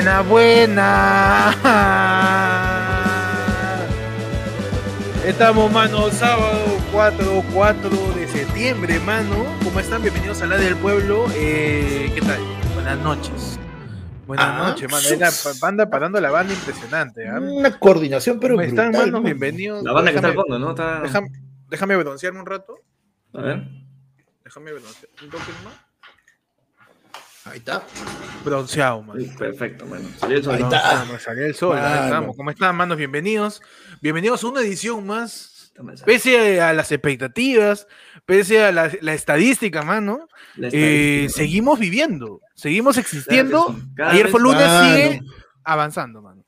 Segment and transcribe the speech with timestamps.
[0.00, 1.56] Buena, buena.
[5.26, 9.44] Estamos, mano, sábado 4, 4 de septiembre, mano.
[9.62, 10.00] ¿Cómo están?
[10.00, 11.26] Bienvenidos a la del pueblo.
[11.34, 12.40] Eh, ¿Qué tal?
[12.72, 13.60] Buenas noches.
[14.26, 15.06] Buenas Ah, noches, mano.
[15.06, 17.28] Es la pa- banda parando la banda impresionante.
[17.28, 17.38] ¿ah?
[17.38, 18.54] Una coordinación, pero.
[18.54, 19.18] ¿Cómo están, brutal, mano?
[19.18, 19.24] ¿no?
[19.24, 19.82] Bienvenidos.
[19.82, 20.70] La banda que está al fondo, ¿no?
[20.70, 21.00] Está...
[21.02, 21.28] Déjame,
[21.68, 22.78] déjame broncearme un rato.
[23.34, 23.64] A ver.
[24.44, 25.74] Déjame broncear un toque más.
[27.44, 27.82] Ahí está.
[28.44, 29.20] Bronceado, mano.
[29.20, 30.08] Sí, Perfecto, bueno.
[30.18, 30.54] Salió el sol.
[30.56, 30.66] Ahí ¿no?
[30.68, 31.18] está.
[31.20, 31.76] Salió el sol.
[31.78, 32.04] ahí Mano.
[32.04, 32.36] estamos.
[32.36, 32.98] ¿Cómo están, manos?
[32.98, 33.62] Bienvenidos.
[34.02, 35.72] Bienvenidos a una edición más.
[36.04, 37.86] Pese a las expectativas,
[38.26, 43.74] pese a la, la estadística, mano, La eh, seguimos viviendo, seguimos existiendo.
[43.96, 44.94] Claro Ayer fue lunes, Mano.
[44.94, 45.20] sigue
[45.64, 46.44] avanzando, mano.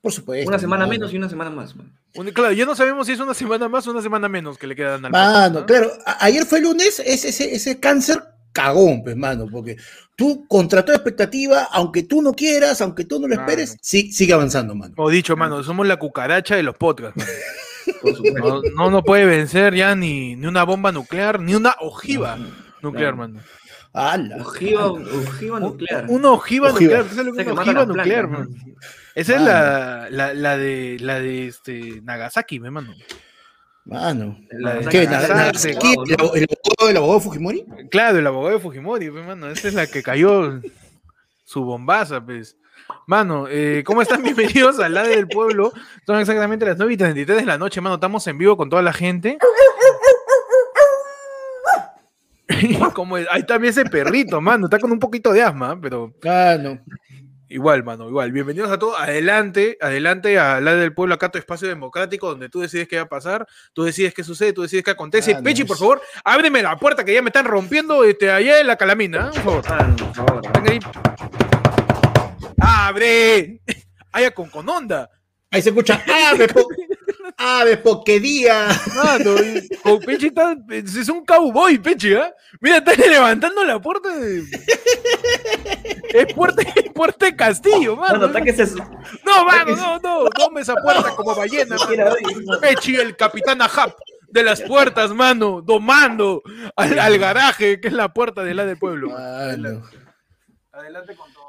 [0.00, 0.48] Por supuesto.
[0.48, 0.90] Una semana mano.
[0.92, 1.92] menos y una semana más, man.
[2.14, 4.68] Un- Claro, ya no sabemos si es una semana más o una semana menos que
[4.68, 5.66] le quedan al Mano, ¿no?
[5.66, 5.90] claro.
[6.06, 8.22] a- Ayer fue lunes, ese, ese, ese cáncer
[8.52, 9.76] cagón, pues, mano, porque
[10.16, 14.32] tú, contra toda expectativa, aunque tú no quieras, aunque tú no lo esperes, sí, sigue
[14.32, 14.94] avanzando, mano.
[14.94, 17.16] Como dicho, mano, somos la cucaracha de los podcasts.
[17.16, 17.30] mano.
[18.04, 22.36] No, no nos puede vencer ya ni, ni una bomba nuclear, ni una ojiva
[22.82, 23.16] nuclear, Claro.
[23.16, 23.40] mano.
[24.44, 26.04] Ojiva, ojiva nuclear.
[26.08, 27.00] Una ojiva, Ojiva.
[27.00, 27.04] nuclear.
[27.04, 28.28] ¿tú sabes lo que Esa es que una ojiva nuclear.
[29.14, 32.94] Esa es la, la de la de este Nagasaki, me mano.
[33.84, 34.36] Mano.
[34.50, 37.64] ¿El abo- el abogado del abogado de Fujimori?
[37.90, 39.48] Claro, el abogado de Fujimori, pues, mano.
[39.48, 40.60] Esa es la que cayó
[41.44, 42.56] su bombaza, pues.
[43.06, 44.22] Mano, eh, ¿cómo están?
[44.22, 45.72] Bienvenidos al lado del pueblo.
[46.06, 47.94] Son exactamente las 9 y 33 de la noche, mano.
[47.96, 49.38] Estamos en vivo con toda la gente.
[52.94, 54.66] Como ahí también ese perrito, mano.
[54.66, 56.80] Está con un poquito de asma, pero Mano.
[57.50, 58.32] Igual, mano, igual.
[58.32, 58.98] Bienvenidos a todos.
[58.98, 63.02] Adelante, adelante al lado del pueblo, acá tu espacio democrático, donde tú decides qué va
[63.02, 65.34] a pasar, tú decides qué sucede, tú decides qué acontece.
[65.34, 68.60] Ah, no, Pechi, por favor, ábreme la puerta que ya me están rompiendo este, allá
[68.60, 69.40] en la calamina, ¿eh?
[69.42, 69.64] por favor.
[69.68, 70.42] Ah, por favor.
[70.68, 70.78] Ahí.
[72.58, 73.60] ¡Abre!
[74.12, 75.10] ¡Haya con, con onda!
[75.50, 76.66] Ahí se escucha, ¡ave, po
[77.40, 78.68] ave poquedía!
[78.94, 79.34] Mano,
[79.82, 82.32] con Pechi está, es un cowboy, Pechi, ¿ah?
[82.60, 84.44] Mira, está levantando la puerta de...
[86.10, 88.26] Es puerta, es puerta de castillo, mano.
[88.26, 88.76] Ataques eso.
[89.24, 92.60] No, mano, no, no, tome esa puerta como ballena, mano.
[92.60, 93.94] Pechi, el capitán Ahab
[94.28, 96.42] de las puertas, mano, domando
[96.76, 99.10] al, al garaje, que es la puerta de la del pueblo.
[99.10, 99.82] Mano.
[100.72, 101.39] Adelante con todos,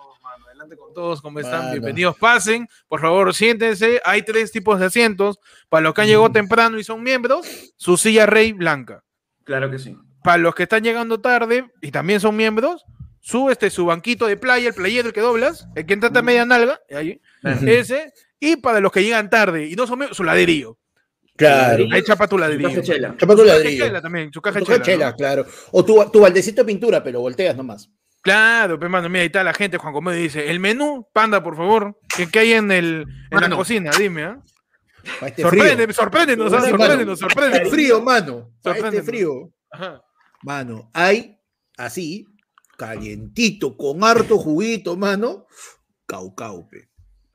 [0.77, 1.21] con todos.
[1.21, 1.71] ¿Cómo están?
[1.71, 2.17] Bienvenidos.
[2.17, 2.67] Pasen.
[2.87, 4.01] Por favor, siéntense.
[4.05, 5.39] Hay tres tipos de asientos.
[5.69, 7.45] Para los que han llegado temprano y son miembros,
[7.77, 9.03] su silla rey blanca.
[9.43, 9.97] Claro que sí.
[10.23, 12.85] Para los que están llegando tarde y también son miembros,
[13.19, 16.21] su, este, su banquito de playa, el playero el que doblas, el que entra a
[16.21, 17.19] media nalga, ahí,
[17.65, 18.13] ese.
[18.39, 20.77] Y para los que llegan tarde y no son miembros, su ladrillo.
[21.35, 21.85] Claro.
[21.91, 22.81] Ahí chapa tu ladrillo.
[22.81, 23.15] Chela.
[23.17, 23.85] Chapa tu Su caja ladrillo.
[23.85, 25.17] chela también, su caja de Tu caja chela, de ¿no?
[25.17, 25.45] chela, claro.
[25.71, 27.89] O tu, tu baldecito de pintura, pero volteas nomás.
[28.21, 31.55] Claro, pero mano, mira, ahí está la gente, Juan Comedio dice, el menú, panda, por
[31.55, 33.91] favor, ¿qué, qué hay en, el, en la cocina?
[33.97, 34.39] Dime, ¿ah?
[35.19, 35.93] Pa' este Sorprende, frío.
[35.95, 36.61] sorpréndenos, ¿ah?
[36.61, 37.59] Sí, sorpréndenos, Pa' sorpréndenos.
[37.65, 38.51] este frío, mano.
[38.63, 39.51] Este frío.
[39.71, 40.03] Ajá.
[40.43, 41.39] Mano, hay
[41.77, 42.27] así,
[42.77, 45.47] calientito, con harto juguito, mano.
[46.05, 46.89] Caucaupe.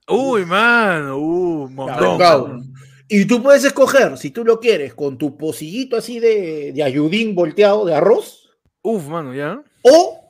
[0.09, 2.19] Uy, mano, uh, montón.
[2.19, 2.63] Caucau.
[3.09, 7.35] Y tú puedes escoger, si tú lo quieres, con tu pocillito así de, de ayudín
[7.35, 8.49] volteado de arroz
[8.83, 9.63] Uf, mano, ya.
[9.83, 10.26] o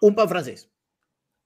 [0.00, 0.68] un pan francés.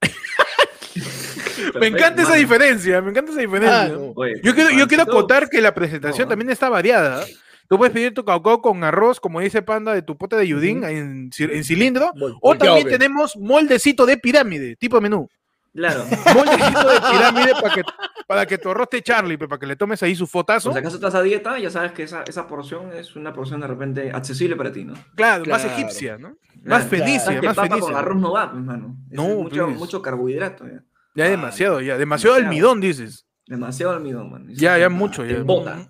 [1.78, 3.96] Me encanta esa diferencia, me encanta esa diferencia.
[4.16, 7.24] Oye, Yo quiero, yo quiero acotar que la presentación No, también está variada.
[7.68, 10.84] Tú puedes pedir tu caucao con arroz, como dice Panda, de tu pote de yudín
[10.84, 12.10] en, ci- en cilindro.
[12.42, 15.28] O también tenemos moldecito de pirámide, tipo menú.
[15.74, 16.04] Claro.
[16.34, 17.82] Moldecito de pirámide para que,
[18.26, 20.68] para que tu arroz te Charlie, para que le tomes ahí su fotazo.
[20.70, 23.60] Por si acaso estás a dieta, ya sabes que esa, esa porción es una porción
[23.60, 24.94] de repente accesible para ti, ¿no?
[25.14, 26.36] Claro, más egipcia, ¿no?
[26.62, 26.82] Claro.
[26.82, 27.80] Más fenicia, más papa fenicia.
[27.92, 28.96] con arroz no va, pues, mano.
[29.10, 29.78] Eso No, es mucho, please.
[29.78, 30.82] mucho carbohidrato, ya.
[31.14, 31.96] Ya demasiado, ya.
[31.98, 32.36] Demasiado Demasiado.
[32.36, 33.26] almidón, dices.
[33.46, 34.50] Demasiado almidón, man.
[34.50, 35.36] Eso Ya, te- ya mucho, te ya.
[35.38, 35.88] embota.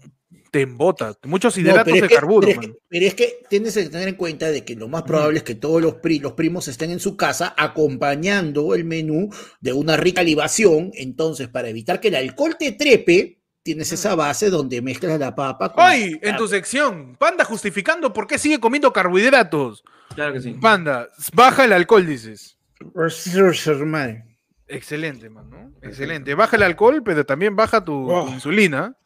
[0.53, 1.17] Te embota.
[1.25, 2.77] Muchos hidratos de que- carburo, pero es que- man.
[2.89, 5.55] pero es que tienes que tener en cuenta de que lo más probable es que
[5.55, 10.23] todos los, pri- los primos estén en su casa acompañando el menú de una rica
[10.23, 10.91] libación.
[10.95, 15.73] Entonces, para evitar que el alcohol te trepe, tienes esa base donde mezclas la papa
[15.73, 15.83] con...
[15.85, 19.83] Hoy, en tu sección, Panda justificando por qué sigue comiendo carbohidratos.
[20.15, 20.51] Claro que sí.
[20.61, 22.59] Panda, baja el alcohol, dices.
[24.69, 25.73] Excelente, man, ¿no?
[25.83, 26.35] Excelente.
[26.35, 28.29] Baja el alcohol, pero también baja tu, tu Oh.
[28.29, 28.97] insulina.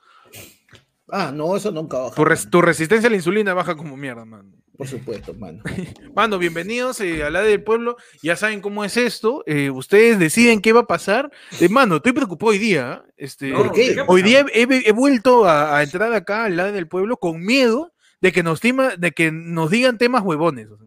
[1.09, 2.15] Ah, no, eso nunca baja.
[2.17, 4.53] Tu, res- tu resistencia a la insulina baja como mierda, man.
[4.77, 5.63] Por supuesto, mano.
[6.15, 7.97] Mano, bienvenidos eh, a la del pueblo.
[8.23, 9.43] Ya saben cómo es esto.
[9.47, 11.31] eh, ustedes deciden qué va a pasar.
[11.61, 13.03] Eh, mano, estoy preocupado hoy día.
[13.17, 13.97] Este, ¿Por qué?
[14.07, 17.95] Hoy día he, he vuelto a, a entrar acá al lado del pueblo con miedo
[18.21, 20.69] de que nos, tima- de que nos digan temas huevones.
[20.69, 20.87] o sea.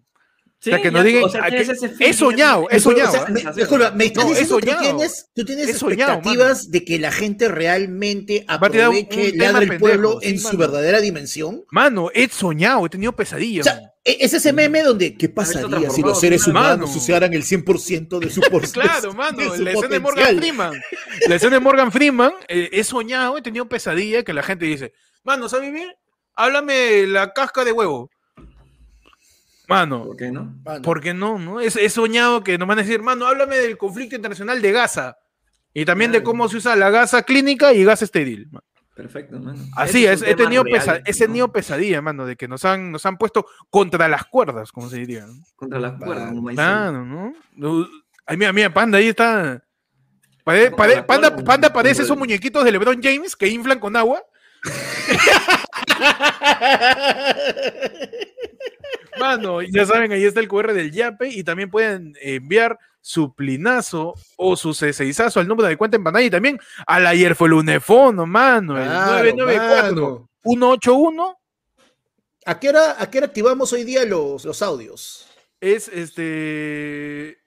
[0.62, 3.32] Sí, sea, que no digan- o sea, he soñado, he soñado, O sea, ¿ah?
[3.32, 7.48] me, disculpa, estás No, diciendo que tienes, tú tienes soñado, expectativas de que la gente
[7.48, 11.64] realmente aproveche un tema Ladra el pendejo, Pueblo sí, en su verdadera dimensión.
[11.72, 13.66] Mano, he soñado, he tenido O pesadillas.
[13.68, 16.98] sea, e- es ese meme donde ¿qué pasaría si los seres humanos mano.
[17.02, 20.38] usaran el 100% de su por- Claro, de mano, su la escena de Morgan potencial?
[20.40, 20.82] Freeman.
[21.28, 24.92] La escena de Morgan Freeman, eh, he soñado, he tenido pesadilla que la gente dice,
[25.24, 25.90] mano, ¿sabes bien?
[26.36, 28.10] Háblame la casca de huevo.
[29.70, 30.56] Mano, ¿Por qué no?
[30.66, 31.40] Mano, ¿por qué no?
[31.40, 31.62] no?
[31.62, 35.18] He, he soñado que nos van a decir, mano, háblame del conflicto internacional de Gaza.
[35.74, 38.48] Y también de cómo se usa la gasa clínica y gas estéril.
[38.52, 38.66] mano.
[38.96, 39.64] Perfecto, mano.
[39.78, 43.18] Así Esos es, he tenido, temas pesa- pesadilla, mano, de que nos han, nos han
[43.18, 45.26] puesto contra las cuerdas, como se diría.
[45.26, 45.34] ¿no?
[45.56, 46.50] Contra las cuerdas, como.
[46.50, 47.34] Claro, ¿no?
[47.56, 47.88] No,
[48.26, 49.64] Ay, mira, mira, Panda, ahí está.
[51.06, 54.22] Panda, Panda parece esos muñequitos de LeBron James que inflan con agua.
[59.20, 64.14] Mano, ya saben, ahí está el QR del Yape y también pueden enviar su plinazo
[64.38, 67.54] o su C6azo al número de cuenta en pantalla y también al ayer fue el
[67.54, 70.30] unefono, mano, el Claro, 994 mano.
[70.44, 71.36] 181
[72.46, 75.26] ¿A qué, hora, ¿A qué hora activamos hoy día los, los audios?
[75.62, 77.38] es este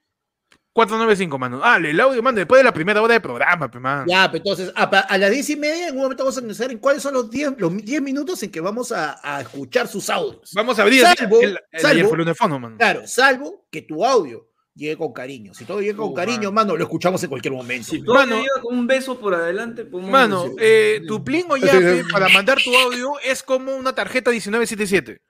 [0.73, 1.61] 495, mano.
[1.63, 4.05] Ah, el audio, mano, después de la primera hora de programa, mano.
[4.07, 6.79] Ya, pues entonces, a, las diez y media, en un momento vamos a anunciar en
[6.79, 10.51] cuáles son los 10 los 10 minutos en que vamos a, a escuchar sus audios.
[10.55, 12.77] Vamos a abrir Salvo- el, el salvo- el unefono, mano.
[12.77, 15.53] Claro, salvo que tu audio llegue con cariño.
[15.53, 16.69] Si todo llega con Uh, cariño, mano.
[16.69, 17.91] mano, lo escuchamos en cualquier momento.
[17.91, 18.05] Si pues.
[18.07, 18.37] todo Mano.
[18.37, 22.57] llega con un beso por adelante, podemos Mano, eh, tu plin o yape para mandar
[22.59, 25.21] tu audio es como una tarjeta 1977,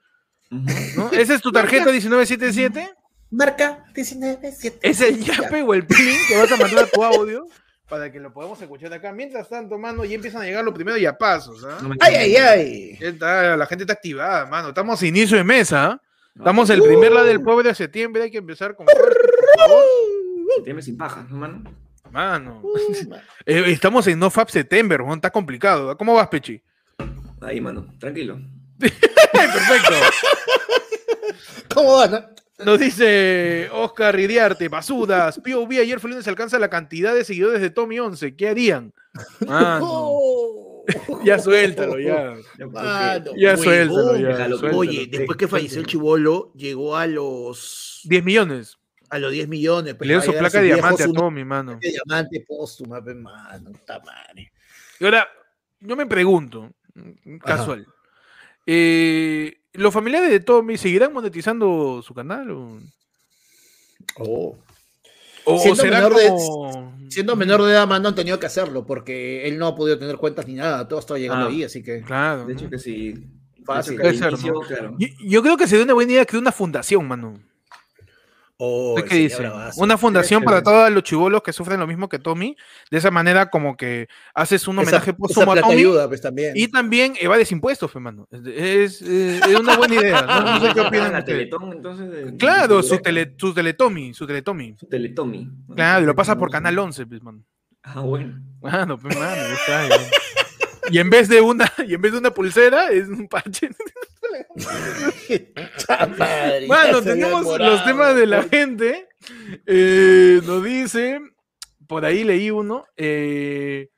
[0.50, 0.64] Ujú.
[0.96, 1.12] ¿no?
[1.12, 2.90] Esa es tu tarjeta 1977,
[3.34, 4.80] Marca 197.
[4.88, 7.48] es el yape o el plin que vas a mandar a tu audio
[7.90, 9.12] para que lo podamos escuchar acá.
[9.12, 11.80] Mientras tanto, mano, ya empiezan a llegar los primeros yapazos, ¿ah?
[11.82, 12.98] No Ay, ay, ay.
[13.00, 14.70] Está, la gente está activada, mano.
[14.70, 16.02] Estamos a inicio de mesa, ¿ah?
[16.36, 18.86] Estamos el primer la del pueblo de septiembre, hay que empezar con.
[20.56, 21.64] Septiembre sin paja, ¿no, mano?
[22.12, 23.22] Mano, Uh, man.
[23.46, 25.12] eh, estamos en NoFap September, ¿no?
[25.16, 25.90] está complicado.
[25.90, 25.98] ¿ah?
[25.98, 26.62] ¿Cómo vas, Pechi?
[27.42, 28.40] Ahí, mano, tranquilo.
[28.78, 29.96] Perfecto.
[31.74, 32.34] ¿Cómo van?
[32.66, 35.40] Nos dice Oscar Ridiarte, basudas.
[35.40, 38.36] POV ayer fue lunes alcanza la cantidad de seguidores de Tommy 11.
[38.36, 38.94] ¿Qué harían?
[39.48, 40.86] Mano, Oh.
[41.24, 42.36] ya suéltalo, ya.
[42.58, 43.26] Ya, Mano,
[43.58, 44.28] suéltalo, ya.
[44.28, 44.78] déjalo, suéltalo.
[44.80, 48.78] Oye, después que falleció el chivolo, llegó a los 10 millones.
[49.10, 49.94] a los 10 millones.
[49.96, 51.78] pues, Le dio su placa de diamante a Tommy, mano.
[51.80, 54.52] de diamante póstuma, mano, puta madre.
[55.00, 55.28] Y ahora,
[55.80, 56.72] yo me pregunto,
[57.46, 57.86] casual.
[58.66, 62.52] Eh, ¿Los familiares de Tommy seguirán monetizando su canal?
[62.52, 62.80] ¿O,
[64.18, 64.56] Oh.
[65.46, 68.46] o Siendo será menor de- como- Siendo menor de edad, más no han tenido que
[68.46, 71.50] hacerlo porque él no ha podido tener cuentas ni nada, todo estaba llegando Ah.
[71.50, 72.02] ahí, así que.
[72.02, 72.46] Claro.
[72.46, 72.60] De ¿no?
[72.60, 73.14] hecho que sí.
[73.66, 73.94] Fácil.
[74.00, 74.60] hecho que ser, inicio, ¿no?
[74.62, 74.96] claro.
[75.00, 77.40] Yo, yo creo que sería una buena idea crear una fundación, mano.
[78.58, 79.52] Oh, ¿Usted qué dice?
[79.78, 82.56] Una fundación para todos los chivolos que sufren lo mismo que Tommy.
[82.92, 85.74] De esa manera, como que haces un homenaje esa póstumo a Tommy.
[85.74, 86.54] ayuda, pues también.
[86.56, 88.28] Y también evades impuestos, fe, mano.
[88.32, 90.22] Es, es, eh, es una buena idea.
[90.22, 91.26] No, No sé qué opinan la.
[91.26, 92.10] Teletón, entonces.
[92.12, 94.76] de- Claro, de su, tele, su Teletomi, su Teletomi.
[94.80, 95.50] Su Teletomi.
[95.76, 97.44] Claro, y lo pasa por Canal 11, pues, mano.
[97.82, 98.40] Ah, bueno.
[98.62, 99.98] Mano, pues, mano, ya está.
[100.92, 103.70] Y en vez de una, y en vez de una pulsera, es un parche.
[106.68, 109.08] Bueno, tenemos los temas de la gente.
[109.66, 111.20] Eh, nos dice,
[111.88, 112.86] por ahí leí uno.
[112.98, 113.90] eh,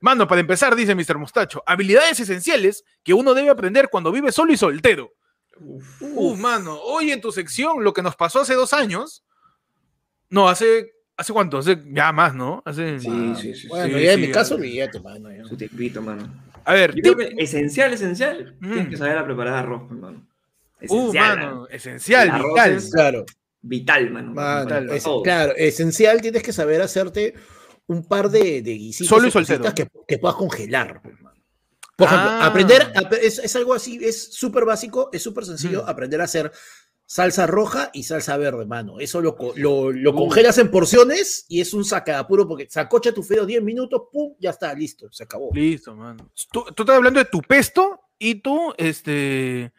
[0.00, 1.18] mano, para empezar, dice Mr.
[1.18, 5.12] Mostacho, habilidades esenciales que uno debe aprender cuando vive solo y soltero.
[5.60, 6.02] Uf.
[6.02, 9.24] Uh, mano, hoy en tu sección, lo que nos pasó hace dos años.
[10.28, 10.90] No, hace.
[11.16, 11.58] ¿Hace cuánto?
[11.58, 12.60] Hace ya más, ¿no?
[12.66, 12.98] Hace.
[12.98, 13.08] Sí,
[13.40, 13.68] sí, sí.
[13.68, 14.60] Bueno, Sí, ya en sí, mi caso, ya.
[14.60, 15.30] olvídate, mano.
[15.30, 15.44] ya.
[15.44, 16.28] Su tiempito, mano.
[16.64, 18.56] A ver, Yo creo tip- que esencial, esencial.
[18.60, 18.90] Tienes Mm.
[18.90, 20.26] que saber a preparar arroz, hermano.
[20.80, 21.38] Uh, Esencial.
[21.38, 22.72] mano, esencial, arroz vital.
[22.72, 23.24] es- Claro,
[23.62, 24.32] Vital, mano.
[24.34, 25.22] mano, Para es- todos.
[25.22, 27.34] claro, esencial, tienes que saber hacerte
[27.86, 31.00] un par de, de guisitos Solo y que, que puedas congelar.
[31.02, 31.14] pues.
[31.96, 32.46] Por ejemplo, Ah.
[32.46, 35.90] aprender, ap- es, es algo así, es súper básico, es súper sencillo Ujú.
[35.90, 36.50] aprender a hacer
[37.06, 38.98] salsa roja y salsa verde, mano.
[39.00, 43.46] Eso lo, lo, lo congelas en porciones y es un sacadapuro porque sacocha tu feo
[43.46, 45.50] 10 minutos, pum, ya está, listo, se acabó.
[45.52, 46.30] Listo, mano.
[46.52, 49.72] Tú, tú estás hablando de tu pesto y tu, este.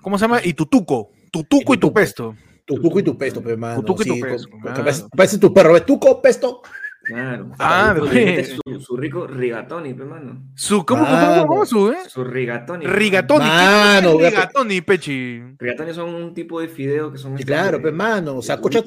[0.00, 0.40] ¿Cómo se llama?
[0.42, 1.10] Y tu tuco.
[1.30, 2.36] Tu tuco y tu pesto.
[2.64, 3.82] Tu tuco y tu pesto, pues, mano.
[3.82, 5.84] tuco y tu sí, pesto, parece tu perro, ¿ves?
[5.84, 6.62] Tuco, pesto.
[7.04, 7.50] Claro.
[7.58, 10.42] Ah, Su- su, su rico rigatoni, pe, mano.
[10.54, 11.34] Su, ¿Cómo, cómo, Mano.
[11.34, 11.96] cómo, cómo su, eh?
[12.08, 12.86] Su rigatoni.
[12.86, 13.44] Rigatoni.
[13.44, 15.42] ¿Qué Mano, es vea, rigatoni, Pechi?
[15.58, 17.36] Rigatoni son un tipo de fideo que son.
[17.38, 18.40] Claro, pues, mano.
[18.40, 18.82] Sancocha,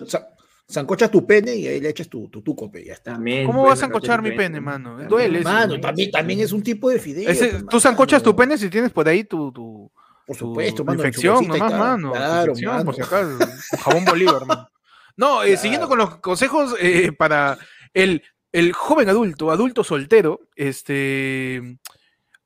[0.67, 3.13] sancochas tu pene y ahí le echas tu, tu tuco, pe, ya está.
[3.13, 3.45] También.
[3.45, 4.89] ¿Cómo vas a sancochar mi sancochar pene, mano?
[4.91, 5.09] También.
[5.09, 5.41] Duele.
[5.41, 7.29] Mano, también, también es un tipo de fideo.
[7.29, 9.91] Ese- tú sancochas tu pene si tienes por ahí tu, tu,
[10.25, 10.99] Por su- supuesto, su mano.
[10.99, 12.11] infección nomás, mano.
[12.13, 12.85] Claro, infección, mano.
[12.85, 13.37] por si acaso.
[13.83, 14.69] Jabón Bolívar, mano.
[15.17, 17.57] No, eh, siguiendo con los consejos eh, para
[17.95, 18.21] el,
[18.51, 21.79] el joven adulto, adulto soltero, este.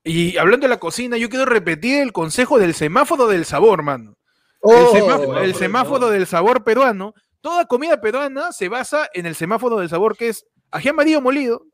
[0.03, 4.11] Y hablando de la cocina, yo quiero repetir el consejo del semáforo del sabor, mano.
[4.11, 4.15] El,
[4.61, 6.13] Oh, semáforo, el del semáforo sabor.
[6.13, 7.13] del sabor peruano.
[7.41, 11.65] Toda comida peruana se basa en el semáforo del sabor, que es ají amarillo molido,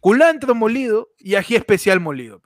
[0.00, 2.40] culantro molido y ají especial molido.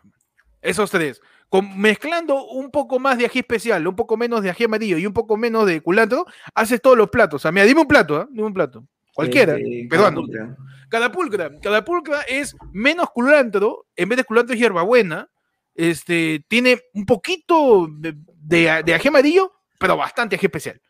[0.61, 1.21] Esos tres.
[1.49, 5.07] Con- mezclando un poco más de ají especial, un poco menos de ají amarillo y
[5.07, 7.37] un poco menos de culantro, haces todos los platos.
[7.37, 8.28] O sea, mira, dime un plato, ¿ah?
[8.30, 8.85] Dime un plato.
[9.18, 10.22] Cualquiera, Este, peruano.
[10.28, 10.56] Carapulcra.
[10.88, 15.28] Cada pulcra, cada pulcra es menos culantro, en vez de culantro es hierbabuena,
[15.75, 20.80] este, tiene un poquito de, de, de ají amarillo, pero bastante ají especial.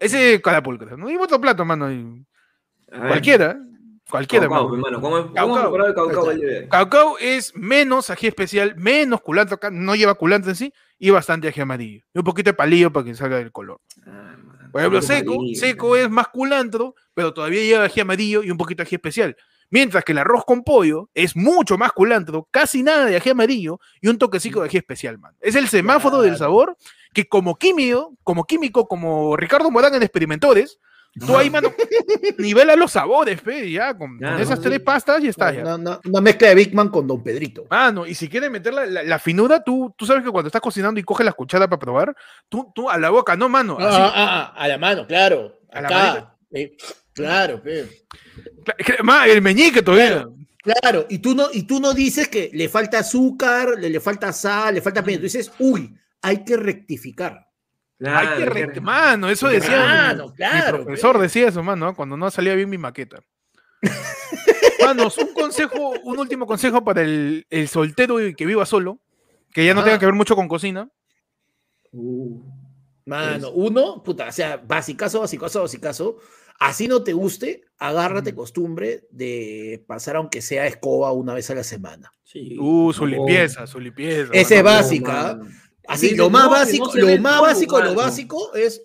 [0.00, 0.96] Ese es cada pulcra.
[0.96, 1.90] No dime otro plato, mano.
[1.92, 2.26] y-
[2.92, 3.56] A ver, Cualquiera,
[4.10, 4.74] cualquiera, Caucao, mano.
[4.88, 5.00] hermano.
[5.00, 5.70] ¿Cómo, Caucao.
[5.70, 6.32] cómo caucao?
[6.68, 11.60] Caucao es menos ají especial, menos culantro, no lleva culantro en sí, y bastante ají
[11.60, 12.04] amarillo.
[12.12, 13.80] Y un poquito de palillo para que salga el color.
[14.06, 14.34] Ah.
[14.76, 18.82] Por ejemplo, seco, seco es más culantro, pero todavía lleva ají amarillo y un poquito
[18.82, 19.34] de ají especial.
[19.70, 23.80] Mientras que el arroz con pollo es mucho más culantro, casi nada de ají amarillo
[24.02, 25.34] y un toquecito de ají especial, man.
[25.40, 26.76] Es el semáforo del sabor
[27.14, 30.78] que como químico, como químico, como Ricardo Morán en Experimentores,
[31.24, 31.72] tú ahí, mano,
[32.38, 35.74] nivela los sabores, fe, ya, con, Ya, con no, esas tres pastas ya está, ya.
[35.76, 37.66] Una, mezcla de Big Man con Don Pedrito.
[37.70, 40.60] Mano, y si quieres meter la, la- la finura, tú, tú sabes que cuando estás
[40.60, 42.16] cocinando y coges la cuchara para probar,
[42.48, 43.76] tú, tú a la boca, no, mano.
[43.78, 43.86] así.
[44.00, 45.60] Ah, ah, ah, a la mano, claro.
[45.72, 45.98] A la Acá.
[45.98, 46.36] manita.
[46.52, 46.76] eh,
[47.12, 47.86] claro, que-
[49.02, 50.26] ma, el meñique todavía.
[50.62, 54.32] Claro, y tú no, y tú no dices que le falta azúcar, le, le falta
[54.32, 55.20] sal, le falta pimienta.
[55.20, 57.45] Tú dices, uy, hay que rectificar.
[58.00, 59.70] Hay que Claro, re- que- mano, eso decía.
[59.76, 63.20] Claro, mi- claro, Mi profesor decía eso, mano, cuando no salía bien mi maqueta.
[64.84, 69.00] Manos, un consejo, un último consejo para el, el soltero y que viva solo,
[69.52, 69.84] que ya no Ah.
[69.84, 70.88] tenga que ver mucho con cocina.
[71.92, 72.42] Uh,
[73.06, 76.18] Mano, Es- uno, puta, o sea, basicazo, basicazo, basicazo.
[76.58, 81.62] Así no te guste, agárrate costumbre de pasar aunque sea escoba una vez a la
[81.64, 82.10] semana.
[82.24, 82.56] sí.
[82.58, 84.30] Uh, su limpieza, su limpieza.
[84.32, 84.78] Ese mano.
[84.78, 85.38] es básica.
[85.88, 88.82] Así, lo más no, que no básico, lo más polvo, básico, lo básico es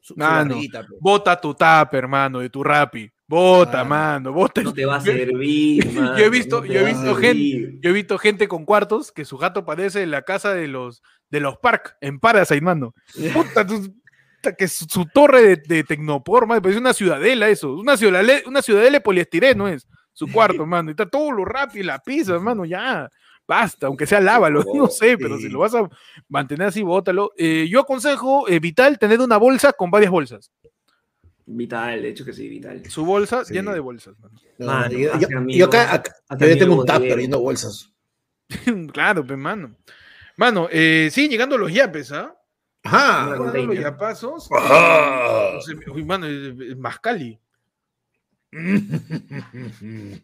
[0.00, 0.68] su, su Mano, pe.
[1.00, 3.10] Bota tu tupper, hermano, de tu rapi.
[3.26, 3.84] Bota, Ah.
[3.84, 4.60] mano, bota.
[4.62, 7.78] No te va a servir, mano, Yo he visto- no yo he visto servir.
[7.80, 11.02] Yo he visto gente con cuartos que su gato parece en la casa de los
[11.30, 12.92] de los Park, en Parasite, mano.
[13.32, 13.64] Puta,
[14.56, 17.74] que su, su torre de, de tecnopor, mano, parece una ciudadela eso.
[17.74, 20.90] Una ciudadela, una ciudadela de poliestireno es su cuarto, mano.
[20.90, 23.08] Y está todo lo rápido, la pizza, mano, ya.
[23.50, 25.90] Basta, aunque sea lávalo, no sé, pero si lo vas a
[26.28, 27.32] mantener así, bótalo.
[27.36, 30.52] Eh, yo aconsejo, eh, vital, tener una bolsa con varias bolsas.
[31.46, 32.88] Vital, de hecho que sí, vital.
[32.88, 33.54] Su bolsa Sí.
[33.54, 34.38] llena de bolsas, mano.
[34.56, 37.92] No, Mano, yo, hace yo- amigo, yo acá, acá- yo tengo un tupper lleno bolsas.
[38.92, 39.74] claro, pues, mano.
[40.36, 42.32] Mano, eh, sí, llegando los yapes, ¿ah?
[42.84, 43.34] Ajá.
[43.34, 44.48] Los yapazos.
[44.56, 45.58] Ajá.
[45.92, 46.28] Uy, mano,
[46.76, 47.36] Mascali.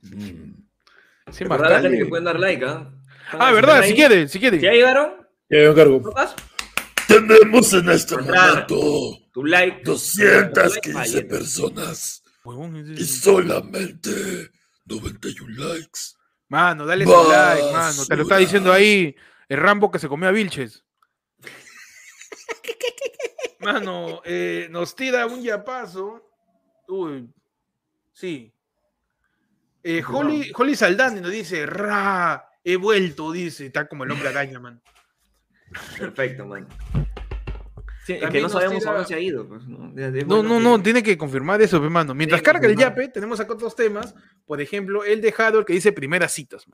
[1.33, 1.99] Sí, Recordar a la gente Mascali.
[2.04, 2.88] que pueden dar like, ¿ah?
[3.33, 4.61] Ah, verdad, si quiere, si quiere.
[4.61, 6.00] Ya llegaron, Ya encargo.
[6.00, 6.35] ¿notas?
[7.09, 9.83] Tenemos en este momento Tu like.
[9.85, 11.28] 215 Vaya.
[11.28, 12.23] personas
[12.97, 14.50] y solamente
[14.85, 16.00] 91 likes.
[16.49, 18.06] Mano, dale su like, mano.
[18.06, 19.14] Te lo está diciendo ahí
[19.49, 20.85] el Rambo que se comió a Vilches.
[23.61, 26.23] Mano, eh, nos tira un yapazo.
[26.88, 27.28] Uy,
[28.12, 28.52] sí.
[29.83, 34.58] Eh, Holly, Holly Saldani nos dice, ra, he vuelto, dice, está como el hombre araña,
[34.61, 34.80] man.
[35.99, 36.66] Perfecto, man.
[38.04, 39.49] Sí, es que no sabemos tira- a dónde se ha ido.
[39.49, 39.78] Pues, ¿no?
[39.88, 42.14] No, no, que- no, tiene que confirmar eso, pe, mano.
[42.14, 42.99] Mientras Tiene que carga el confirmar.
[42.99, 44.14] yape, tenemos acá otros temas.
[44.44, 46.66] Por ejemplo, el de Harold que dice primeras citas.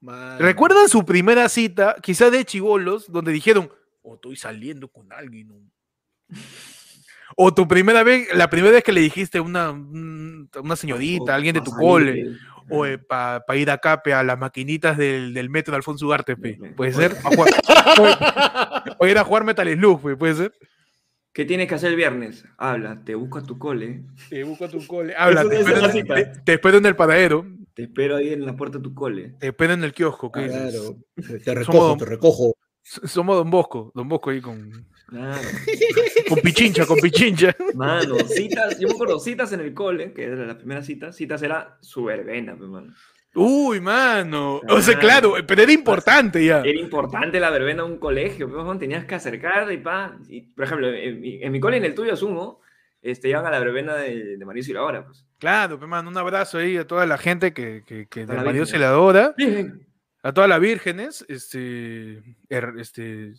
[0.00, 0.38] man.
[0.38, 3.70] ¿Recuerdan su primera cita, quizá de chivolos, donde dijeron,
[4.02, 5.50] o estoy saliendo con alguien?
[5.50, 6.34] o-
[7.36, 11.24] O tu primera vez, la primera vez que le dijiste a una, un- una señorita,
[11.24, 12.36] o- a alguien de tu cole,
[12.70, 16.58] o para ir acá pe, a las maquinitas del, del metro de Alfonso Ugarte, pe,
[16.76, 17.12] puede ser.
[17.24, 17.50] A jugar-
[18.98, 20.52] o, o ir a jugar Metal Slug, pe, puede ser.
[21.32, 22.44] ¿Qué tienes que hacer el viernes?
[22.56, 25.86] Habla, te busco a tu cole, Te busco a tu cole, habla, te es espero,
[25.86, 26.14] en- cita.
[26.14, 29.36] te- te espero en el paradero, te espero ahí en la puerta de tu cole.
[29.38, 30.32] te espero en el kiosco.
[30.32, 30.72] ¿qué dices?
[30.72, 31.42] Claro.
[31.44, 32.54] Te recojo, te recojo.
[32.82, 34.70] Somos Don Bosco, Don Bosco ahí con,
[35.08, 35.40] Claro.
[36.28, 37.56] con pichincha, con pichincha.
[37.74, 41.42] Mano, citas, yo me acuerdo, citas en el cole, que era la primera cita, citas
[41.42, 42.94] era su verbena, pues, mano.
[43.34, 44.60] Uy, mano.
[44.68, 45.34] O sea, Claro.
[45.46, 46.60] pero era importante ya.
[46.60, 50.18] Era importante la verbena de un colegio, pues, mano, tenías que acercarte y pa.
[50.28, 52.60] y, por ejemplo, en mi, en mi cole y en el tuyo, asumo,
[53.00, 55.24] este, iban a la verbena de, de hora, pues.
[55.38, 58.44] Claro, mano, un abrazo ahí a toda la gente que, que, que Toda del la
[58.44, 58.72] marido vida.
[58.72, 59.34] se la adora.
[59.36, 59.86] Bien.
[60.22, 63.34] a todas las vírgenes, este, er- este,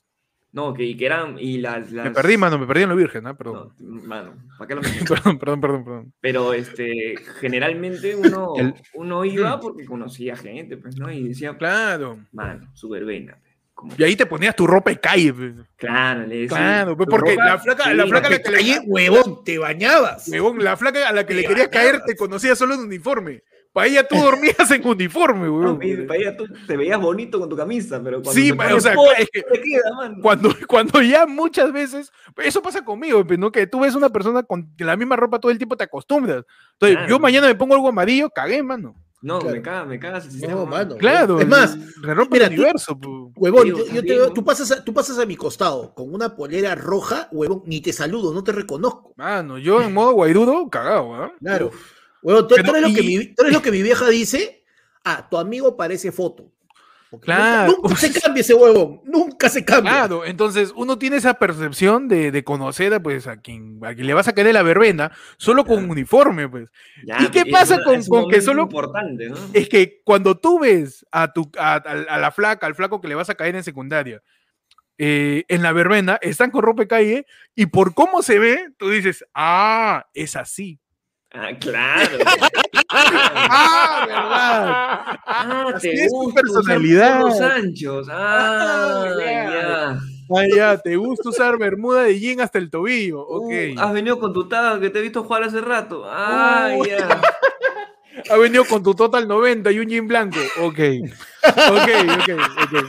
[0.51, 1.37] No, que, eran.
[1.39, 3.37] Y las, me las- perdí, mano, me perdí en lo virgen, ¿ah?
[3.37, 3.71] Perdón.
[3.79, 6.13] No, mano, ¿para qué lo perdón, perdón, perdón, perdón.
[6.21, 11.11] Pero este, generalmente uno, El- uno iba porque conocía gente, pues, ¿no?
[11.11, 12.19] Y decía, Claro.
[12.31, 13.37] mano, su verbena.
[13.41, 15.33] pues, Como, Y ahí te ponías tu ropa de calle.
[15.33, 15.53] pues.
[15.77, 16.57] claro, le decía.
[16.57, 18.07] Claro, pues, "Tu porque ropa la flaca, la fina".
[18.07, 20.27] flaca a la que le Calle, huevón, te bañabas.
[20.29, 23.43] Huevón, la flaca a la que le querías caer te conocía solo en uniforme.
[23.71, 25.79] Para ella tú dormías en uniforme, No, huevón.
[25.83, 28.79] y para ella tú te veías bonito con tu camisa, pero cuando Sí, te o
[28.81, 30.15] sea, es que- te queda, mano.
[30.21, 33.51] Cuando, cuando ya muchas veces, eso pasa conmigo, ¿no?
[33.51, 36.43] Que tú ves una persona con la misma ropa todo el tiempo, te acostumbras.
[36.73, 37.09] Entonces, Claro.
[37.09, 38.95] yo mañana me pongo algo amarillo, cagué, mano.
[39.21, 39.55] No, Claro.
[39.57, 40.53] me cagas, me cagas el sistema.
[40.53, 40.95] No, mano.
[40.95, 41.41] Claro.
[41.41, 43.31] Es más, rompe mira, el tú- universo, pu.
[43.35, 44.33] Huevón, yo, yo te veo- ¿no?
[44.33, 47.91] tú, pasas a, tú pasas a mi costado con una polera roja, huevón, ni te
[47.93, 49.13] saludo, no te reconozco.
[49.17, 51.33] Mano, yo en modo guairudo, cagado, ¿ah?
[51.39, 51.65] Claro.
[51.67, 51.79] Huevón,
[52.21, 54.63] tú, tú Pero, eres lo que mi, tú eres lo que mi vieja dice.
[55.03, 56.51] Ah, tu amigo parece foto.
[57.09, 57.71] Porque Claro.
[57.71, 59.01] Nunca, nunca se cambia ese huevón.
[59.05, 59.91] Nunca se cambia.
[59.93, 64.05] Claro, entonces uno tiene esa percepción de, de conocer a, pues, a, quien, a quien
[64.05, 65.91] le vas a caer la verbena solo con Claro.
[65.93, 66.69] uniforme, pues.
[67.05, 69.37] Ya, ¿Y qué pasa con- con que solo- importante, ¿no?
[69.53, 71.77] Es que cuando tú ves a, tu, a, a-
[72.13, 74.21] a la flaca, al flaco que le vas a caer en secundaria,
[74.99, 78.89] eh, en la verbena, están con ropa de calle y por cómo se ve, tú
[78.89, 80.77] dices, ah, es así.
[81.33, 82.17] Ah, claro.
[82.91, 85.19] Ah, ¿verdad?
[85.27, 87.21] Ah, Así te es tu gusta usar personalidad.
[87.21, 88.07] porros anchos.
[88.09, 89.99] Ah, Ah, ya.
[90.35, 93.21] Ah, ya, te gusta usar bermuda de jean hasta el tobillo.
[93.21, 93.51] Ok.
[93.75, 96.03] Uh, has venido con tu taga que te he visto jugar hace rato.
[96.07, 96.85] Ah, Uh.
[96.85, 97.07] ya.
[98.31, 100.39] Ha venido con tu total 90 y un jean blanco.
[100.61, 100.79] Ok.
[101.45, 102.29] Ok, ok,
[102.63, 102.85] ok.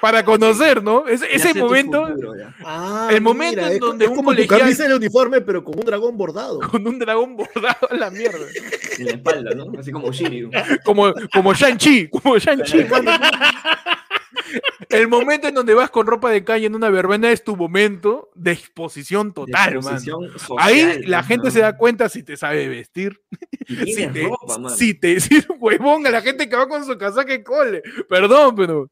[0.00, 1.06] Para conocer, ¿no?
[1.08, 2.32] Ese, Ya ese momento, futuro.
[2.64, 5.74] Ah, El momento en es, donde es un como colegial- camisa del uniforme, pero con
[5.78, 6.60] un dragón bordado.
[6.60, 8.46] con un dragón bordado en la mierda.
[8.98, 9.72] En la espalda, ¿no?
[9.78, 10.50] Así como Shiryu.
[10.84, 13.10] Como, como Shang-Chi, como Shang-Chi, mano.
[14.88, 18.30] El momento en donde vas con ropa de calle en una verbena es tu momento
[18.34, 19.88] de exposición total, De mano.
[19.96, 23.20] exposición social, Ahí la gente se da cuenta si te sabe vestir.
[23.66, 24.70] Si te, ropa, mano.
[24.70, 27.82] si te si, huevón a la gente que va con su casaca de cole.
[28.08, 28.88] Perdón, pero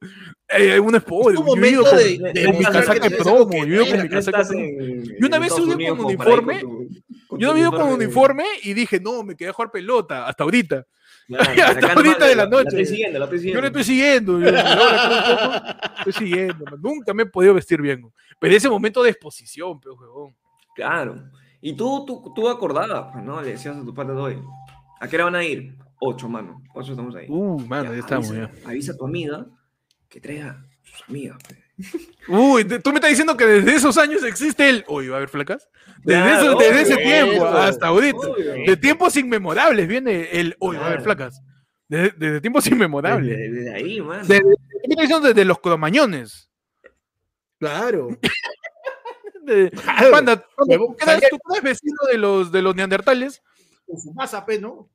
[0.49, 1.37] eh, uno es pobre.
[1.37, 3.53] Un Yo con, de- con de mi casaca de promo.
[3.65, 4.65] Yo ido con mi casaca de estás promo.
[4.65, 6.89] en- Y una vez subí con uniforme, tu-
[7.29, 10.45] con Yo ido con de- uniforme y dije, no, me quedé a jugar pelota hasta
[10.45, 10.87] ahorita.
[11.27, 12.69] Claro, hasta ahorita de la La noche.
[12.69, 13.61] estoy siguiendo, la estoy Yo siguiendo.
[13.61, 14.39] le estoy siguiendo.
[14.41, 16.65] yo, poco, estoy siguiendo.
[16.81, 18.03] Nunca me he podido vestir bien.
[18.39, 20.37] Pero ese momento de exposición, pero huevón.
[20.77, 21.17] Claro.
[21.61, 23.41] Y tú, tú, tú acordabas, pues, ¿no?
[23.43, 24.39] Le decías a tu padre hoy.
[25.01, 25.75] ¿A qué hora van a ir?
[26.01, 26.63] Ocho, mano.
[26.75, 27.27] Ocho estamos ahí.
[27.29, 28.69] Uh, mano, ya estamos avisa, ya.
[28.71, 29.47] Avisa a tu amiga
[30.09, 31.39] que traiga sus amigas.
[32.29, 34.85] Uy, tú me estás diciendo que desde esos años existe el.
[34.89, 35.69] Uy, va a haber flacas.
[36.03, 38.17] Desde, Claro, eso- desde ese tiempo hasta ahorita.
[38.19, 38.53] obvio.
[38.67, 40.57] De tiempos inmemorables viene el.
[40.59, 41.05] Uy, va a haber Claro.
[41.17, 41.43] flacas.
[41.89, 43.37] Desde, desde tiempos inmemorables.
[43.37, 44.23] Desde, desde ahí, mano.
[44.27, 45.29] Desde, ¿qué me estás diciendo?
[45.29, 46.51] Desde los cromañones.
[47.59, 48.09] Claro.
[49.43, 50.11] De, Claro.
[50.11, 53.41] Panda, ¿tú eras vecino de los, de los neandertales?
[53.87, 54.89] Con su masa, pe, ¿no?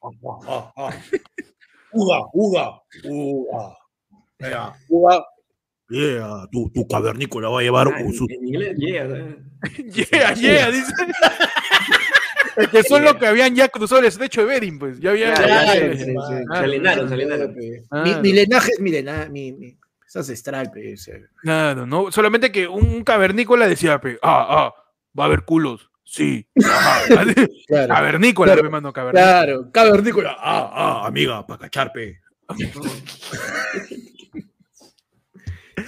[1.92, 3.76] Uga, uga, uga.
[4.40, 4.72] Yeah.
[5.90, 8.26] Yeah, tu, tu cavernícola va a llevar Ah, en, su...
[8.28, 9.06] en inglés, yeah.
[10.12, 10.92] Yeah, yeah, dice.
[12.58, 14.98] Es que son los que habían ya cruzado el estrecho de Bering, pues.
[14.98, 15.32] Ya habían.
[18.22, 21.26] Mi, linaje es mi linaje, mi, mi- es ancestral, pe, ese.
[21.42, 22.10] Claro, no.
[22.10, 24.74] Solamente que un cavernícola decía, pe, ah, ah,
[25.16, 25.88] va a haber culos.
[26.04, 26.48] Sí.
[26.64, 27.02] Ajá.
[27.68, 28.62] Claro, cavernícola, Claro.
[28.62, 29.32] pe, mano, cavernícola.
[29.32, 30.36] claro, cavernícola.
[30.40, 30.70] Ah,
[31.02, 32.20] ah, amiga, para cacharpe.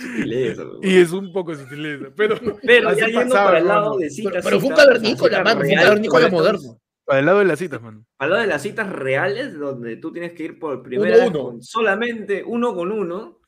[0.01, 0.63] Sutileza.
[0.83, 3.97] Y es un poco de sutileza, pero Pero así ya yendo pasaba, para el lado
[3.99, 4.33] de citas.
[4.33, 6.81] Pero, pero fue un cavernícola, mano, fue un cavernícola moderno.
[7.05, 8.05] para el lado de las citas, mano.
[8.17, 11.21] Para el lado de las citas reales, donde tú tienes que ir por primera Uno,
[11.25, 11.45] vez uno.
[11.45, 13.39] con solamente uno con uno.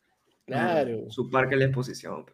[0.47, 1.05] Claro.
[1.09, 2.25] Su parque la exposición.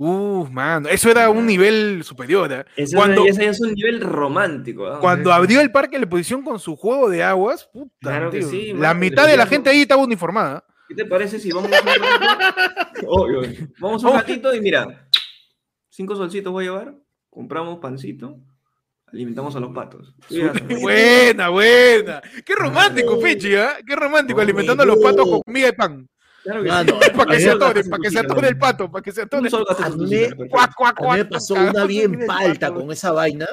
[0.00, 2.52] Uf, mano, eso era un nivel superior.
[2.52, 2.64] ¿eh?
[2.76, 5.00] Ese, Cuando, ese es un nivel romántico.
[5.00, 8.42] cuando abrió el parque de la exposición con su juego de aguas, puta, Claro que
[8.44, 10.64] sí, la mano, mitad de la gente ahí estaba uniformada.
[10.88, 13.06] ¿Qué te parece si vamos un ratito?
[13.06, 13.42] Obvio,
[13.78, 15.08] vamos un ratito y mira,
[15.88, 16.94] cinco solcitos voy a llevar,
[17.28, 18.40] compramos pancito,
[19.06, 20.14] alimentamos a los patos.
[20.30, 20.40] Y
[20.80, 22.22] buena, buena.
[22.44, 23.76] Qué romántico, Pichi, ¿ah?
[23.86, 26.08] Qué romántico, alimentando a los patos con miga de pan.
[26.42, 27.10] Claro que Mano, sí.
[27.16, 29.48] Para que se atore, para que se atore el pato, para que se atore.
[29.48, 30.24] A mí-
[30.96, 33.46] A me pasó una bien palta con esa vaina.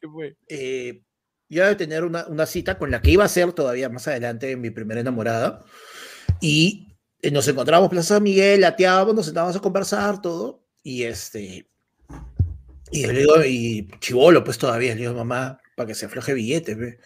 [0.00, 0.36] ¿Qué fue?
[0.48, 1.02] eh,
[1.48, 4.08] yo iba a tener una, una cita con la que iba a ser todavía más
[4.08, 5.62] adelante mi primera enamorada.
[6.42, 6.88] Y
[7.22, 10.66] eh, nos encontramos en Plaza Miguel, lateábamos, nos sentábamos a conversar, todo.
[10.82, 11.68] Y este.
[12.90, 16.74] Y le digo, y chivolo, pues todavía, le digo, mamá, para que se afloje billete,
[16.74, 16.98] ve.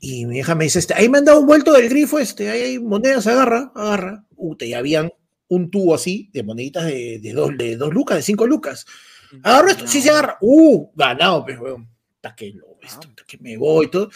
[0.00, 2.48] Y mi hija me dice, este, ahí me han dado un vuelto del grifo, este,
[2.48, 4.24] ahí hay monedas, agarra, agarra.
[4.36, 5.12] Puta, y habían
[5.48, 8.86] un tubo así de moneditas de, de, dos, de dos lucas, de cinco lucas.
[9.42, 10.38] Agarro esto, sí se agarra.
[10.40, 11.88] Uh, ganado, pues, weón.
[12.16, 14.10] Hasta que, lo, esto, hasta que me voy todo.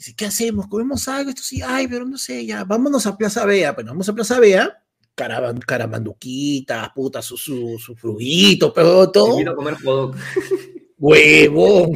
[0.00, 0.66] Dice, ¿qué hacemos?
[0.66, 1.28] ¿Comemos algo?
[1.28, 3.74] Esto sí, ay, pero no sé, ya, vámonos a Plaza Vea.
[3.74, 4.82] Pues nos vamos a Plaza Vea,
[5.14, 9.32] caravan, caramanduquitas, puta, su, su, su fruguito, pero Te todo.
[9.32, 10.16] invito a comer dog.
[10.98, 11.92] Huevón,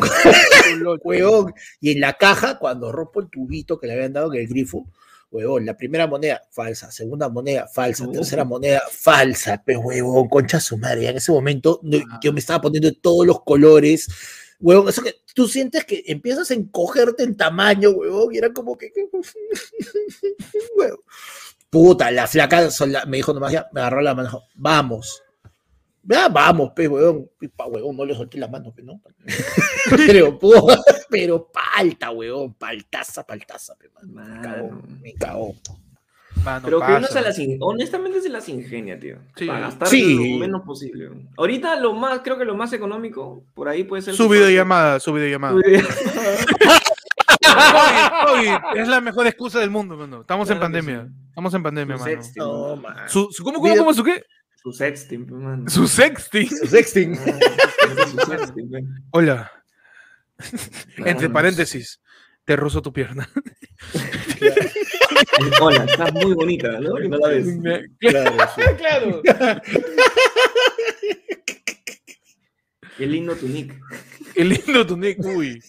[1.03, 1.55] huevón.
[1.81, 4.87] Y en la caja, cuando rompo el tubito que le habían dado en el grifo,
[5.31, 8.13] huevón, la primera moneda, falsa, segunda moneda, falsa, No.
[8.13, 11.09] tercera moneda, falsa, pero huevón, concha su madre.
[11.09, 12.21] En ese momento Ajá.
[12.23, 14.09] yo me estaba poniendo de todos los colores.
[14.65, 18.79] Huevón, eso que tú sientes que empiezas a encogerte en tamaño, huevón, y era como
[18.79, 18.91] que.
[20.77, 20.99] huevón.
[21.69, 25.23] Puta, la flaca sola- me dijo nomás, ya, me agarró la mano, vamos.
[26.05, 27.31] Ya, vamos, pe, huevón.
[27.41, 29.03] Y pa, huevón, no le solté la mano, pe, ¿no?
[30.07, 34.09] pero, pu- pero palta, huevón, paltaza, paltaza, pe, mano.
[34.15, 35.55] Me cagó, me cagó.
[36.45, 39.17] Mano, Pero que uno se las in- honestamente se las ingenia, tío.
[39.37, 39.47] Sí.
[39.47, 40.33] Para gastar Sí.
[40.33, 41.09] lo menos posible.
[41.39, 44.15] Ahorita lo más, creo que lo más económico, por ahí puede ser.
[44.15, 45.55] Su videollamada, su videollamada.
[45.55, 45.87] Su video-
[48.27, 50.21] COVID, COVID, es la mejor excusa del mundo, mano.
[50.23, 51.07] Estamos en Claro pandemia.
[51.07, 51.13] sí.
[51.29, 52.15] Estamos en pandemia, Su mano.
[52.23, 52.97] sexting, No, mano.
[52.97, 53.09] man.
[53.09, 54.23] Su, su- ¿Cómo, cómo, Video- cómo, su qué?
[54.63, 55.69] Su sexting, mano.
[55.71, 56.49] Su sexting.
[56.49, 57.19] Sexting.
[57.19, 58.71] Ah, su sexting.
[59.11, 59.51] Hola.
[60.99, 62.01] Entre paréntesis,
[62.45, 63.29] te rozo tu pierna.
[65.61, 66.95] Hola, estás muy bonita, ¿no?
[66.97, 67.47] Que no la ves.
[68.01, 68.63] Claro, sí.
[68.79, 69.23] claro.
[72.97, 73.75] Qué lindo tu nick.
[74.35, 75.61] Qué lindo tu nick, uy.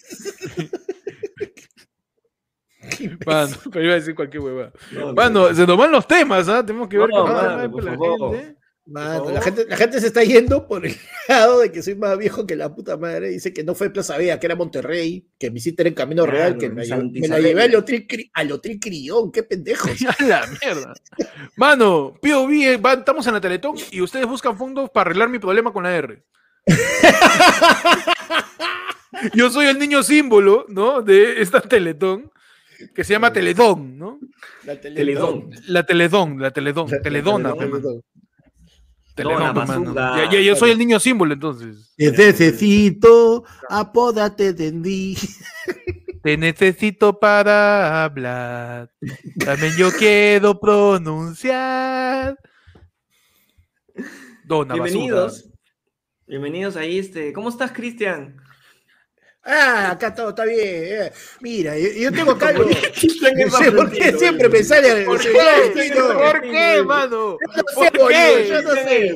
[3.26, 4.72] Mano, pero iba a decir cualquier hueva.
[4.92, 5.14] No, no.
[5.14, 6.64] Mano, se nos van los temas, ¿ah?
[6.64, 8.36] Tenemos que ver No, qué pasa mano, con por la favor.
[8.36, 8.56] gente.
[8.88, 10.94] Mano, la gente, la gente se está yendo por el
[11.28, 13.30] lado de que soy más viejo que la puta madre.
[13.30, 16.22] Dice que no fue Plaza Vea, que era Monterrey, que mi cita era en Camino
[16.22, 19.90] Claro, Real, que me, me la llevé al hotel, Cri- al hotel Crillón, qué pendejos.
[20.20, 20.94] A la mierda.
[21.56, 25.40] Mano, POV, eh, va- estamos en la Teletón y ustedes buscan fondos para arreglar mi
[25.40, 26.22] problema con la R.
[29.34, 31.02] Yo soy el niño símbolo, ¿no?
[31.02, 32.30] De esta Teletón,
[32.94, 34.18] que se llama Teledón, ¿no?
[34.64, 35.50] La Teledón.
[35.66, 37.80] La Teledón, la Teledón, La- Teledona, la pe, mano.
[37.80, 37.82] Teledón.
[37.82, 38.02] Teledón,
[39.16, 40.16] Dona, basura.
[40.16, 41.92] Ya, ya, yo soy el niño símbolo, entonces.
[41.96, 45.16] Te necesito, apódate Tendí.
[46.22, 48.90] Te necesito para hablar.
[49.44, 52.36] También yo quiero pronunciar.
[54.44, 55.48] Dona Bienvenidos.
[56.26, 57.32] Bienvenidos ahí, este.
[57.32, 58.36] ¿Cómo estás, Cristian?
[59.48, 60.58] Ah, acá todo está bien.
[60.64, 61.12] eh.
[61.40, 62.64] Mira, yo, yo tengo acá algo.
[62.64, 66.18] No sé por qué siempre me sale ¿Por no.
[66.18, 67.38] ¿Por qué, mano?
[67.56, 69.06] No sé, ¿Por boludo, yo no ¿Qué sé.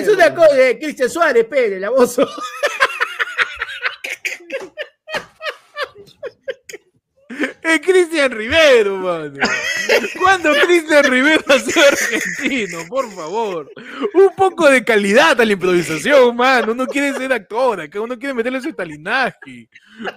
[0.00, 0.08] es?
[0.08, 2.16] una cosa de Cristian Suárez, Pérez, la voz.
[7.62, 9.34] Es Cristian Rivero, mano.
[10.22, 12.78] ¿Cuándo Cristian Rivero ha sido argentino?
[12.88, 13.70] Por favor.
[14.14, 16.72] Un poco de calidad a la improvisación, mano.
[16.72, 19.68] Uno quiere ser actor, acá uno quiere meterle su talinaje.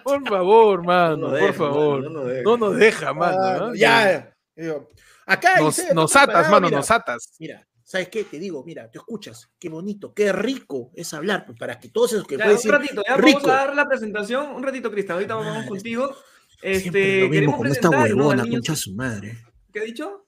[0.03, 2.01] Por favor, mano, No por deja, favor.
[2.03, 2.43] mano, no deja.
[2.43, 3.37] No nos deja, mano.
[3.41, 3.75] Ah, ¿no?
[3.75, 4.33] ya.
[4.55, 4.89] Digo,
[5.25, 6.77] Acá Nos, dice, nos atas, mano, mira.
[6.77, 7.33] nos atas.
[7.39, 8.23] Mira, ¿sabes qué?
[8.23, 12.13] Te digo, mira, te escuchas, qué bonito, qué rico es hablar, pues, para que todos
[12.13, 13.39] esos que Ya, pueden un decir, ratito, ya rico.
[13.43, 14.47] vamos a dar la presentación.
[14.55, 15.13] Un ratito, Cristian.
[15.15, 16.15] Ahorita vamos contigo.
[16.61, 16.89] Este,
[17.21, 17.97] lo mismo queremos con esta ¿no?
[18.01, 19.37] huevona, niño- concha su madre.
[19.71, 20.25] ¿Qué ha dicho?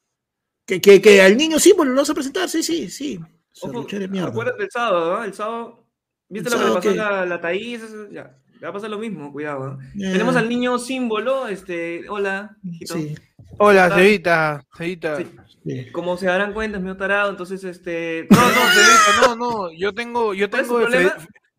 [0.66, 3.20] Que, que, que al niño símbolo lo vas a presentar, sí, sí, sí.
[3.62, 3.86] Ojo,
[4.26, 5.24] acuérdate del sábado, ¿no?
[5.24, 5.86] El sábado.
[6.30, 7.82] ¿Viste ¿El lo que le pasó a la, la Thaís?
[8.12, 9.78] Ya, le va a pasar lo mismo, cuidado.
[9.94, 10.12] ¿no?
[10.12, 12.94] Tenemos al niño símbolo, este, hola, hijito.
[12.94, 13.16] Sí,
[13.58, 13.94] Hola.
[13.94, 15.18] Cevita, Cevita.
[15.18, 15.28] Sí.
[15.66, 15.92] sí.
[15.92, 18.28] Como se darán cuenta, es medio tarado, entonces, este...
[18.30, 19.72] No, No, no, no, Cevita, no, no.
[19.78, 21.10] Yo tengo, yo ¿Cuál es tengo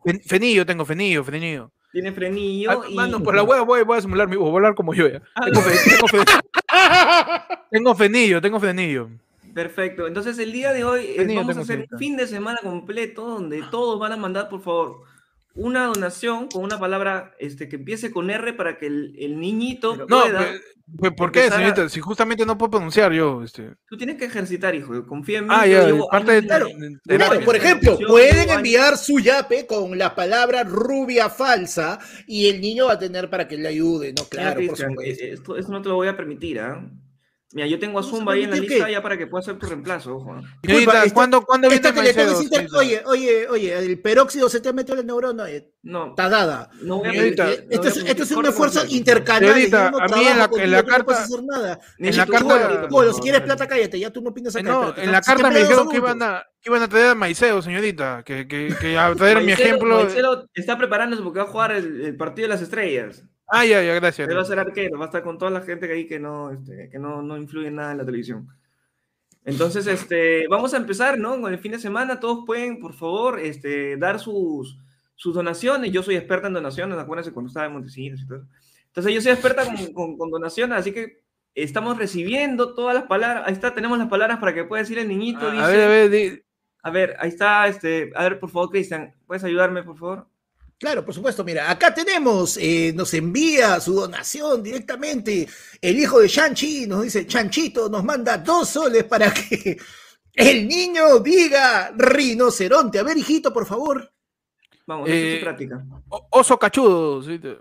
[0.05, 1.71] fe- fenillo, tengo fenillo, fenillo.
[1.92, 2.94] Tiene frenillo Ah, y...
[2.94, 5.22] Mano, por la hueá voy, voy a simular mi voy a hablar como yo ya.
[5.35, 6.24] Ah, Tengo, fe- tengo fe-
[7.70, 9.09] tengo fenillo, tengo fenillo.
[9.55, 10.07] Perfecto.
[10.07, 11.98] Entonces el día de hoy eh, vamos a hacer cerca.
[11.98, 15.02] fin de semana completo donde todos van a mandar, por favor,
[15.55, 19.97] una donación con una palabra este, que empiece con R para que el, el niñito
[19.97, 20.38] No, pueda...
[20.41, 20.61] pe-
[21.01, 21.88] pe- ¿por qué, a- señorita?
[21.88, 23.43] Si justamente no puedo pronunciar yo.
[23.43, 23.75] Este.
[23.87, 25.07] Tú tienes que ejercitar, hijo.
[25.07, 25.55] Confía en mí.
[25.57, 27.45] Ah, ya, parte de, Claro, de- de- Claro, Terapia.
[27.45, 32.93] por ejemplo, pueden enviar su yape con la palabra rubia falsa y el niño va
[32.95, 34.23] a tener para que le ayude, ¿no?
[34.23, 35.25] Mira, Claro, por Cristian, supuesto.
[35.25, 36.83] eh, esto, esto no te lo voy a permitir, ¿ah?
[37.55, 38.93] Mira, yo tengo a ¿No se Zumba ahí en la lista qué?
[38.93, 40.37] ya para que pueda ser tu reemplazo, ojo.
[40.62, 42.69] Disculpa, esta- ¿cuándo, ¿cuándo viene?
[42.79, 46.29] Oye, oye, oye, el peróxido se te ha metido en el neurona, eh, No, está
[46.31, 46.71] dada.
[46.83, 48.85] no no Esto es, un esfuerzo
[49.91, 51.81] no a mí en la- en contigo, la tú no puedes carta- hacer nada.
[51.99, 54.69] en la carta- si quieres plata, cállate, ya tú no opinas Eh, acá.
[54.71, 57.61] no, en la carta me dijeron que iban a, que iban a traer a Maiceo,
[57.61, 58.23] señorita.
[58.25, 60.05] Que, que, que a traer mi ejemplo.
[60.05, 63.25] Maicelo está preparándose porque va a jugar el, el partido de las estrellas.
[63.55, 64.27] Ah, ya, ya, gracias.
[64.29, 66.19] Él va a ser arquero, va a estar con toda la gente que ahí que
[66.19, 68.49] no, este, que no, no influye en nada en la televisión.
[69.45, 71.41] Entonces, este, vamos a empezar, ¿no?
[71.41, 74.79] Con el fin de semana, todos pueden, por favor, este, dar sus,
[75.17, 75.93] sus donaciones.
[75.93, 78.47] Yo soy experta en donaciones, acuérdense cuando estaba en Montesinos y todo.
[78.87, 81.23] Entonces, yo soy experta con, con- con donaciones, así que
[81.55, 83.45] estamos recibiendo todas las palabras.
[83.47, 85.47] Ahí está, tenemos las palabras para que pueda decir el niñito.
[85.49, 86.43] A dice, a ver, a ver, di-
[86.85, 90.29] a ver, ahí está, este, a ver, por favor, Cristian, ¿puedes ayudarme, por favor?
[90.83, 91.45] Claro, por supuesto.
[91.45, 95.49] Mira, acá tenemos, eh, nos envía su donación directamente.
[95.81, 99.77] El hijo de Chanchi nos dice, Chanchito nos manda dos soles para que
[100.35, 102.99] el niño diga rinoceronte.
[102.99, 104.12] A ver, hijito, por favor.
[104.85, 105.85] Vamos, Eh, es práctica.
[106.31, 107.23] Oso cachudo.
[107.23, 107.61] sí, te-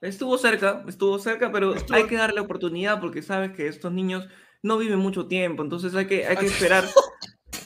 [0.00, 4.28] Estuvo cerca, estuvo cerca, pero Estuvo- hay que darle oportunidad porque sabes que estos niños
[4.62, 6.88] no viven mucho tiempo, entonces hay que, hay que esperar.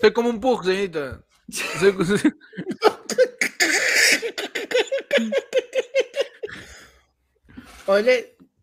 [0.00, 1.22] Soy como un pug, señorita.
[1.79, 1.94] Soy-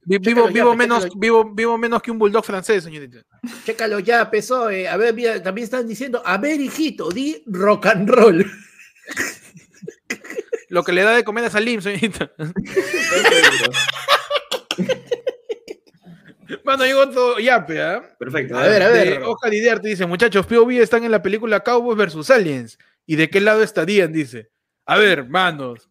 [0.09, 3.19] Chécalo vivo, ya, vivo, menos, vivo, vivo menos que un bulldog francés, señorita.
[3.65, 4.69] chécalo ya, empezó.
[4.69, 8.45] eh, a ver, mira, también están diciendo, a ver, hijito, di rock and roll.
[10.69, 12.31] Lo que le da de comer a Salim, señorita.
[16.63, 18.15] Mano, llegó otro yape, ¿ah?
[18.17, 18.57] Perfecto.
[18.57, 19.19] A ver, a ver.
[19.19, 22.77] De Oscar Didiarte dice, muchachos, POV están en la película Cowboys versus Aliens.
[23.05, 24.13] ¿Y de qué lado estarían?
[24.13, 24.49] Dice.
[24.91, 25.87] A ver, manos.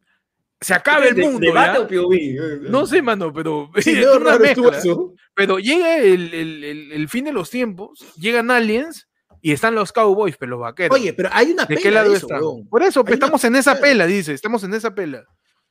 [0.61, 2.03] Se acaba el mundo, ¿Debate ¿ya?
[2.03, 2.69] o POV?
[2.71, 4.77] No sé, mano, pero Sí, es una mezcla.
[4.77, 5.15] eso.
[5.35, 9.09] Pero llega el, el- el- el fin de los tiempos, llegan aliens
[9.41, 10.95] y están los cowboys, pero los vaqueros.
[10.99, 12.41] Oye, pero hay una ¿de pela qué lado de eso, están?
[12.43, 12.69] weón.
[12.69, 14.07] Por eso, Hay pues, una estamos en esa pela.
[14.07, 15.25] dice, estamos en esa pela.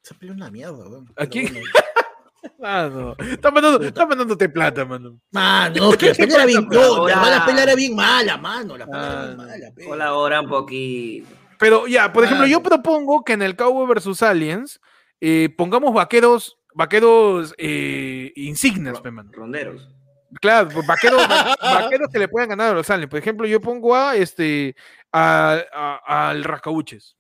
[0.03, 1.05] Esa pela es una mierda, weón.
[1.15, 1.59] Aquí- bueno.
[2.57, 5.19] Mano, está mandando, está mandándote plata, mano.
[5.31, 8.75] Mano, que la pela era bien, no, la mala pela era bien mala, mano.
[8.77, 9.85] La pela era bien mala, pe.
[9.85, 11.27] Colabora un poquito.
[11.59, 14.79] Pero ya, por ejemplo, yo propongo que en el Cowboy versus Aliens
[15.21, 19.29] eh, pongamos vaqueros, vaqueros eh, insignes, pe, mano.
[19.33, 19.87] Ronderos.
[20.41, 23.09] Claro, pues, vaqueros, va- vaqueros que le puedan ganar a los aliens.
[23.09, 24.75] Por ejemplo, yo pongo a este
[25.11, 27.17] a- a- al rascabuches.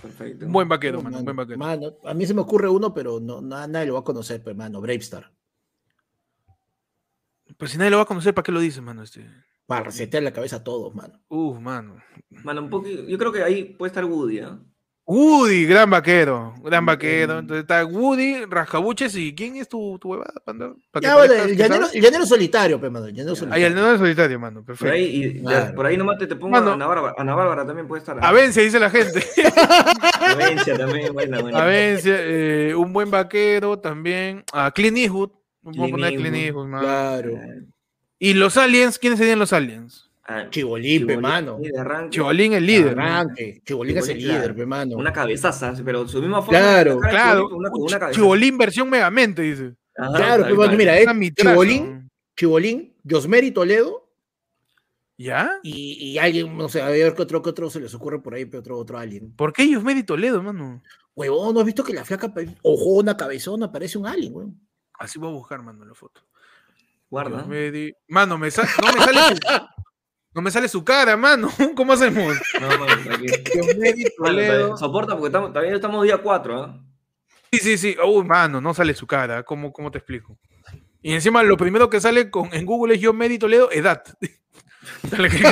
[0.00, 0.46] Perfecto.
[0.46, 1.58] Un buen vaquero, No, mano, un buen vaquero.
[1.58, 4.42] mano, a mí se me ocurre uno, pero no, na- nadie lo va a conocer,
[4.42, 5.30] pero mano, Bravestar.
[7.58, 9.02] Pues si nadie lo va a conocer, ¿para qué lo dice, mano?
[9.02, 9.28] Este.
[9.66, 11.20] Para resetear la cabeza a todos, mano.
[11.28, 11.96] Uf, mano.
[12.44, 14.58] Mano, un poco, yo creo que ahí puede estar Woody, ¿ah?
[15.06, 17.34] Woody, gran vaquero, gran vaquero.
[17.34, 17.38] Mm.
[17.40, 20.72] Entonces está Woody, Rascabuches y ¿quién es tu, tu huevada, panda?
[20.90, 23.06] ¿Para que Ya, bueno, parezcas el llanero, el llanero solitario, pe, mano.
[23.06, 23.66] El llanero solitario.
[23.66, 24.94] el neno solitario, mano, Por perfecto.
[24.94, 25.74] ahí, y ya- Claro.
[25.74, 26.70] por ahí nomás te, te pongo Mano.
[26.70, 27.14] a Ana Bárbara.
[27.18, 28.18] Ana Bárbara también puede estar.
[28.18, 28.28] ¿ah?
[28.28, 29.22] Avencia, dice la gente.
[30.20, 31.62] Avencia también, buena, buena.
[31.62, 34.42] Avencia, eh, un buen vaquero también.
[34.54, 35.30] A Clint Eastwood.
[35.62, 36.44] Vamos a poner Clint Eastwood.
[36.44, 36.82] Eastwood, mano.
[36.82, 37.30] Claro.
[38.24, 40.10] Y los aliens, ¿quiénes serían los aliens?
[40.26, 41.60] Ah, Chibolín, pe, Chibolín, mano.
[42.08, 42.96] Chibolín, el líder.
[43.66, 44.40] Chibolín es el Chibolín, claro.
[44.40, 44.96] líder, pe, mano.
[44.96, 46.58] Una cabezaza, pero su misma forma.
[46.58, 48.18] Claro, Claro, Chibolín, Una, un una chi- cabeza.
[48.20, 49.74] Chibolín versión Megamente, dice.
[49.96, 52.10] Ajá, Claro, pe, mano, mira, Una es Chibolín.
[52.36, 54.08] Chibolín, Josmeri Toledo
[55.18, 55.58] ¿Ya?
[55.62, 58.34] y, y alguien, no sé, a ver qué otro, qué otro se les ocurre por
[58.34, 59.32] ahí, pe, otro, otro alien.
[59.36, 60.82] ¿Por qué ellos Medi Toledo, mano?
[61.14, 62.32] Huevón, ¿no has visto que la flaca,
[62.62, 64.60] ojona, cabezona, parece un alien, weón?
[64.98, 66.22] Así voy a buscar, mano, la foto.
[67.14, 67.44] Guarda.
[67.46, 69.40] Medi- Mano, me no me sale su...
[70.34, 71.48] No me sale su cara, mano.
[71.76, 72.36] ¿Cómo hacemos?
[72.60, 74.76] No, mano, tranquilo.
[74.76, 76.80] Soporta porque estamos, todavía estamos día 4, ¿ah?
[77.52, 77.96] Sí, sí, sí.
[78.04, 79.44] Uy, mano, no sale su cara.
[79.44, 80.36] ¿Cómo, cómo te explico?
[81.02, 84.02] Y encima lo primero que sale con, en Google es yo Medi Toledo, edad.
[85.08, 85.42] Dale, que-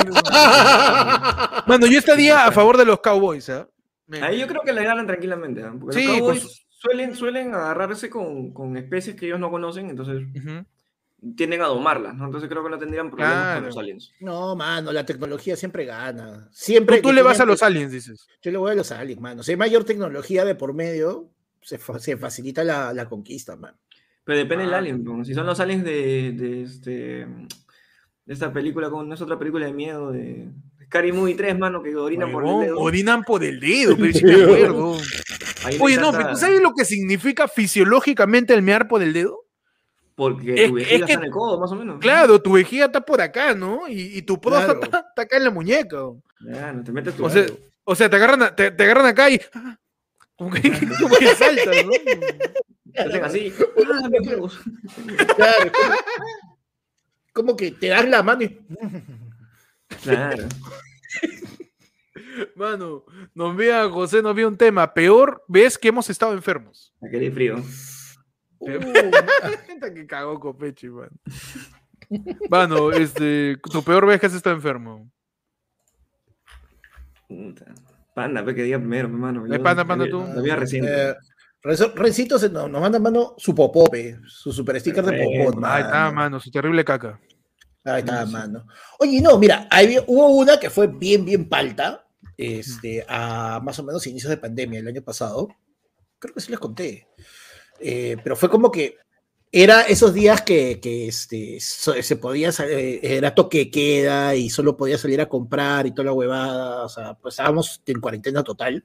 [1.69, 3.69] mano, yo estaría a favor de los Cowboys, ¿ah?
[4.09, 5.73] Me- Ahí yo creo que le ganan tranquilamente, ¿ah?
[5.79, 9.89] Porque Sí, los Cowboys pues- suelen, suelen agarrarse con, con especies que ellos no conocen,
[9.91, 10.65] entonces Ujú.
[11.37, 12.25] Tienden a domarlas, ¿no?
[12.27, 13.61] Entonces creo que no tendrían problemas Claro.
[13.61, 14.13] con los aliens.
[14.21, 16.49] No, mano, la tecnología siempre gana.
[16.53, 18.27] Siempre tú le vas a los aliens, dices.
[18.43, 19.43] Yo le voy a los aliens, mano.
[19.43, 21.31] Si hay mayor tecnología de por medio,
[21.61, 23.77] se, fa- se facilita la, la conquista, man.
[24.25, 25.25] Pero depende del alien, ¿no?
[25.25, 27.27] si son los aliens de, de este
[28.25, 30.49] de esta película, no es otra película de miedo de
[30.87, 32.79] Scary Movie 3, mano, que orinan por el dedo.
[32.79, 34.97] Orinan por el dedo, pero sí me acuerdo.
[35.81, 39.42] Oye, no, encanta- pero ¿tú sabes lo que significa fisiológicamente el mear por el dedo?
[40.15, 41.99] Porque es- tu es vejiga que- está en el codo, más o menos.
[42.01, 43.89] Claro, tu vejiga está por acá, ¿no?
[43.89, 45.07] Y, y tu próstata Claro.
[45.09, 45.97] está acá en la muñeca.
[45.97, 47.47] no te metes tu O sea,
[47.85, 49.41] o sea, te agarran, te, te agarran acá y.
[50.37, 50.61] Como que,
[51.01, 51.93] como que saltas, ¿no?
[52.97, 53.53] Hacen así.
[55.37, 55.73] Claro.
[55.77, 55.95] como,
[57.33, 58.59] como que te das la mano y.
[60.03, 60.45] Claro.
[62.57, 64.93] Mano, nos vea José, nos vea un tema.
[64.95, 66.93] Peor ves que hemos estado enfermos.
[67.03, 67.63] Aquel frío.
[68.65, 68.69] Uh,
[69.67, 71.11] Gente que cagó Copechi, mano.
[72.51, 75.11] Mano, este, tu peor vez que has estado enfermo.
[78.15, 79.55] Panda, ve que diga primero, mi hermano.
[79.55, 80.21] Eh, panda, panda, tú.
[80.35, 81.11] La vida reciente.
[81.11, 81.15] eh,
[81.95, 85.53] Rencito se- nos, nos manda mano su popope, su super sticker de Perfecto.
[85.55, 85.67] popó.
[85.67, 87.19] Ahí está, mano, su terrible caca.
[87.85, 88.67] Ahí está, mano.
[88.99, 93.85] Oye, no, mira, ahí hubo una que fue bien, bien palta, este, a más o
[93.85, 95.49] menos inicios de pandemia el año pasado.
[96.19, 97.07] Creo que sí les conté.
[97.83, 98.97] Eh, pero fue como que
[99.51, 104.97] era esos días que, que, este, se podía, eh, era toque queda y solo podía
[104.97, 106.85] salir a comprar y toda la huevada.
[106.85, 108.83] O sea, pues estábamos en cuarentena total.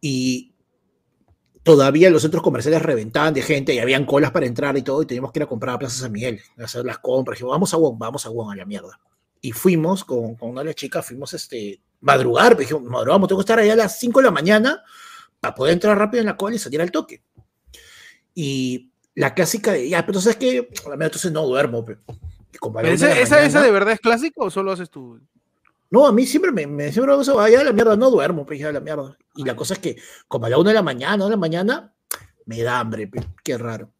[0.00, 0.52] Y
[1.62, 5.06] todavía los centros comerciales reventaban de gente y habían colas para entrar y todo, y
[5.06, 7.36] teníamos que ir a comprar a Plaza San Miguel, a hacer las compras.
[7.36, 9.00] Dijimos, vamos a Wong, vamos a Wong, a la mierda.
[9.40, 13.44] Y fuimos con, con una de las chicas, fuimos este, madrugar, dijimos, madrugamos, tengo que
[13.44, 14.82] estar allá a las 5 de la mañana
[15.40, 17.22] para poder entrar rápido en la cola y salir al toque.
[18.34, 20.68] Y la clásica de, ya, pero entonces que,
[21.00, 21.84] entonces no duermo.
[21.84, 21.98] pe.
[22.52, 24.34] Y como a la una ¿Esa, de la esa, esa mañana- de verdad es clásica
[24.42, 25.18] o solo haces tú?
[25.92, 28.60] no, a mí siempre me, me siempre me vaya a la mierda, no duermo, pues
[28.60, 29.16] ya a la mierda.
[29.34, 29.96] Y la cosa es que,
[30.28, 31.92] como a la una de la mañana, una de la mañana,
[32.46, 33.90] me da hambre, pe, qué raro.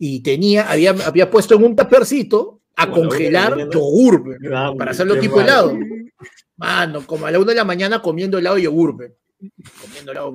[0.00, 3.70] Y tenía, había, había puesto en un tapercito a la congelar mañana.
[3.72, 5.78] yogur, hambre, para hacerlo tipo helado.
[6.56, 9.14] Mano, como a la una de la mañana comiendo helado de yogur,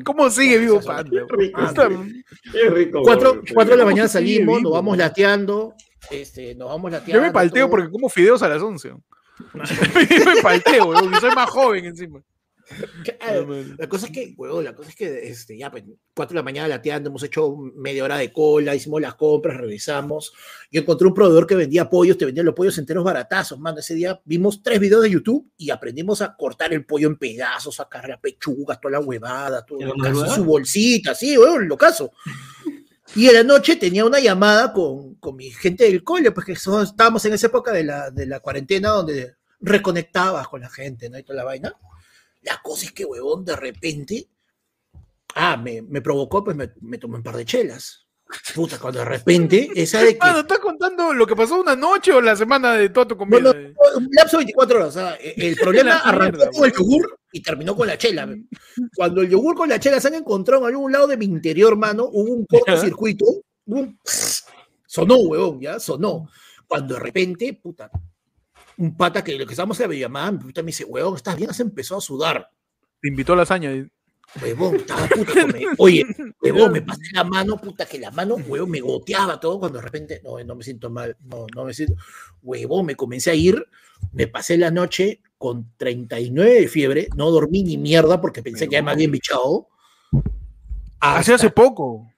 [0.03, 1.25] ¿Cómo sigue vivo Qué Panda?
[1.29, 1.89] rico, Está-
[2.51, 3.01] Qué rico.
[3.03, 4.69] Cuatro, cuatro de la mañana ¿Cómo sigue salimos, vivo?
[4.69, 5.73] nos vamos lateando,
[6.09, 7.21] este, nos vamos lateando.
[7.21, 7.71] Yo me palteo todo.
[7.71, 8.89] porque como fideos a las 11.
[8.93, 12.21] Yo me palteo, weón, y soy más joven encima.
[13.03, 13.47] Claro,
[13.77, 15.83] La cosa es que, huevón, la cosa es que este, ya, pues,
[16.15, 20.33] 4 de la mañana lateando, hemos hecho media hora de cola, hicimos las compras, revisamos.
[20.71, 23.79] Yo encontré un proveedor que vendía pollos, te vendía los pollos enteros baratazos, mano.
[23.79, 27.75] Ese día vimos tres videos de YouTube y aprendimos a cortar el pollo en pedazos,
[27.75, 31.67] sacar la pechuga, toda la huevada, todo ¿En la lo caso, su bolsita, sí, huevón,
[31.67, 32.11] lo caso.
[33.15, 36.53] Y en la noche tenía una llamada con, con mi gente del cole, pues que
[36.53, 41.17] estábamos en esa época de la, de la cuarentena donde reconectabas con la gente, ¿no?
[41.17, 41.75] Y toda la vaina.
[42.43, 44.29] La cosa es que, huevón, de repente,
[45.35, 48.03] ah, me, me provocó, pues me, me tomé un par de chelas.
[48.55, 50.19] Puta, cuando de repente, esa de que...
[50.19, 53.39] Mano, ¿estás contando lo que pasó una noche o la semana de toda tu comida?
[53.41, 54.89] No, no, un lapso de 24 horas.
[54.89, 58.27] o sea, e- el problema arrancó mierda, con el yogur y terminó con la chela.
[58.95, 61.75] Cuando el yogur con la chela se han encontrado en algún lado de mi interior,
[61.75, 63.25] mano, hubo un cortocircuito.
[64.85, 66.29] Sonó, huevón, ya, sonó.
[66.67, 67.89] Cuando de repente, puta,
[68.77, 71.53] un pata que lo que estábamos en puta me dice, huevón, ¿estás bien?
[71.53, 72.49] Se empezó a sudar.
[73.01, 73.71] Te invitó a lasaña.
[73.73, 73.87] y-
[74.41, 75.45] Huevón, estaba puta.
[75.47, 76.03] me- Oye,
[76.41, 79.83] huevón, me pasé la mano, puta, que la mano, huevón, me goteaba todo cuando de
[79.83, 81.95] repente, no, no me siento mal, no, no me siento.
[82.41, 83.63] Huevón, me comencé a ir,
[84.11, 88.73] me pasé la noche con 39 de fiebre, no dormí ni mierda porque pensé que
[88.75, 89.67] ya me había bichado.
[90.99, 92.09] Hace hace poco.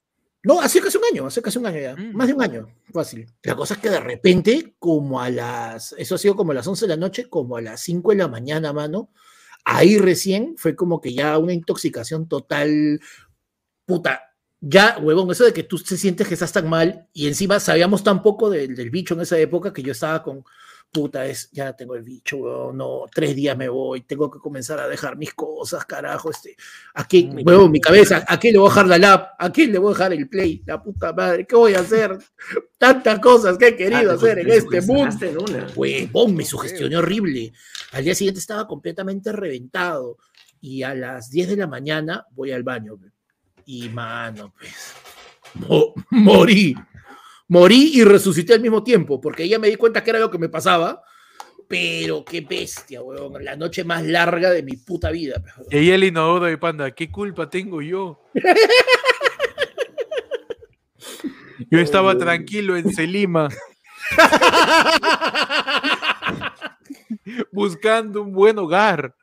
[0.45, 2.13] No, hace casi un año, hace casi un año ya, Mm.
[2.15, 3.25] más de un año, fácil.
[3.43, 6.67] La cosa es que de repente, como a las, eso ha sido como a las
[6.67, 9.09] 11 de la noche, como a las 5 de la mañana, mano,
[9.65, 13.01] ahí recién fue como que ya una intoxicación total,
[13.85, 14.21] puta,
[14.61, 18.03] ya, huevón, eso de que tú te sientes que estás tan mal y encima sabíamos
[18.03, 20.43] tan poco del, del bicho en esa época que yo estaba con,
[20.91, 24.79] puta, es, ya tengo el bicho, huevón, no, tres días me voy, tengo que comenzar
[24.79, 26.55] a dejar mis cosas, carajo, este,
[26.93, 27.41] aquí, Mm.
[27.45, 29.29] huevón, mi cabeza, ¿a quién le voy a dejar la lap?
[29.37, 30.63] ¿A quién le voy a dejar el play?
[30.65, 32.17] La puta madre, ¿qué voy a hacer?
[32.77, 35.67] Tantas cosas que he Ah, querido te hacer en te este mundo.
[35.75, 37.51] Huevón, me sugestioné horrible.
[37.91, 40.17] Al día siguiente estaba completamente reventado.
[40.61, 42.97] Y a las 10 de la mañana voy al baño.
[43.65, 44.93] Y mano, pues.
[45.67, 46.75] mo- morí.
[47.47, 50.39] Morí y resucité al mismo tiempo, porque ya me di cuenta que era lo que
[50.39, 51.03] me pasaba.
[51.67, 53.43] Pero qué bestia, huevón.
[53.43, 55.41] La noche más larga de mi puta vida.
[55.41, 55.49] pe.
[55.71, 56.91] Y ahí el inodoro de Panda.
[56.91, 58.21] ¿Qué culpa tengo yo?
[61.71, 63.49] Yo estaba tranquilo en Selima.
[67.51, 69.15] buscando un buen hogar.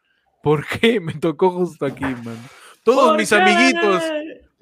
[0.43, 2.37] ¿Por qué me tocó justo aquí, man?
[2.83, 3.37] Todos ¿Por mis qué?
[3.37, 4.03] amiguitos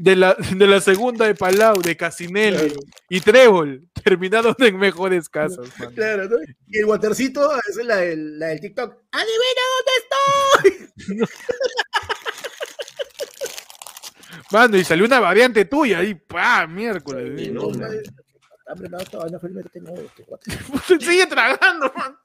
[0.01, 2.73] de la, de la segunda de Palau, de Casinelli
[3.11, 5.95] y Trébol terminaron en mejores casas, man.
[5.95, 6.37] Claro, ¿no?
[6.69, 8.97] Y el watercito, esa es la del, la del TikTok.
[9.13, 9.63] ¡Adivina
[10.65, 11.27] dónde estoy!
[14.53, 16.67] Mano, y salió una variante tuya y ¡pa!
[16.67, 17.39] miércoles.
[17.39, 17.51] Sí, ¿eh?
[17.51, 17.93] no, man.
[20.27, 20.59] cuate.
[21.05, 22.17] Sigue tragando, man.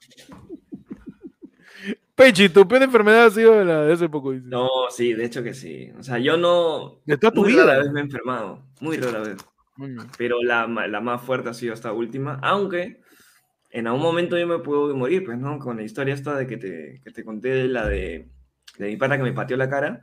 [2.15, 4.31] Pechi, tu peor enfermedad ha sido de, la, de hace poco.
[4.31, 4.45] dice.
[4.47, 5.91] No, sí, de hecho que sí.
[5.99, 7.01] O sea, yo no.
[7.05, 7.65] De toda tu muy vida.
[7.65, 8.63] rara vez me he enfermado.
[8.79, 9.37] Muy rara vez.
[9.77, 9.99] Mm.
[10.17, 12.39] Pero la, la más fuerte ha sido esta última.
[12.41, 13.01] Aunque
[13.71, 15.59] en algún momento yo me puedo morir, pues, ¿no?
[15.59, 18.29] Con la historia esta de que te, que te conté, la de,
[18.77, 19.99] de mi pata que me pateó la cara.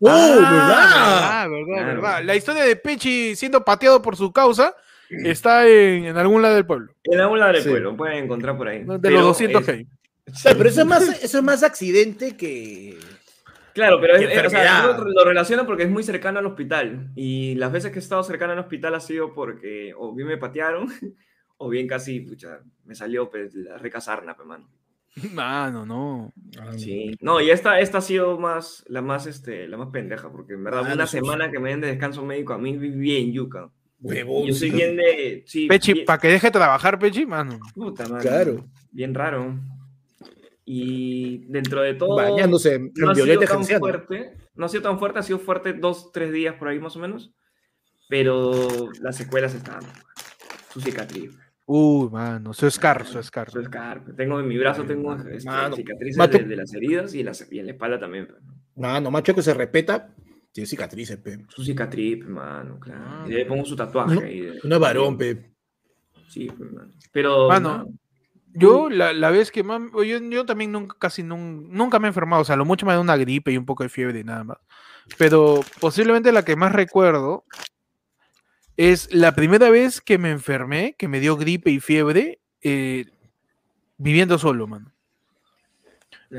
[0.00, 0.42] ¡Oh, verdad!
[0.44, 1.86] verdad, verdad, Claro.
[2.02, 2.24] verdad.
[2.24, 4.74] La historia de Pechi siendo pateado por su causa
[5.08, 6.92] está en, en algún lado del pueblo.
[7.04, 7.70] En algún lado del Sí.
[7.70, 8.84] pueblo, pueden encontrar por ahí.
[8.84, 9.86] De Pero los 200 es- que hay.
[10.32, 12.98] Sí, pero eso es más, eso es más accidente que.
[13.74, 17.10] Claro, pero es- o sea, lo relaciona porque es muy cercano al hospital.
[17.16, 20.36] Y las veces que he estado cercano al hospital ha sido porque o bien me
[20.38, 20.86] patearon
[21.56, 24.68] o bien casi, pucha, me salió pues, la rica sarna, pe, mano.
[25.32, 26.32] Mano, no.
[26.76, 27.16] Sí.
[27.20, 30.64] No, y esta, esta ha sido más, la más, este, la más pendeja, porque en
[30.64, 33.70] verdad Ah, una no, semana que me den de descanso médico a mí bien yuca.
[34.00, 34.46] Huevón.
[34.46, 37.58] Yo soy bien de, sí, Pechi, bien- para que deje trabajar, Pechi, mano.
[37.74, 38.68] puta madre, Claro.
[38.90, 39.58] bien raro.
[40.64, 44.98] Y dentro de todo, Bañándose en no ha sido tan fuerte, no ha sido tan
[44.98, 47.34] fuerte, ha sido fuerte dos, tres días por ahí más o menos,
[48.08, 49.80] pero las secuelas están,
[50.72, 51.36] su cicatriz,
[51.66, 53.50] Uy, mano, su escar, su escar.
[53.50, 53.62] su.
[54.16, 57.32] Tengo en mi brazo, tengo este, Mano, cicatrices de, de las heridas y en la,
[57.50, 58.28] y en la espalda también.
[58.28, 58.54] ¿no?
[58.76, 60.14] Mano, macho que se respeta,
[60.52, 61.38] tiene cicatrices, pe.
[61.48, 63.00] Su cicatriz, mano, claro.
[63.06, 63.24] Ah.
[63.26, 64.40] Y le pongo su tatuaje No, ahí.
[64.40, 65.54] de- No es varón, pe.
[66.28, 66.90] Sí, pues, mano.
[67.12, 67.48] Pero.
[67.48, 67.88] Mano, mano,
[68.54, 69.82] Yo, la, la vez que más.
[69.92, 72.42] Yo, yo también nunca, casi nun- nunca me he enfermado.
[72.42, 74.44] O sea, lo mucho me da una gripe y un poco de fiebre y nada
[74.44, 74.58] más.
[75.18, 77.44] Pero posiblemente la que más recuerdo
[78.76, 83.06] es la primera vez que me enfermé, que me dio gripe y fiebre, eh,
[83.98, 84.92] viviendo solo, mano.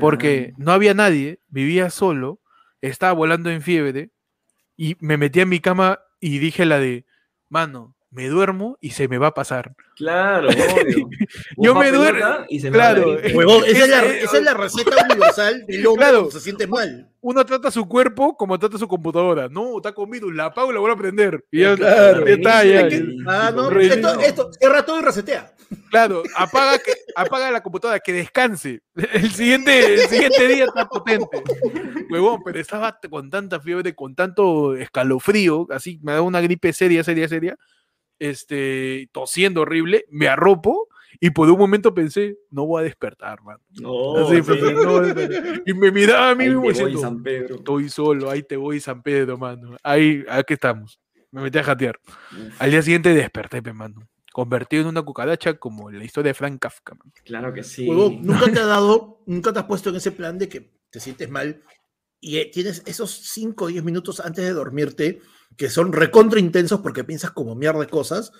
[0.00, 2.40] Porque no había nadie, vivía solo,
[2.82, 4.10] estaba volando en fiebre
[4.76, 7.06] y me metí en mi cama y dije la de,
[7.48, 9.74] mano, me duermo y se me va a pasar.
[9.94, 11.08] Claro, obvio.
[11.58, 13.16] Yo me duermo- y se me claro.
[13.34, 16.30] Huevón, esa es, la, esa es la receta universal del hombre Claro.
[16.30, 17.10] se siente mal.
[17.20, 19.48] Uno trata su cuerpo como trata su computadora.
[19.48, 21.44] No, está con virus, la apago y la vuelvo a prender.
[21.50, 22.26] Y ya, Claro.
[22.26, 22.88] ya está, ya,
[23.26, 25.52] Ah, no, esto, esto, cierra todo y resetea.
[25.90, 28.80] Claro, apaga, que, apaga la computadora, que descanse.
[28.94, 31.42] El siguiente, el siguiente día está potente.
[32.08, 37.02] Huevón, pero estaba con tanta fiebre, con tanto escalofrío, así me da una gripe seria,
[37.02, 37.56] seria, seria,
[38.18, 40.88] este, tosiendo horrible, me arropo
[41.20, 43.58] y por un momento pensé, no voy a despertar, man.
[43.80, 44.42] No, Así, sí.
[44.42, 45.62] pensé, "No voy a despertar".
[45.64, 47.56] y me miraba a mí mismo voy, diciendo, San Pedro.
[47.56, 49.76] estoy solo, ahí te voy, San Pedro, mano.
[49.82, 51.00] Ahí, aquí estamos.
[51.30, 51.98] Me metí a jatear.
[52.58, 54.08] Al día siguiente desperté, pe, mano.
[54.32, 57.10] Convertido en una cucaracha como la historia de Frank Kafka, man.
[57.24, 57.88] Claro que sí.
[57.88, 61.30] Nunca te ha dado, nunca te has puesto en ese plan de que te sientes
[61.30, 61.62] mal
[62.20, 65.20] y eh, tienes esos 5 o 10 minutos antes de dormirte
[65.56, 68.32] que son recontra intensos porque piensas como mierda de cosas.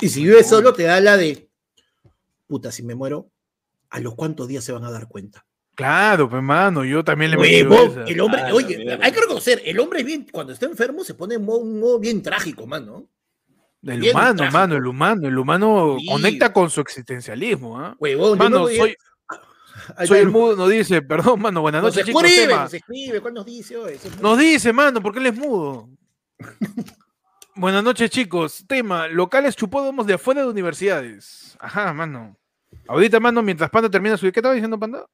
[0.00, 1.48] Y si vives solo, te da la de
[2.46, 3.30] puta, si me muero,
[3.90, 5.44] ¿a los cuántos días se van a dar cuenta?
[5.74, 8.04] Claro, pues, mano, yo también le Huevón, esa.
[8.04, 11.14] el hombre, Ah, oye, hay que reconocer, el hombre es bien, cuando está enfermo se
[11.14, 13.08] pone en modo, un modo bien trágico, mano.
[13.82, 14.58] El bien humano, trágico.
[14.58, 16.06] mano, el humano, el humano Sí.
[16.06, 17.94] conecta con su existencialismo, ¿ah?
[17.98, 18.96] Huevón, yo Mano, a- soy,
[19.96, 21.02] Ahí soy el mudo, nos dice,
[21.36, 23.76] perdón, mano, buenas Nos noches, chicos, escribe, nos escribe, ¿cuál nos dice?
[23.76, 25.90] Oye, muy- Nos dice, mano, ¿por qué él es mudo?
[27.54, 28.64] Buenas noches, chicos.
[28.66, 31.56] Tema, locales chupódomos de afuera de universidades.
[31.60, 32.36] Ajá, mano.
[32.88, 34.30] Ahorita, mano, mientras Panda termina su...
[34.30, 35.06] ¿Qué estaba diciendo, Panda?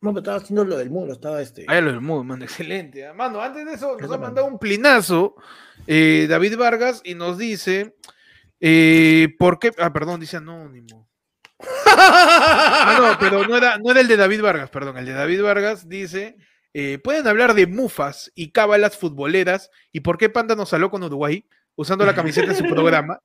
[0.00, 1.64] No, pero estaba haciendo lo del muro, estaba este.
[1.68, 3.06] Ah, lo del mudo, mano, excelente.
[3.06, 3.14] ah.
[3.14, 5.36] Mano, antes de eso, nos ha mandado un plinazo
[5.86, 7.96] eh, David Vargas y nos dice,
[8.60, 9.72] eh, ¿por qué?
[9.78, 11.08] Ah, perdón, dice anónimo.
[11.98, 14.98] Ah, no, pero no era, no era el de David Vargas, perdón.
[14.98, 16.36] El de David Vargas dice,
[16.78, 21.02] eh, ¿pueden hablar de mufas y cábalas futboleras y por qué Panda nos saló con
[21.02, 23.20] Uruguay usando la camiseta de su programa?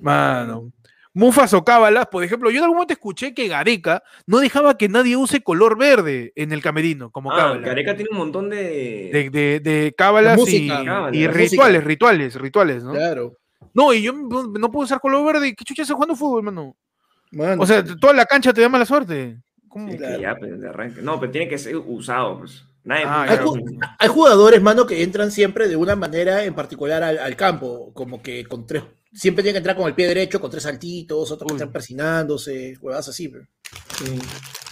[0.00, 0.72] Mano.
[1.14, 4.88] Mufas o cábalas, por ejemplo, yo en algún momento escuché que Gareca no dejaba que
[4.88, 7.66] nadie use color verde en el camerino, como Ah, cábala.
[7.66, 9.10] Gareca tiene un montón de.
[9.12, 10.78] De, de, de cábalas y, música,
[11.10, 11.80] rituales, música.
[11.80, 12.92] rituales, rituales, ¿no?
[12.94, 13.36] Claro.
[13.74, 15.54] No, y yo no, puedo usar color verde.
[15.54, 16.76] ¿Qué chucha se jugando fútbol, mano?
[17.30, 19.38] Mano, O sea, toda la cancha te da mala suerte.
[19.68, 19.86] ¿Cómo?
[19.88, 20.20] Sí, que claro.
[20.20, 21.02] ya, pues, de arranque.
[21.02, 22.64] No, pero tiene que ser usado, pues.
[22.84, 23.54] Nadie Ah, hay, claro.
[24.12, 28.44] jugadores, mano, que entran siempre de una manera en particular al, al campo, como que
[28.44, 31.54] con tres, siempre tienen que entrar con el pie derecho, con tres saltitos, otros que
[31.54, 33.28] están persinándose, huevadas así.
[33.28, 33.44] pero-
[33.96, 34.18] Sí.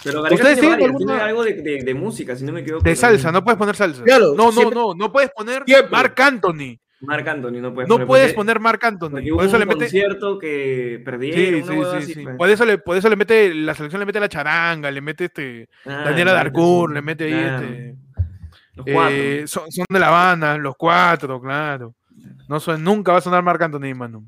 [0.03, 2.61] Pero ¿Ustedes tiene, tienen varios, alguna- tiene algo de, de- de música, si no me
[2.61, 2.83] equivoco.
[2.83, 4.03] De salsa, no puedes poner salsa.
[4.03, 5.91] Claro, no, no, siempre- no, no puedes poner Siempre.
[5.91, 6.77] Marc Anthony.
[7.01, 9.09] Marc Anthony no puedes No poner, puedes porque- poner Marc Anthony.
[9.33, 9.79] Por eso un le mete.
[9.79, 12.37] concierto que perdieron, Sí, sí, sí, así, pues.
[12.37, 15.25] Por eso, le, por eso le mete, la selección le mete la charanga, le mete
[15.25, 17.65] este, Ah, Daniela Darcourt, le mete ahí Claro.
[17.65, 17.95] este.
[18.73, 19.15] Los cuatro.
[19.15, 21.93] eh, son, son de La Habana, los cuatro, claro.
[22.47, 24.23] No suena- nunca va a sonar Marc Anthony, mano.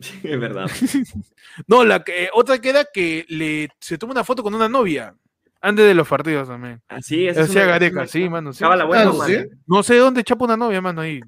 [0.00, 0.66] Sí, es verdad.
[1.66, 5.12] No, la que, otra que era que le, se toma una foto con una novia
[5.60, 6.80] antes de los partidos también.
[6.86, 7.36] Así es.
[7.36, 8.52] Decía Gareca, sí, mano.
[8.52, 8.58] sí.
[8.58, 9.32] Estaba la buena Ah, o ¿sí?
[9.36, 9.44] mala.
[9.66, 11.20] No sé dónde chapa una novia, mano, ahí.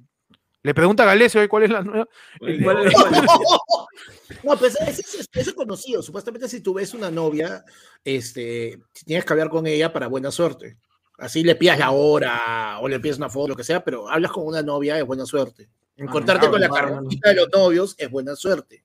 [0.63, 2.09] Le pregunta a Galesio hoy cuál es la nueva.
[4.45, 5.03] No, pues eso,
[5.33, 6.03] es conocido.
[6.03, 7.65] Supuestamente si tú ves una novia,
[8.05, 10.79] este, tienes que hablar con ella para buena suerte.
[11.19, 14.31] Así le pidas la hora o le pides una foto, lo que sea, pero hablas
[14.31, 15.69] con una novia es buena suerte.
[15.97, 18.85] Encontrarte Ah, con la carnita de los novios es buena suerte.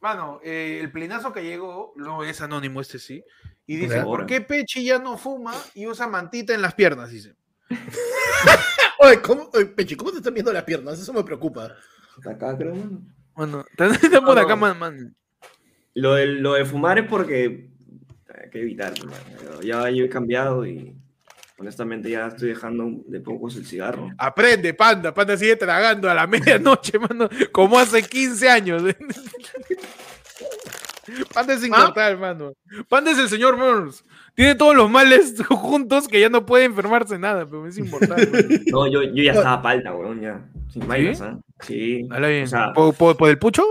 [0.00, 3.22] Mano, eh, el plinazo que llegó, no es anónimo este sí,
[3.66, 4.02] y Por dice.
[4.02, 7.10] ¿por qué Pechi ya no fuma y usa mantita en las piernas?
[7.10, 7.34] Dice.
[8.98, 10.98] Oye, ¿cómo, oye, Pechi, ¿cómo te están viendo las piernas?
[10.98, 11.74] Eso me preocupa.
[12.16, 13.02] Hasta acá, creo, mano.
[13.34, 14.56] Bueno, está por No, acá, no.
[14.56, 15.16] man, man.
[15.94, 17.70] Lo de, lo de fumar es porque
[18.42, 18.92] hay que evitar.
[19.04, 19.60] mano.
[19.62, 20.94] Ya yo he cambiado y
[21.58, 24.10] honestamente ya estoy dejando de pocos el cigarro.
[24.18, 25.12] Aprende, panda.
[25.14, 28.82] Panda sigue tragando a la medianoche, mano, como hace 15 años.
[31.32, 32.52] Panda es inmortal, mano.
[32.88, 34.04] Panda es el señor Burns.
[34.34, 38.28] Tiene todos los males juntos que ya no puede enfermarse nada, pero es inmortal.
[38.30, 38.48] mano.
[38.72, 40.44] No, yo, yo ya estaba palta, weón, ya.
[40.68, 41.38] Sin vainas, ¿ah?
[41.60, 42.06] Sí.
[42.08, 42.44] Dale bien.
[42.44, 43.62] O sea, ¿Por, por- por el pucho?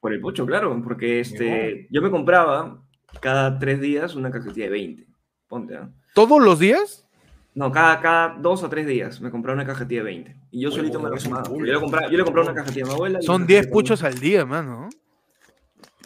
[0.00, 2.80] por el pucho, claro, porque este, yo me compraba
[3.20, 5.06] cada tres días una cajetilla de 20.
[5.48, 5.90] Ponte, ¿ah?
[6.14, 7.06] ¿Todos los días?
[7.54, 10.36] No, cada, cada dos o tres días me compraba una cajetilla de 20.
[10.50, 11.66] Y yo solito me la culo.
[11.66, 13.22] Yo le compraba, yo le compraba una cajetilla a mi abuela.
[13.22, 14.88] Son una 10 cajetilla puchos al día, mano.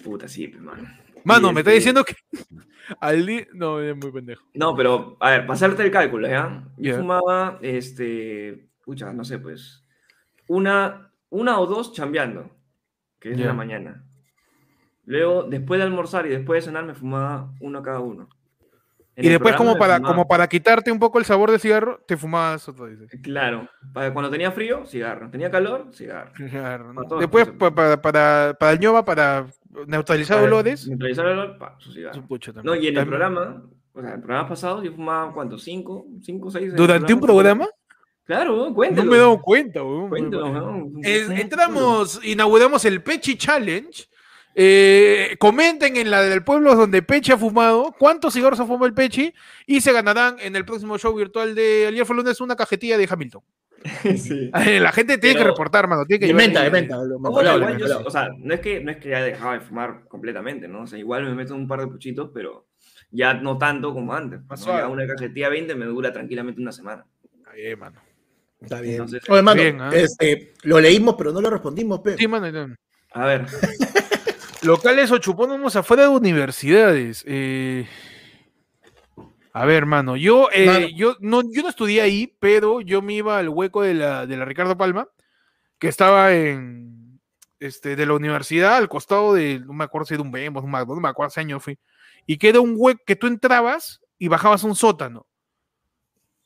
[0.03, 0.88] Puta, sí, pues, mano.
[1.24, 2.14] Mano, me está este, diciendo que
[3.01, 3.46] al día.
[3.53, 4.44] No, es muy pendejo.
[4.55, 6.64] No, pero, a ver, pasarte el cálculo, ¿ya?
[6.76, 9.84] Yo fumaba, este, pucha, no sé, pues,
[10.48, 12.51] una, una o dos chambeando,
[13.18, 13.46] que es Ya.
[13.46, 14.05] la mañana.
[15.05, 18.28] Luego, después de almorzar y después de cenar, me fumaba uno cada uno.
[19.16, 22.01] En Y después, como para, fumaba- como para quitarte un poco el sabor del cigarro,
[22.07, 23.20] te fumabas otro, dice.
[23.20, 25.28] Claro, para cuando tenía frío, cigarro.
[25.30, 26.32] Tenía calor, cigarro.
[27.09, 29.46] Todas Después, pa- para, para, para el ñoba, para
[29.86, 31.78] neutralizar Para olores, Neutralizar el olor, pa,
[32.28, 33.62] pucho No, y en el programa,
[33.92, 35.58] o sea, en el programa pasado, yo fumaba, ¿cuánto?
[35.58, 36.06] ¿Cinco?
[36.22, 36.70] ¿Cinco, seis?
[36.70, 37.68] el ¿Durante un programa?
[38.24, 39.10] Claro, No cuéntalo.
[39.10, 41.00] me he dado cuenta, weón.
[41.04, 44.06] Entramos, inauguramos el Pechi Challenge.
[44.54, 48.94] Eh, comenten en la del pueblo donde Pechi ha fumado cuántos cigarros ha fumado el
[48.94, 49.32] Pechi
[49.66, 53.08] y se ganarán en el próximo show virtual de ayer fue lunes una cajetilla de
[53.08, 53.42] Hamilton.
[54.16, 54.50] sí.
[54.80, 56.04] La gente tiene que Pero- reportar, mano.
[56.06, 58.02] Tiene que yo- mentolado.
[58.06, 60.82] o sea, no es, que, no es que haya dejado de fumar completamente, ¿no?
[60.82, 62.66] O sea, igual me meto un par de puchitos, pero
[63.10, 64.40] ya no tanto como antes.
[64.48, 64.56] ¿no?
[64.56, 67.04] Ya una cajetilla 20 me dura tranquilamente una semana.
[67.38, 68.00] Está bien, mano.
[68.60, 68.94] Está bien.
[68.96, 69.90] Entonces, Oye, mano, bien, ¿ah?
[69.94, 72.16] este, lo leímos, pero no lo respondimos, pe.
[72.16, 72.50] Sí, mano.
[72.68, 72.74] no.
[73.12, 73.46] A ver,
[74.62, 77.24] Locales o chupónomos afuera de universidades.
[77.26, 77.86] eh,
[79.53, 80.86] A ver, mano, yo, eh, Mano.
[80.94, 84.36] yo, no, yo no estudié ahí, pero yo me iba al hueco de la, de
[84.36, 85.09] la Ricardo Palma,
[85.78, 87.20] que estaba en
[87.59, 90.68] este, de la universidad, al costado de, no me acuerdo si era un Bembo, no
[90.68, 91.78] me, no me acuerdo hace años fui,
[92.26, 95.26] y que era un hueco que tú entrabas y bajabas a un sótano.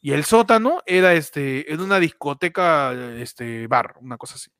[0.00, 4.50] Y el sótano era este, en una discoteca, este, bar, una cosa así.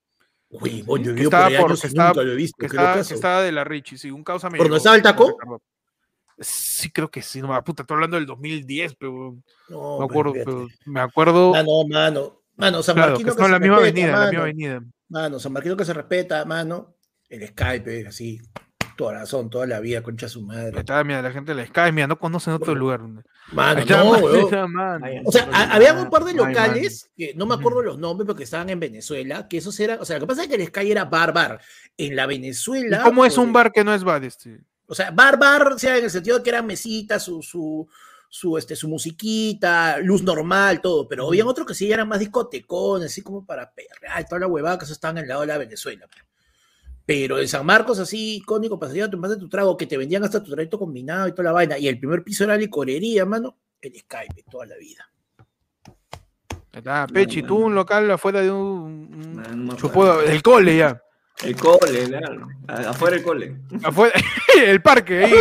[0.51, 2.36] Uy, yo he Que estaba por ahí por- años que y estaba- nunca lo he
[2.36, 2.57] visto.
[2.59, 3.14] que qué estaba, que locazo.
[3.14, 5.36] estaba de la Richie, sí, un causa ¿Por llegó, estaba el taco?
[6.39, 9.37] Sí, creo que sí, no me puta, estoy hablando del 2010, pero
[9.68, 12.41] No, me pero acuerdo, pero me acuerdo, Mano, mano.
[12.57, 14.32] Mano, San claro, que Marquino está en se la misma respeta, avenida, en la misma
[14.32, 14.43] mano.
[14.43, 14.82] avenida.
[15.09, 16.95] Mano, San Marquino que se respeta, mano.
[17.28, 18.41] El Skype, así.
[18.97, 20.78] Toda razón, toda la vida, concha su madre.
[20.78, 23.24] está, mira, la gente de la Sky, mira, no conocen otro Bueno, lugar.
[23.53, 25.07] Mano, está, no, mano, está, mano.
[25.24, 28.45] O sea, había un par de ay, locales que no me acuerdo los nombres porque
[28.45, 30.93] estaban en Venezuela, que esos eran, o sea, lo que pasa es que el Sky
[30.93, 31.61] era bar bar.
[31.97, 33.03] En la ¿Y Venezuela.
[33.03, 34.22] cómo es un bar que no es bar?
[34.22, 34.61] Este?
[34.95, 37.84] O sea, bar bar, o sea, en el sentido de que eran mesitas, su, su,
[38.28, 43.11] su, este, su musiquita, luz normal, todo, pero habían otros que sí eran más discotecones,
[43.11, 45.49] así como para perrear y toda la huevada que eso estaban en el lado de
[45.49, 46.07] la Venezuela.
[47.05, 50.22] Pero en San Marcos, así icónico, para salir a tomarte tu trago, que te vendían
[50.22, 53.57] hasta tu traguito combinado y toda la vaina, y el primer piso era licorería, mano,
[53.80, 55.11] el Skype toda la vida.
[56.72, 61.03] Está, Pechi, tú un local afuera de un, un No, no del cole ya.
[61.43, 62.49] El cole, claro.
[62.68, 63.57] Afuera el cole.
[63.82, 64.14] Afuera,
[64.64, 65.35] el parque, ahí,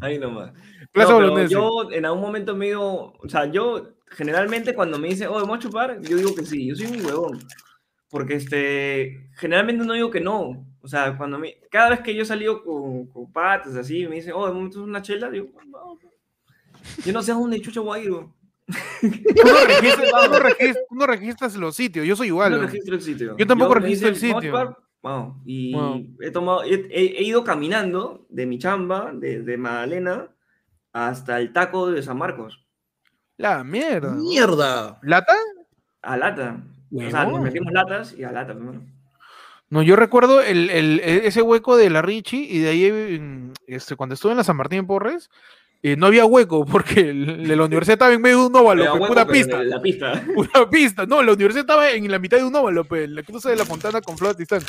[0.00, 0.52] Ahí nomás.
[0.92, 5.28] Plaza No, yo en algún momento me digo, o sea, yo generalmente cuando me dicen,
[5.28, 6.00] oh, ¿vamos a chupar?
[6.02, 7.38] Yo digo que sí, yo soy un huevón.
[8.10, 10.66] Porque este, generalmente no digo que no.
[10.82, 14.16] O sea, cuando me, cada vez que yo he salido con, con patas así, me
[14.16, 15.30] dicen, oh, ¿de momento es una chela?
[15.30, 15.98] Digo, no.
[17.04, 18.34] Yo no sé a dónde chucha weón.
[19.00, 19.08] Tú
[19.44, 22.52] no, registras, tú no registras- tú no registras los sitios, yo soy igual.
[22.52, 23.36] no registro el sitio.
[23.36, 24.60] Yo tampoco me registro el dicen, "¿Vamos a sitio".
[24.60, 24.76] chupar?".
[25.02, 25.36] Vamos.
[25.44, 26.06] Y Wow.
[26.20, 30.28] he tomado, he, he- he ido caminando de mi chamba, de, de Magdalena,
[30.92, 32.64] hasta el taco de San Marcos,
[33.36, 34.12] La mierda.
[34.14, 34.98] ¡Mierda!
[35.02, 35.34] ¿Lata?
[36.02, 36.62] a lata.
[36.94, 38.82] O sea, nos metimos latas y a lata, hermano.
[39.70, 43.52] No, yo recuerdo el, el- e- ese hueco de la Richie y de ahí, en-
[43.66, 45.30] este, cuando estuve en la San Martín Porres,
[45.82, 49.06] eh, no había hueco porque la universidad estaba en medio de un óvalo, pe, hueco,
[49.08, 50.24] pura pero pista, La pista.
[50.34, 51.06] pura pista.
[51.06, 53.56] No, la universidad estaba en la mitad de un óvalo, pe, en la cruza de
[53.56, 54.62] la fontana con Flor Tistán.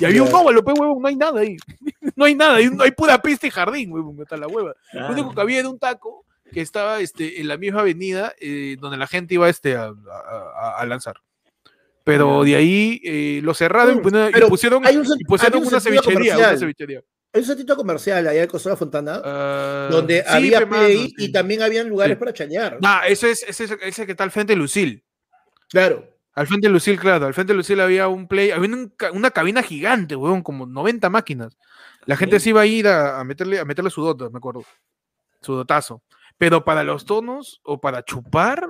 [0.00, 1.56] Y había un óvalo, pe, huevón, no hay nada ahí.
[2.16, 4.74] no hay nada, hay, hay pura pista y jardín, huevón, hasta la hueva.
[4.92, 8.76] Lo único que había era un taco que estaba este, en la misma avenida eh,
[8.80, 9.92] donde la gente iba este, a,
[10.78, 11.16] a- lanzar.
[12.04, 15.24] Pero de ahí eh, lo cerraron y Mm, pusieron- y pusieron, hay un sen- y
[15.24, 17.02] pusieron hay un una cevichería, una cevichería.
[17.38, 21.08] Hay un centrito comercial allá de Costa de la Fontana, Ah, donde sí, había Play
[21.08, 21.14] sí.
[21.18, 22.18] y también habían lugares Sí.
[22.20, 22.78] para chalear.
[22.80, 25.04] Nah, ese es ese, es- ese que está al frente de Lucil.
[25.68, 26.08] Claro.
[26.34, 27.26] Al frente de Lucil, claro.
[27.26, 31.10] Al frente de Lucil había un play, había un una cabina gigante, weón, como 90
[31.10, 31.56] máquinas.
[32.06, 32.44] La gente Sí.
[32.44, 34.64] se iba a ir a, a meterle, a meterle su dota, me acuerdo.
[35.40, 36.02] Su dotazo.
[36.38, 38.68] Pero para los tonos o para chupar,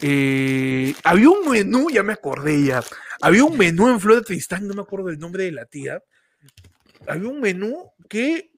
[0.00, 2.82] eh, había un menú, ya me acordé ya.
[3.20, 6.02] Había un menú en Flor de Tristán, no me acuerdo el nombre de la tía.
[7.06, 8.52] Había un menú que,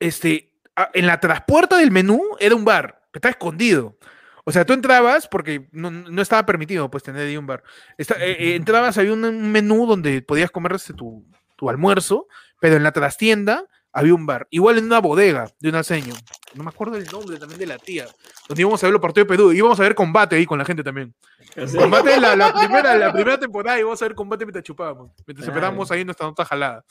[0.00, 0.52] este,
[0.92, 3.98] en la traspuerta del menú era un bar que estaba escondido.
[4.44, 7.62] O sea, tú entrabas porque no, no estaba permitido pues tener ahí un bar.
[7.96, 11.24] Eh, eh, entrabas, había un, menú donde podías comer este, tu,
[11.56, 12.28] tu almuerzo,
[12.60, 13.64] pero en la trastienda
[13.94, 14.46] había un bar.
[14.50, 16.12] Igual en una bodega de un aseño.
[16.54, 18.06] No me acuerdo el nombre también de la tía.
[18.48, 19.52] Donde íbamos a ver los partidos de Perú.
[19.52, 21.14] Íbamos a ver combate ahí con la gente también.
[21.56, 21.76] Así.
[21.76, 25.12] Combate la, la primera, la primera temporada íbamos a ver combate mientras chupábamos.
[25.26, 25.52] Mientras Claro.
[25.52, 26.84] esperábamos ahí nuestra nota jalada.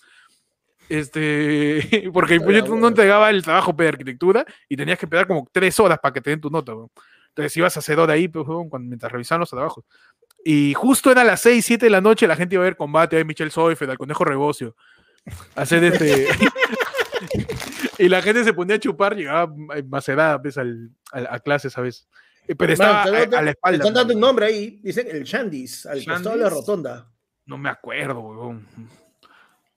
[0.90, 5.48] Este, porque pues, yo no entregaba el trabajo de arquitectura y tenías que esperar como
[5.52, 6.74] tres horas para que te den tu nota.
[6.74, 6.90] weón.
[7.30, 8.46] Entonces ibas a hacer hora ahí pues,
[8.80, 9.84] mientras revisaban los trabajos.
[10.46, 13.16] Y justo era las 6, 7 de la noche, la gente iba a ver combate,
[13.18, 14.76] ahí Michelle Soifer, al conejo Rebocio.
[15.56, 16.28] Hacer este.
[17.98, 21.78] y la gente se ponía a chupar, llegaba eh, macerada pues, al, al- a clases
[21.78, 22.08] a veces.
[22.48, 23.78] Eh, Pero estaba Man, a, te- a la espalda.
[23.78, 24.80] Están dando un nombre ahí.
[24.84, 27.10] Dicen el Shandis, al costado de la rotonda.
[27.46, 28.68] No me acuerdo, weón.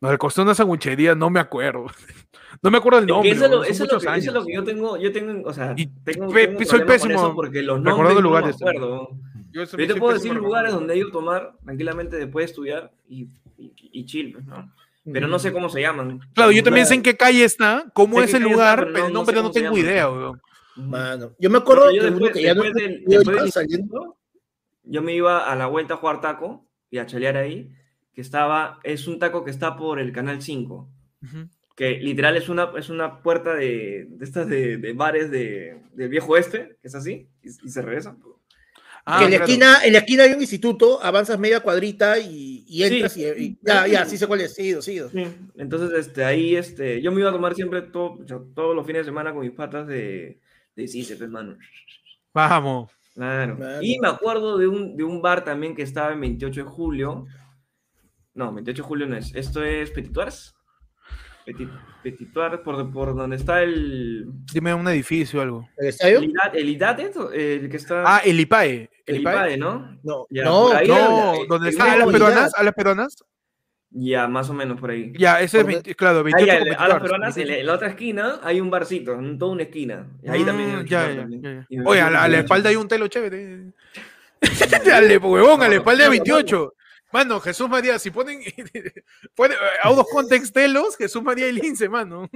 [0.01, 1.87] No, le costó una sanguchería, no me acuerdo.
[2.63, 3.31] No me acuerdo el nombre.
[3.33, 5.47] eso, es lo, eso es lo que, eso es lo que yo tengo, yo tengo,
[5.47, 8.59] o sea, Y tengo, pe- tengo soy pésimo porque los nombres lugares.
[8.59, 9.09] no me acuerdo.
[9.51, 12.93] Yo, Yo te puedo decir lugares donde he ido a tomar tranquilamente después de estudiar
[13.09, 13.25] y,
[13.59, 14.73] y, y chill, pues, ¿no?
[15.13, 16.21] Pero no sé cómo se llaman.
[16.35, 18.79] Claro, yo también sé en qué calle está, cómo Sé es el calle está, lugar,
[18.81, 20.43] pero pero no- el no nombre sé no cómo se tengo idea, weón.
[20.77, 24.17] Mano, yo me acuerdo yo después, que ya no después del- yo después saliendo.
[24.85, 27.71] me iba a la vuelta a jugar taco y a chalear ahí,
[28.15, 30.89] que estaba, es un taco que está por el canal 5,
[31.23, 31.49] Ujú.
[31.77, 36.09] que literal es una, es una puerta de, de estas de, de bares de, del
[36.09, 38.17] viejo oeste, que es así, y, y se regresa.
[39.09, 39.45] Ah, que en la, claro.
[39.53, 42.95] esquina, en la esquina hay un instituto, avanzas media cuadrita y, y Sí.
[42.95, 45.01] entras y, y- ya, ya, sí sé cuál es, sí, sí.
[45.13, 48.87] Sí, entonces este, ahí este, yo me iba a tomar siempre todo, yo- todos los
[48.87, 50.41] fines de semana con mis patas de,
[50.75, 51.57] de Cícepe, hermano.
[52.35, 52.91] Vamos.
[53.15, 53.57] Claro.
[53.57, 53.83] Claro.
[53.83, 57.27] Y me acuerdo de un, de un bar también que estaba en 28 de julio.
[58.35, 59.35] No, 28 de julio no es.
[59.35, 60.56] Esto es Petituars.
[61.47, 62.33] Petit,
[62.65, 64.27] por, por donde está el.
[64.53, 65.69] Dime un edificio o algo.
[65.79, 66.19] ¿El estadio?
[66.19, 68.03] El, Ida- el Idatet, el que está.
[68.05, 68.91] Ah, el IPAE.
[69.07, 69.97] el IPAE, ¿no?
[70.03, 73.17] No, Ya, no, ahí No, donde está eh, a las peruanas, a las peruanas.
[73.91, 75.13] Ya, más o menos por ahí.
[75.17, 77.61] Ya, ese es, Por 20 claro, Ahí, 28 a, las 24, peruanas, en, 28.
[77.61, 80.07] en la otra esquina, hay un barcito, en toda una esquina.
[80.25, 81.67] Y ahí Mm, ya, ya, también.
[81.87, 83.73] Oye, a la, a la espalda hay un telo chévere.
[84.85, 86.75] Dale, huevón, a la espalda de 28.
[87.17, 88.41] Mano, Jesús María, si ponen
[89.35, 92.29] pone, a unos context telos, Jesús María y Lince, mano.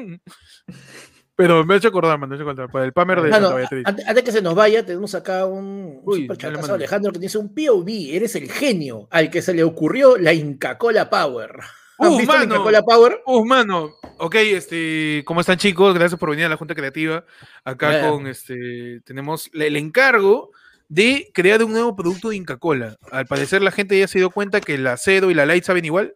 [1.37, 2.71] Pero me ha hecho acordar, mano, me ha hecho acordar.
[2.71, 3.49] Para el Pamer de Mano,
[3.85, 6.29] antes, antes que se nos vaya, tenemos acá un, Uy.
[6.71, 10.77] Alejandro que dice un POV, eres el genio al que se le ocurrió la Inca
[10.77, 11.53] Cola Power.
[11.99, 12.55] ¿Han Uh, visto la mano.
[12.55, 13.23] Inca Cola Power?
[13.27, 15.95] Uh, mano, ok, este, ¿cómo están chicos?
[15.95, 17.25] Gracias por venir a la Junta Creativa.
[17.65, 18.09] Acá Ya.
[18.11, 20.51] con este, tenemos la- el encargo
[20.91, 22.97] de crear un nuevo producto de Inca Cola.
[23.13, 25.85] Al parecer la gente ya se dio cuenta que la Cero y la Light saben
[25.85, 26.15] igual,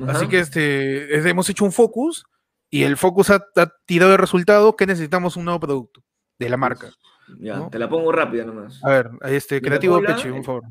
[0.00, 0.12] Ajá.
[0.12, 2.24] así que este, es- hemos hecho un focus
[2.70, 6.02] y el focus ha, ha tirado el resultado que necesitamos un nuevo producto
[6.38, 6.90] de la marca.
[7.38, 7.68] Ya, ¿no?
[7.70, 8.82] te la pongo rápida nomás.
[8.82, 10.62] A ver, este, Inca creativo Peche, por eh, favor.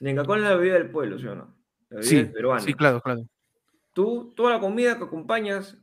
[0.00, 1.54] La Inca Kola es la bebida del pueblo, ¿sí o no?
[1.90, 2.60] La bebida Sí, del peruano.
[2.60, 3.20] sí, claro, claro.
[3.92, 5.76] Tú, toda la comida que acompañas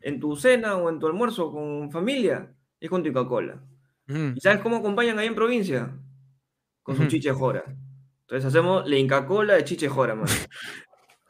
[0.00, 3.60] en tu cena o en tu almuerzo con familia es con tu Inca Kola.
[4.06, 4.32] Mm.
[4.36, 5.90] ¿Y sabes cómo acompañan ahí en provincia?
[6.82, 7.10] Con su Ujú.
[7.10, 7.64] chiche jora.
[8.22, 10.26] Entonces hacemos la Inca Kola de chiche jora, man.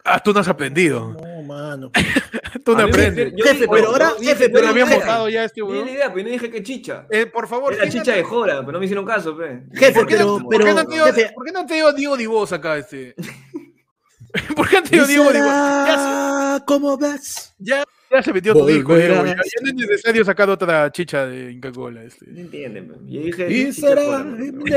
[0.04, 1.12] Ah, tú no has aprendido.
[1.12, 1.92] No, mano.
[2.64, 3.32] Tú no aprendes.
[3.36, 5.88] yo Jefe, dije, pero ahora, dije, jefe, pero Pero jefe, votado ya este la weón.
[5.88, 7.06] idea, pero no dije que chicha.
[7.08, 9.62] Eh, por favor, Era ¿quién chicha ha- de jora, pero no me hicieron caso, pe.
[9.72, 11.92] Jefe, ¿Por qué, pero, no, por qué pero, no han tenido, jefe, ¿por qué no
[11.94, 12.76] Diego Divos acá?
[12.78, 13.14] Este?
[14.56, 15.46] ¿Por qué han tenido Diego Divos?
[15.48, 17.54] Ya, será como ves?
[17.58, 21.50] ya, ya se metió tu disco, Diego, ya, no es necesario sacar otra chicha de
[21.52, 22.00] Inca Cola.
[22.02, 22.24] No Este.
[22.30, 22.92] entienden.
[23.08, 24.24] Yo dije Y será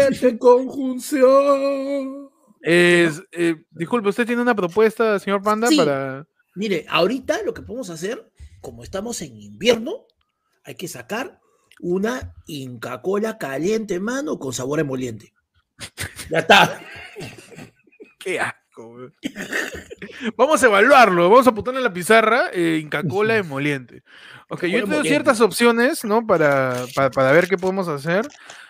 [0.10, 2.30] esta conjunción.
[2.62, 5.78] Es, eh, disculpe, ¿usted tiene una propuesta, señor Panda, Sí.
[5.78, 6.28] para...?
[6.56, 8.32] Mire, ahorita lo que podemos hacer,
[8.62, 10.06] como estamos en invierno,
[10.64, 11.40] hay que sacar
[11.82, 15.34] una Inca Cola caliente, mano, con sabor emoliente.
[16.30, 16.82] Ya está.
[18.20, 18.40] ¡Qué
[18.76, 19.12] asco!
[20.38, 24.04] Vamos a evaluarlo, vamos a apuntarle en la pizarra eh, Inca Cola emoliente.
[24.50, 25.10] Ok, yo tengo emoliente.
[25.10, 26.26] ciertas opciones, ¿no?
[26.26, 28.28] Para, para, para ver qué podemos hacer.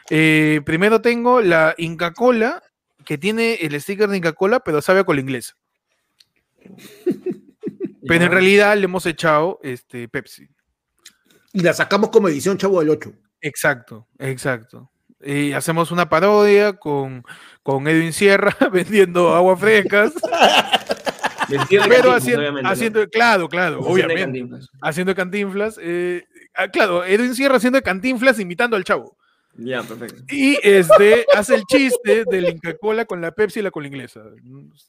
[0.10, 2.64] Eh, primero tengo la Inca Cola,
[3.06, 5.56] que tiene el sticker de Inca Cola, pero sabe a cola inglesa.
[8.08, 10.48] Pero en realidad le hemos echado este, Pepsi.
[11.54, 13.12] Y la sacamos como edición Chavo del 8.
[13.42, 14.92] Exacto, exacto.
[15.26, 17.24] Y hacemos una parodia con,
[17.64, 20.14] con Edwin Sierra vendiendo aguas frescas,
[21.90, 22.70] pero haciendo, obviamente, ¿no?
[22.70, 24.70] haciendo claro, claro, de obviamente, Cantinflas.
[24.82, 25.80] haciendo cantinflas.
[25.82, 26.24] eh,
[26.56, 29.18] ah, claro, Edwin Sierra haciendo cantinflas imitando al chavo.
[29.58, 30.22] Ya, perfecto.
[30.30, 34.22] Y este hace el chiste del Inca Cola con la Pepsi y la cola inglesa.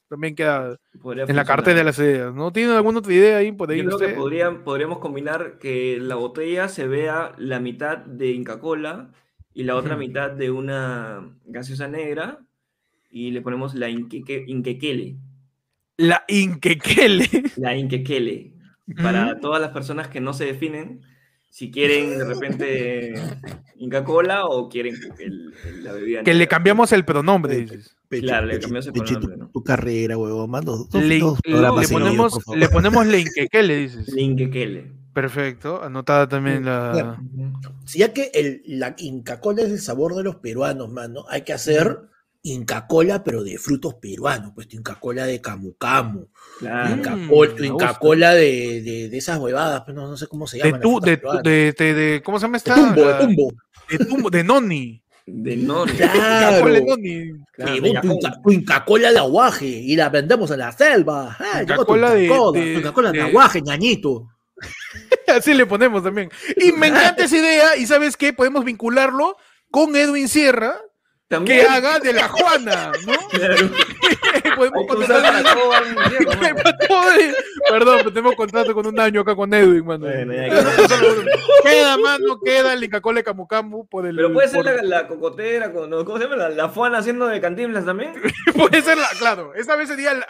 [0.09, 1.45] También queda Podría en la funcionar.
[1.45, 2.33] cartera de las ideas.
[2.35, 3.77] ¿No tienen alguna otra idea ahí por ahí?
[3.77, 4.19] Yo creo que ustedes?
[4.19, 9.11] podrían, podríamos combinar que la botella se vea la mitad de Inca Cola
[9.57, 12.39] y la otra mitad de una gaseosa negra
[13.09, 15.17] y le ponemos la inqueque- inquequele,
[15.97, 17.27] La Inquequele.
[17.57, 18.53] la inquequele,
[19.01, 21.01] para todas las personas que no se definen
[21.49, 23.13] si quieren de repente
[23.77, 27.95] Inca Cola o quieren el- el- la bebida Que le cambiamos el pronombre, dices.
[28.07, 29.49] Peche, Claro, le Peche, Peche, tu, pronombre, ¿no?
[29.49, 30.51] tu carrera, huevón.
[30.63, 34.07] Dos, Le, dos le- le ponemos, le ponemos la Inquequele, dices.
[34.09, 34.91] La inquequele.
[35.21, 35.81] Perfecto.
[35.83, 36.91] Anotada también la.
[36.93, 37.17] Claro.
[37.85, 41.41] Si ya que el, la Inca Cola es el sabor de los peruanos, mano, hay
[41.41, 42.01] que hacer
[42.43, 46.27] Inca Cola, pero de frutos peruanos, pues tu Inca Cola de camu camu,
[46.59, 46.95] Claro.
[46.95, 47.99] Inca, Mm, Col- tu me Inca gusta.
[47.99, 50.83] Cola de, de, de esas huevadas, pues no, no sé cómo se De, las de,
[50.83, 50.99] tu-
[51.43, 52.75] de, de, de- ¿Cómo se llama De esta?
[52.75, 53.53] tumbo, de tumbo.
[53.89, 55.03] de tumbo, de Noni.
[55.25, 55.55] De.
[55.97, 56.69] Claro.
[56.69, 57.31] Noni.
[57.53, 58.11] Claro, Sí, de tu, Yacón.
[58.11, 61.35] Inca, tu Inca Cola de aguaje y la vendemos en la selva.
[61.39, 64.27] Ah, Inca llegó tu Cola Inca de- Cola, de- Inca Cola de, de- aguaje, ñañito.
[65.27, 66.29] Así le ponemos también.
[66.55, 67.75] Y me encanta esa idea.
[67.77, 68.33] ¿Y sabes qué?
[68.33, 69.37] Podemos vincularlo
[69.71, 70.79] con Edwin Sierra,
[71.45, 73.13] que haga de la Juana, ¿no?
[73.29, 73.55] Claro.
[74.55, 75.43] Podemos contratar.
[77.69, 80.05] Perdón, pero tenemos contrato con un año acá con Edwin, mano.
[80.07, 80.33] Bueno,
[81.63, 84.15] queda, mano, queda el Inca Cola de Camu Camu por el.
[84.15, 86.35] Pero puede ser la, la cocotera, con, no, ¿cómo se llama?
[86.37, 88.13] La, la Fuana haciendo de cantinflas también.
[88.55, 90.25] Puede ser la, claro, esa vez sería la-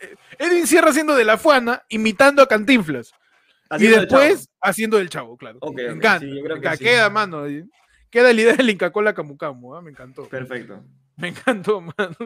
[0.00, 3.12] eh, Edwin Sierra haciendo de la Fuana, imitando a Cantinflas.
[3.78, 5.58] Y después haciendo del chavo, claro.
[5.74, 6.20] Me encanta.
[6.20, 6.76] sí, yo creo me que encanta.
[6.76, 6.84] sí.
[6.84, 7.44] Queda, mano.
[8.10, 9.82] Queda la idea del Inca Cola Camu Camu, ¿ah?
[9.82, 10.28] me encantó.
[10.28, 10.82] Perfecto.
[11.16, 12.16] Me encantó, mano.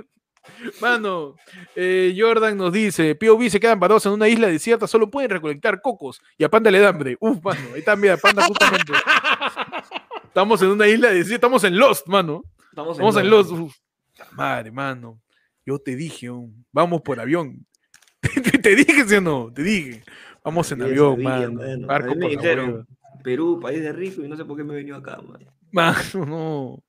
[0.80, 1.36] Mano,
[1.74, 5.80] eh, Jordan nos dice, POV se quedan parados en una isla desierta, solo pueden recolectar
[5.80, 7.16] cocos y a Panda le da hambre.
[7.18, 8.92] Uf, mano, ahí está, mira, Panda justamente.
[10.26, 12.42] Estamos en una isla desierta, estamos en Lost, mano.
[12.70, 13.51] Estamos Estamos en Lost.
[13.51, 13.62] Lost.
[13.62, 13.76] Uf,
[14.11, 15.20] puta madre, mano.
[15.64, 16.28] Yo te dije,
[16.72, 17.64] vamos por avión.
[18.20, 19.53] te, te dije, ¿sí o no?
[19.53, 20.03] Te dije.
[20.45, 21.53] Vamos en avión, mano.
[21.55, 21.86] mano.
[21.86, 22.84] Barco A mí me por la dijeron, hueva.
[23.22, 25.45] Perú, país de rico, y no sé por qué me he venido acá, man.
[25.72, 26.82] Mano, no.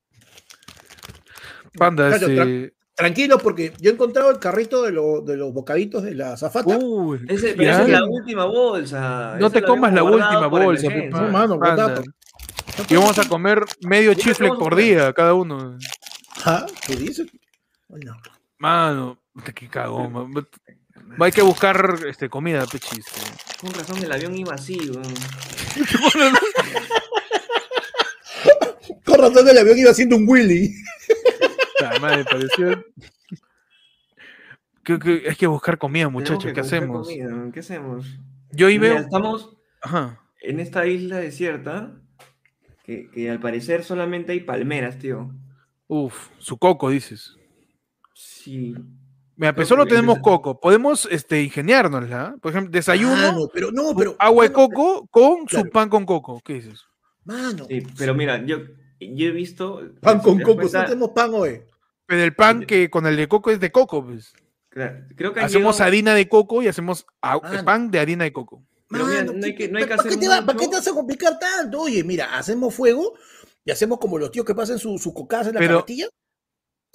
[1.77, 2.73] Panda, Claro, este...
[2.95, 6.77] Tranquilo, porque yo he encontrado el carrito de, lo- de los bocaditos de la zafata.
[6.77, 9.35] Uy, Ese, pero esa es la última bolsa.
[9.37, 12.01] No te comas la última bolsa, No, mano, Panda.
[12.89, 15.77] Y vamos a comer medio ¿Qué chifle por día, cada uno.
[16.45, 17.27] Ah, ¿Tú dices?
[17.89, 18.15] Bueno,
[18.59, 20.13] Mano, puta, qué cagón.
[20.13, 20.47] man.
[21.19, 23.05] Hay que buscar este, comida, pechis.
[23.61, 25.13] Con razón, el avión iba así, weón.
[29.05, 30.73] Con razón el avión iba haciendo un Willy.
[31.79, 32.85] La madre, pareció.
[34.83, 36.51] Que- que hay que buscar comida, muchachos.
[36.53, 37.07] ¿Qué hacemos?
[37.07, 37.51] comida.
[37.53, 38.05] ¿Qué hacemos?
[38.51, 39.03] Yo ahí Mira, veo.
[39.03, 40.21] estamos Ajá.
[40.41, 41.91] en esta isla desierta
[42.83, 45.31] que, que al parecer solamente hay palmeras, tío.
[45.87, 47.35] Uf, su coco, dices.
[48.13, 48.75] Sí.
[49.37, 50.59] Mira, Creo pues solo tenemos coco.
[50.59, 52.35] Podemos este, ingeniárnosla.
[52.41, 54.15] Por ejemplo, desayuno, Mano, pero no, pero.
[54.19, 55.65] agua de coco con Claro.
[55.65, 56.41] su pan con coco.
[56.43, 56.81] ¿Qué dices?
[57.25, 58.59] Mano, Sí, pero mira, yo,
[58.99, 59.81] yo he visto.
[60.01, 60.55] pan con coco.
[60.61, 61.61] cuenta, No tenemos pan hoy.
[62.05, 64.31] Pero el pan que con el de coco es de coco, pues.
[64.69, 67.65] claro, creo que Hacemos llegado- harina de coco y hacemos Mano.
[67.65, 68.63] pan de harina de coco.
[68.87, 70.53] Pero mira, Mano, no hay ¿qué- que- no hay que ¿para qué te va- ¿Para
[70.53, 70.57] mucho.
[70.59, 71.81] qué te vas a complicar tanto?
[71.81, 73.15] Oye, mira, hacemos fuego
[73.65, 76.07] y hacemos como los tíos que pasan su, su cocaza en la Pero- carretilla.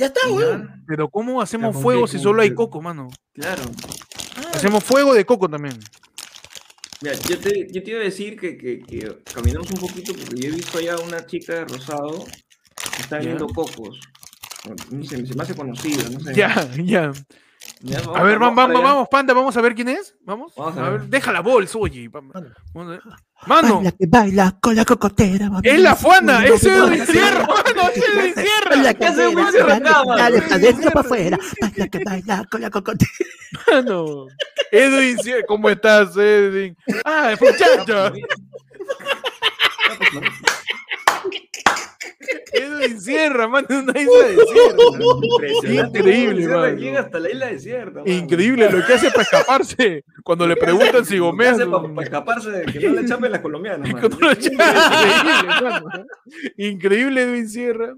[0.01, 0.82] Ya está, weón.
[0.86, 3.09] Pero ¿cómo hacemos fuego si solo hay coco, mano?
[3.34, 3.62] Claro.
[4.36, 5.78] Ah, Hacemos fuego de coco también.
[7.03, 10.40] Mira, yo te, yo te iba a decir que, que, que caminamos un poquito porque
[10.40, 12.24] yo he visto allá una chica de rosado
[12.96, 13.26] que está Ya.
[13.26, 14.01] viendo cocos.
[15.09, 16.34] Sé, se me hace conocida, no sé.
[16.36, 17.12] Ya, ya.
[17.83, 20.14] Ya, A ver, vamos, vamos, vamos, panda, vamos a ver quién es.
[20.22, 20.53] Vamos.
[20.55, 21.09] Vamos a a ver, ver.
[21.09, 22.09] deja la bolsa, oye.
[22.09, 22.35] vamos-
[22.74, 23.01] Mano.
[23.47, 25.51] vamos Baila que baila con la cocotera.
[25.62, 28.95] es la fuana, es Edwin Sierra, mano, es Edwin Sierra.
[28.95, 30.91] que hace Edwin de adentro Sierra.
[30.91, 31.39] para afuera.
[31.61, 33.11] Baila que baila con la cocotera.
[33.72, 34.26] Mano.
[34.70, 36.76] Edwin Sierra, ¿cómo estás, Edwin?
[37.05, 38.12] Ah, muchacho.
[42.53, 44.83] Edwin Sierra, mano, en una isla desierta.
[45.22, 45.99] Impresionante.
[45.99, 46.76] Increíble, mano.
[46.76, 48.01] Llega hasta la isla desierta.
[48.01, 48.12] mano.
[48.12, 50.05] Increíble lo que hace para escaparse.
[50.24, 53.89] Cuando le preguntan si hace su- para escaparse de que no le chapen las colombianas.
[53.91, 54.59] Increíble,
[55.83, 56.05] mano.
[56.57, 57.95] Increíble Edwin Sierra.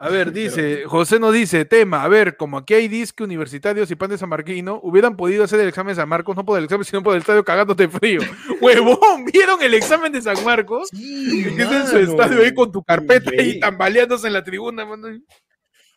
[0.00, 3.96] A ver, dice, José nos dice, tema, a ver, como aquí hay disque universitarios y
[3.96, 6.64] pan de San Marquino, hubieran podido hacer el examen de San Marcos, no por el
[6.64, 8.20] examen, sino por el estadio cagándote frío.
[8.60, 10.88] Huevón, ¿vieron el examen de San Marcos?
[10.90, 14.84] Sí, Que es en su estadio ahí con tu carpeta y tambaleándose en la tribuna,
[14.84, 15.08] mano.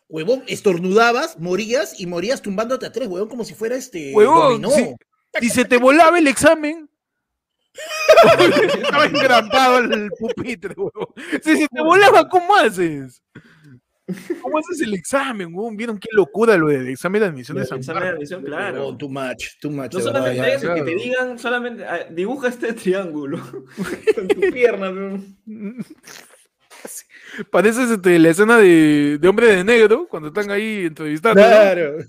[0.08, 4.12] Huevón, estornudabas, morías y morías tumbándote a tres, huevón, como si fuera este.
[4.14, 4.94] Huevón, sí.
[5.40, 6.90] Si se te volaba el examen,
[8.82, 11.06] estaba engrampado el pupitre, huevón.
[11.42, 13.22] Si se te volaba, ¿cómo haces?
[14.42, 15.76] ¿Cómo haces el examen, huevón?
[15.76, 18.96] ¿Vieron qué locura lo del examen de admisión de El San examen de admisión, claro.
[18.96, 19.92] too much, too much.
[19.94, 23.38] No solamente verdad, eso, que te digan solamente, ah, dibuja este triángulo
[24.14, 24.90] con tu pierna.
[24.92, 25.20] pero-
[27.50, 31.40] Pareces este, la escena de, de Hombre de Negro, cuando están ahí entrevistando.
[31.40, 31.46] ¿no?
[31.46, 31.96] Claro.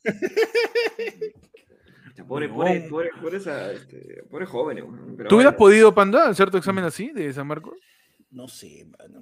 [2.28, 2.56] Pobre, No.
[2.56, 4.84] pobre, pobre, pobre, esa, este, pobre jóvenes.
[4.86, 5.58] weón, pero ¿Tú hubieras bueno.
[5.58, 7.78] podido, Panda, hacer tu examen así de San Marcos?
[8.32, 9.22] No sé, mano.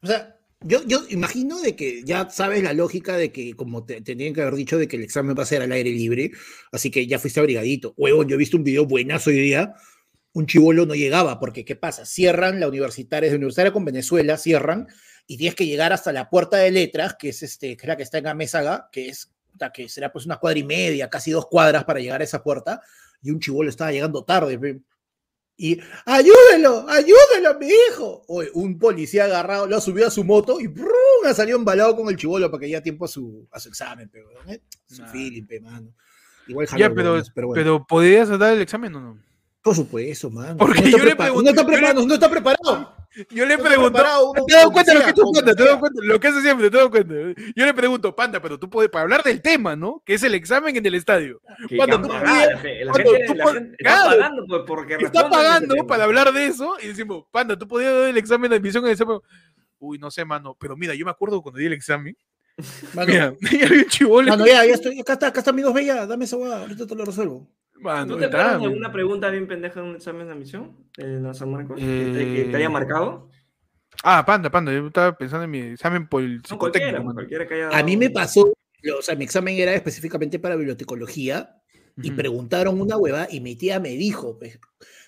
[0.00, 4.00] O sea, yo, yo imagino de que ya sabes la lógica de que, como te
[4.00, 6.32] tenían que haber dicho, de que el examen va a ser al aire libre,
[6.72, 7.94] así que ya fuiste abrigadito.
[7.96, 9.74] Huevón, yo he visto un video buenazo hoy día.
[10.32, 12.04] Un chivolo no llegaba, porque ¿qué pasa?
[12.04, 14.88] Cierran la universitaria, es universitaria con Venezuela, cierran,
[15.26, 17.96] y tienes que llegar hasta la puerta de letras, que es este, que es la
[17.96, 19.30] que está en Amézaga, que es
[19.74, 22.80] que será pues una cuadra y media, casi dos cuadras para llegar a esa puerta,
[23.22, 24.80] y un chivolo estaba llegando tarde.
[25.60, 28.22] Y ayúdelo, ayúdelo, mi hijo.
[28.28, 30.86] Oye, un policía agarrado lo ha subido a su moto y ¡brum!
[31.26, 34.08] ha salido embalado con el chivolo para que ya tiempo a su, a su examen,
[34.08, 34.62] pero ¿eh?
[34.86, 35.12] su Nah.
[35.62, 35.92] mano.
[36.46, 37.60] Igual Ya, pero, huevones, pero bueno.
[37.60, 39.18] pero ¿podrías dar el examen o no?
[39.60, 40.56] Por supuesto, mano.
[40.56, 42.94] Porque no yo le pregunté- no está yo le- preparado, no está preparado.
[43.30, 43.98] Yo le pregunto,
[44.46, 46.76] te das cuenta lo que tú cuentas, te das cuenta, lo que haces siempre, te
[46.76, 47.14] das cuenta.
[47.56, 50.02] Yo le pregunto, Panda, pero tú puedes, para hablar del tema, ¿no?
[50.04, 51.40] Que es el examen en el estadio.
[51.76, 52.48] Cuando ya tú la
[52.94, 56.46] gente, tú la pon- gente claro, está pagando pues, porque Está pagando para hablar de
[56.46, 59.18] eso y decimos, Panda, tú podías dar el examen de admisión en el examen.
[59.78, 62.16] Uy, no sé, mano, pero mira, yo me acuerdo cuando di el examen.
[62.92, 64.28] Mano, Mira, y había un chivolo.
[64.28, 65.00] mano, ya, ya estoy.
[65.00, 66.06] Acá está, acá está mi dos bellas.
[66.08, 67.48] Dame esa hueá, ahorita te lo resuelvo.
[67.80, 71.20] Mano, ¿No te acuerdas de alguna pregunta bien pendeja en un examen de admisión de
[71.20, 71.80] la San Marcos?
[71.80, 73.28] que, te, que te Eh, haya marcado?
[74.04, 77.14] Ah, Panda, Panda, yo estaba pensando en mi examen por el No, cualquiera, psicotécnico, mano.
[77.14, 78.42] cualquiera que haya A mí me pasó,
[78.98, 81.56] o sea, mi examen era específicamente para bibliotecología
[82.00, 84.60] y preguntaron una hueva y mi tía me dijo, pues,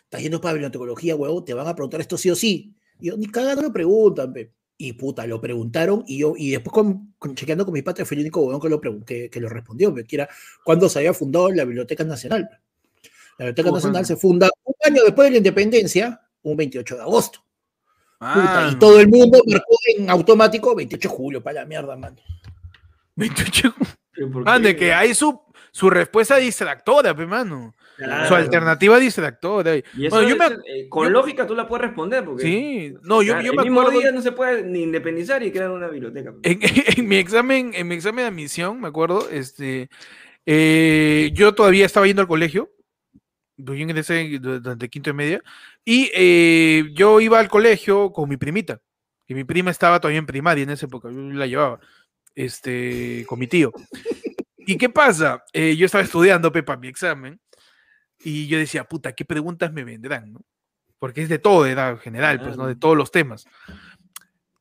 [0.02, 2.74] estás yendo para bibliotecología, huevo, te van a preguntar esto sí o sí.
[2.98, 4.52] Y yo, ni cagando lo preguntan, pe.
[4.82, 8.14] Y puta, lo preguntaron y yo, y después con, con- chequeando con mi padre fue
[8.14, 10.28] el único huevón que lo, pregunté, que lo respondió, pe, que era
[10.64, 12.48] cuando se había fundado la Biblioteca Nacional.
[13.36, 17.40] La Biblioteca Nacional se funda un año después de la independencia, un 28 de agosto.
[18.18, 21.94] Puta, Ah, y todo el mundo marcó en automático 28 de julio, para la mierda,
[21.96, 22.16] mano.
[23.16, 23.74] 28.
[24.12, 27.74] ¿Pero por Ah, de que hay su, su respuesta distractora, pe, mano.
[28.00, 28.36] Su Claro.
[28.36, 29.76] alternativa distractora.
[29.76, 32.24] Y eso Bueno, yo me es, eh, con yo- lógica tú la puedes responder.
[32.24, 34.00] Porque, Sí, no, yo, claro, yo el me mismo acuerdo.
[34.00, 36.32] día no se puede ni independizar y crear una biblioteca.
[36.42, 36.58] En,
[37.04, 39.90] en mi examen, en mi examen de admisión, me acuerdo, este,
[40.46, 42.70] eh, yo todavía estaba yendo al colegio,
[43.56, 45.42] yo ingresé durante quinto y media,
[45.84, 48.80] y eh, yo iba al colegio con mi primita,
[49.28, 51.78] y mi prima estaba todavía en primaria en esa época, yo la llevaba,
[52.34, 53.72] este, con mi tío.
[54.56, 55.42] ¿Y qué pasa?
[55.52, 57.38] Eh, yo estaba estudiando, Pepa, mi examen,
[58.22, 60.32] y yo decía, puta, ¿qué preguntas me vendrán?
[60.32, 60.40] ¿no?
[60.98, 62.66] Porque es de todo, era general, pues, ¿no?
[62.66, 63.46] De todos los temas.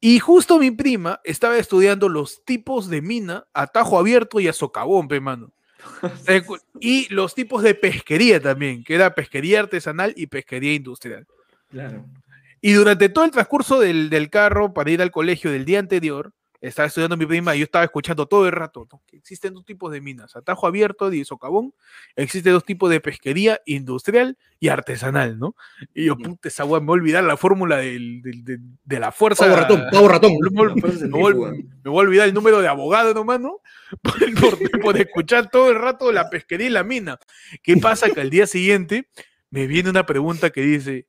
[0.02, 4.54] Y justo mi prima estaba estudiando los tipos de mina a tajo abierto y a
[4.54, 5.52] socavón, pe, mano.
[6.80, 11.28] Y los tipos de pesquería también, que era pesquería artesanal y pesquería industrial.
[11.70, 12.06] Claro.
[12.62, 16.34] Y durante todo el transcurso del, del carro para ir al colegio del día anterior,
[16.62, 19.02] estaba estudiando mi prima y yo estaba escuchando todo el rato ¿no?
[19.08, 21.74] que existen dos tipos de minas, atajo abierto y socavón,
[22.16, 25.56] existen dos tipos de pesquería industrial y artesanal, ¿no?
[25.94, 29.00] Y yo, puta, esa weá, me voy a olvidar la fórmula del- del- de, de
[29.00, 29.46] la fuerza.
[29.46, 30.34] Pavo ratón, pavo ratón.
[30.42, 31.52] Me voy- La fuerza me voy- centrífuga.
[31.84, 33.62] me voy a olvidar el número de abogado nomás, ¿no?
[34.02, 37.18] Por, por- por escuchar todo el rato la pesquería y la mina.
[37.64, 38.10] ¿Qué pasa?
[38.10, 39.08] Que al día siguiente
[39.50, 41.08] me viene una pregunta que dice,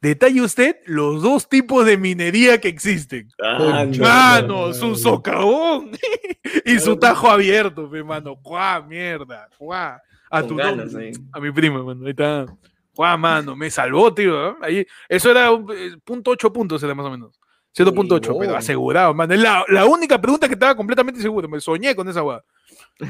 [0.00, 3.28] detalle usted los dos tipos de minería que existen.
[3.42, 4.94] Ah, no, Mano, no, su no.
[4.96, 5.90] socavón
[6.64, 8.36] y su tajo abierto, mi mano.
[8.42, 9.48] ¡Cuá, mierda!
[9.58, 10.00] ¡Cuá!
[10.30, 10.94] A Con tu ganas.
[11.32, 12.04] A mi prima, mano.
[12.04, 12.46] Ahí está.
[12.94, 13.56] ¡Cuá, mano!
[13.56, 14.50] Me salvó, tío.
[14.50, 14.54] ¿eh?
[14.62, 17.40] Ahí, eso era un, eh, punto ocho puntos, era más o menos.
[17.76, 18.56] 0.8, pero Huevón.
[18.56, 19.32] asegurado, mano.
[19.32, 21.48] Es la, la única pregunta que estaba completamente seguro.
[21.48, 22.42] Me soñé con esa weá.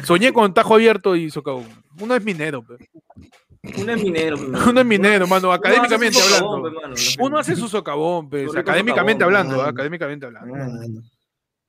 [0.05, 1.67] Soñé con tajo abierto y socavón.
[1.99, 2.77] Uno es minero, pe.
[3.79, 4.37] Uno es minero.
[4.39, 4.71] mano.
[4.71, 5.49] Uno es minero, mano.
[5.49, 6.47] Uno Académicamente su hablando.
[6.49, 8.57] socavón, pe, mano, Uno hace su socavón, pues.
[8.57, 9.69] Académicamente socavón, hablando, mano.
[9.69, 10.55] académicamente hablando.
[10.55, 11.03] Mano.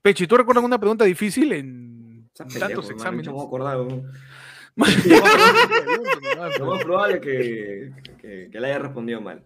[0.02, 3.26] Pechi, ¿tú recuerdas una pregunta difícil en tantos mano, exámenes?
[3.28, 3.78] yo me acordar,
[6.60, 9.46] Lo más probable es que, que, que le haya respondido mal.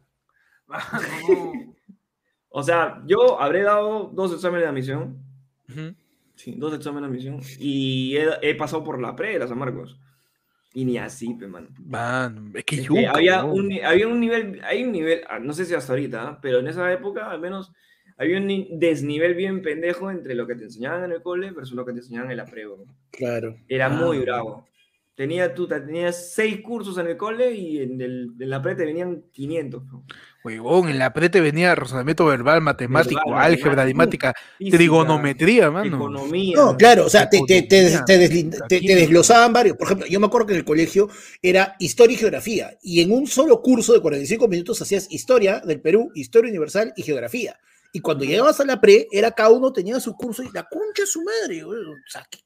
[2.49, 5.17] O sea, yo habré dado dos exámenes de admisión
[5.67, 5.95] Ujú.
[6.35, 7.39] Sí, dos exámenes de admisión.
[7.59, 9.99] Y he, he pasado por la pre de la San Marcos.
[10.75, 11.69] Y ni así, pe, mano.
[11.85, 15.39] Mano, es que Es que yuca, había, un, había un nivel, hay un nivel, ah,
[15.39, 16.39] no sé si hasta ahorita, ¿ah?
[16.41, 17.71] pero en esa época al menos
[18.17, 21.75] había un ni- desnivel bien pendejo entre lo que te enseñaban en el cole versus
[21.75, 22.67] lo que te enseñaban en la pre.
[22.67, 22.85] weón.
[23.09, 23.55] Claro.
[23.67, 24.21] Era muy Ah.
[24.21, 24.67] bravo.
[25.15, 28.75] Tenía, tú te- tenías seis cursos en el cole y en, el, en la pre
[28.75, 29.81] te venían 500.
[29.83, 30.03] weón.
[30.43, 34.33] Huevón, en la pre te venía razonamiento verbal, matemático, Verbal, álgebra, Física,
[34.77, 35.95] trigonometría, mano.
[35.95, 36.55] Economía.
[36.55, 39.77] No, claro, o sea, te, te, te, te desglosaban varios.
[39.77, 41.09] Por ejemplo, yo me acuerdo que en el colegio
[41.41, 42.77] era historia y geografía.
[42.83, 47.03] Y en un solo curso de 45 minutos hacías historia del Perú, historia universal y
[47.03, 47.57] geografía.
[47.91, 51.03] Y cuando llegabas a la pre, era cada uno tenía su curso y la concha
[51.03, 51.63] de su madre.
[51.63, 52.39] güey, O sea, que-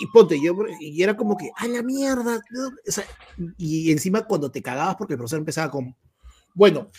[0.00, 2.40] y, y ponte, yo, y era como que, a la mierda.
[2.50, 2.68] ¿no?
[2.68, 3.04] O sea,
[3.58, 5.94] y encima cuando te cagabas porque el profesor empezaba con,
[6.54, 6.90] bueno,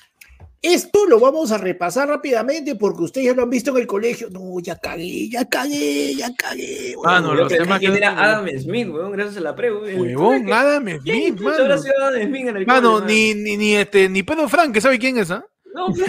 [0.62, 4.30] esto lo vamos a repasar rápidamente porque ustedes ya lo han visto en el colegio.
[4.32, 6.96] No, ya cagué, ya cagué, ya cagué.
[7.06, 9.72] Ah, no, los temas que- era Adam Smith, weón, gracias a la pre.
[9.72, 10.00] weón.
[10.02, 11.64] Huevón, Adam ¿Quién Smith, mano.
[11.66, 14.98] Adam Smith en el Mano, cole, ni, ni, ni, este, ni Pedro Frank, que sabe
[14.98, 15.46] quién es, ¿ah?
[15.74, 16.00] No, pues.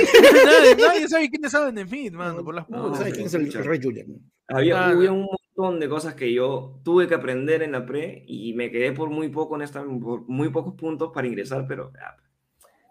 [0.44, 2.98] nadie, nadie sabe quién es Adam Smith, mano, por las No, No, putas.
[3.00, 4.06] ¿Sabes quién es el, el Rey Julian?
[4.48, 8.24] Había, Ah, había un montón de cosas que yo tuve que aprender en la pre
[8.26, 11.92] y me quedé por muy poco en esta, por muy pocos puntos para ingresar, pero
[12.00, 12.16] ah,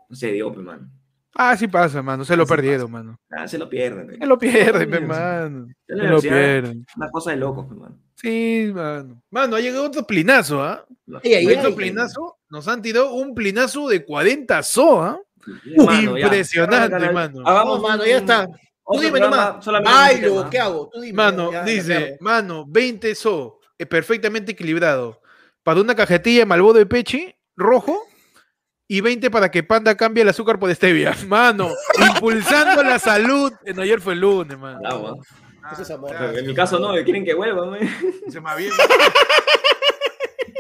[0.10, 0.90] no se dio, pe, mano.
[1.38, 3.20] Ah, sí pasa, mano, se lo Así perdieron, mano.
[3.30, 4.18] Ah, se lo pierden, pe.
[4.18, 5.04] Se lo pierden, pe, Sí.
[5.04, 5.68] mano.
[5.86, 6.86] Se lo pierden.
[6.96, 8.00] Una cosa de locos, pe, mano.
[8.16, 9.22] Sí, mano.
[9.30, 10.86] Mano, ha llegado otro plinazo, ¿ah?
[11.24, 11.76] Ay, ay, Otro ay.
[11.76, 15.20] plinazo, nos han tirado un plinazo de 40 so, ¿ah?
[15.78, 16.24] Mano, ya.
[16.26, 17.44] impresionante, Canal- mano.
[17.46, 18.48] Hagamos No, mano, ya está.
[18.88, 19.66] Tú dime nomás.
[19.84, 20.50] Bailo, tema.
[20.50, 20.90] ¿qué hago?
[20.94, 21.16] Tú dime.
[21.16, 22.18] Mano, ya, dice, ya.
[22.20, 25.22] mano, 20 so, eh, perfectamente equilibrado.
[25.64, 28.00] Para una cajetilla de Malbodo de Pechi, rojo,
[28.88, 31.16] y 20 para que Panda cambie el azúcar por stevia.
[31.28, 33.52] Mano, impulsando la salud.
[33.66, 34.80] En ayer fue el lunes, mano.
[34.88, 35.16] Agua.
[35.72, 36.16] Eso es amor.
[36.16, 37.80] Ah, En mi caso no, quieren que vuelva, me.
[38.30, 38.70] Se me había-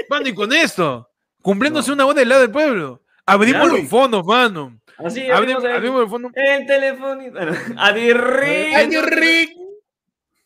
[0.09, 1.09] Mano, y con esto,
[1.41, 3.03] cumpliéndose una hora del lado del pueblo.
[3.25, 3.77] Abrimos Claro.
[3.77, 4.79] los fondos, mano.
[4.97, 6.31] Así, Abrimos, el, abrimos el fondo.
[6.33, 7.31] el teléfono.
[7.31, 8.73] Bueno, Adirri.
[8.75, 9.51] Ay, Rick.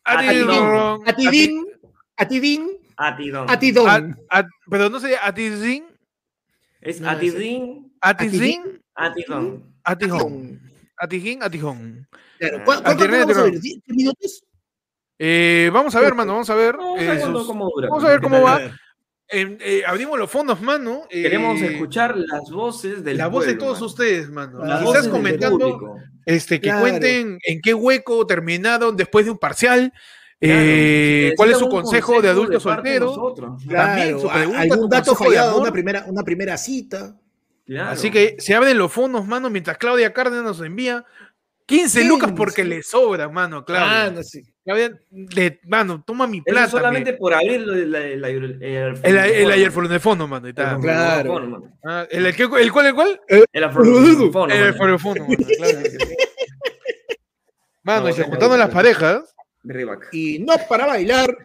[0.03, 1.01] Atirón.
[1.07, 1.65] A ti, Din.
[2.17, 2.67] A ti, Din.
[2.97, 3.49] Atidón.
[3.49, 3.87] A ti, Don.
[3.89, 5.85] A- a- Pero no Atizin.
[6.81, 7.91] Es Atidín.
[8.95, 9.63] Atidón.
[9.83, 10.59] Atijón.
[10.97, 12.07] Atijín, Atijón.
[12.37, 12.57] Claro.
[12.57, 13.53] Ah, ¿Cu- ¿Cuánto vamos a ver?
[13.53, 14.43] ¿10 minutos?
[15.17, 16.75] Eh, vamos a ver, mano, vamos a ver.
[16.75, 17.87] No, eh, vamos a ver sus- cómo dura.
[17.89, 18.59] vamos a ver cómo va.
[19.31, 21.03] Eh, eh, abrimos los fondos, mano.
[21.09, 23.85] eh, Queremos escuchar las voces del la voz de todos mano.
[23.85, 24.65] ustedes, mano.
[24.65, 26.81] Las Quizás comentando este, que Claro.
[26.81, 29.93] cuenten en qué hueco terminaron después de un parcial.
[30.41, 33.33] Claro, eh, ¿Cuál es su consejo de adulto de soltero?
[33.69, 37.15] También su pregunta, algún dato fallado, una primera, una primera cita.
[37.65, 37.91] Claro.
[37.91, 41.05] Así que se abren los fondos, mano, mientras Claudia Cárdenas nos envía
[41.67, 42.37] 15 lucas 15.
[42.37, 44.05] porque le sobra, mano, Claudia.
[44.05, 44.43] Ah, no sé.
[44.69, 46.67] Claudia, le- mano, toma mi Eso plata.
[46.69, 50.47] solamente me- por abrir el, el, el, el, El, el de fondo, mano.
[50.47, 50.79] y tal.
[50.79, 51.63] Claro.
[51.83, 53.19] Ah, ¿el, el, el cuál, el cuál?
[53.51, 53.97] El afrofono,
[54.53, 54.65] El mano.
[54.65, 55.79] de fondo, mano, claro.
[57.83, 58.27] Mano, No, y se no,
[58.59, 59.35] las parejas.
[59.63, 60.09] De.
[60.11, 61.35] Y no para bailar.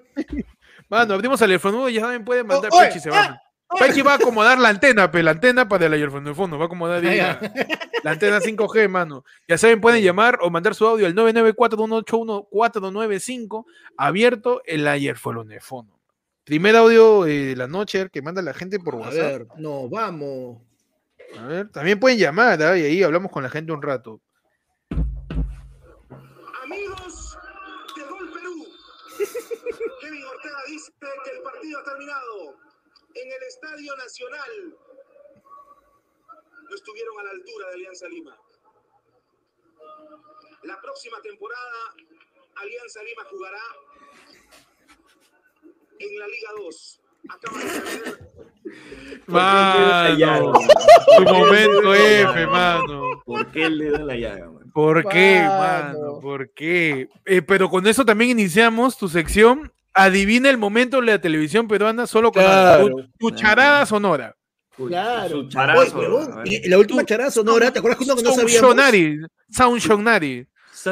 [0.91, 2.71] Mano, abrimos el ayer y ya saben, pueden mandar.
[2.73, 3.41] Oh, oye, Pechi se va.
[3.79, 6.59] Pechi va a acomodar la antena, pe, la antena para el ayer de fondo.
[6.59, 7.41] Va a acomodar ahí la,
[8.03, 9.25] la antena 5G, mano.
[9.49, 13.65] Ya saben, pueden llamar o mandar su audio al 994-181-495.
[13.97, 15.99] Abierto el ayer de fondo.
[16.45, 19.17] Primer audio eh, de la noche que manda la gente por A WhatsApp.
[19.17, 20.59] ver, no, vamos.
[21.39, 22.77] A ver, también pueden llamar, ¿ah?
[22.79, 24.21] y ahí hablamos con la gente un rato.
[26.63, 27.37] Amigos
[27.97, 28.67] de Gol Perú,
[30.01, 32.57] Kevin Ortega dice que el partido ha terminado
[33.15, 34.77] en el Estadio Nacional.
[36.69, 38.37] No estuvieron a la altura de Alianza Lima.
[40.63, 41.95] La próxima temporada,
[42.57, 43.61] Alianza Lima jugará
[45.99, 47.01] en la Liga 2.
[47.29, 48.25] Acaba de
[49.27, 50.53] Mano,
[51.17, 53.23] tu momento F, mano.
[53.25, 54.71] ¿Por qué le da la llaga, mano?
[54.73, 55.99] ¿Por qué, Mano.
[55.99, 56.21] mano?
[56.21, 57.09] ¿Por qué?
[57.25, 59.73] Eh, pero con eso también iniciamos tu sección.
[59.95, 62.89] Adivina el momento de la televisión peruana solo con Claro.
[62.89, 64.35] tu, tu charada sonora.
[64.77, 65.29] Uy, Claro.
[65.43, 66.49] su charazo, Oye, huevón, a ver.
[66.53, 68.69] y la última charada sonora, ¿te acuerdas que uno que no Sound sabíamos?
[68.71, 69.19] Shonari.
[69.51, 70.47] Sound Shonari.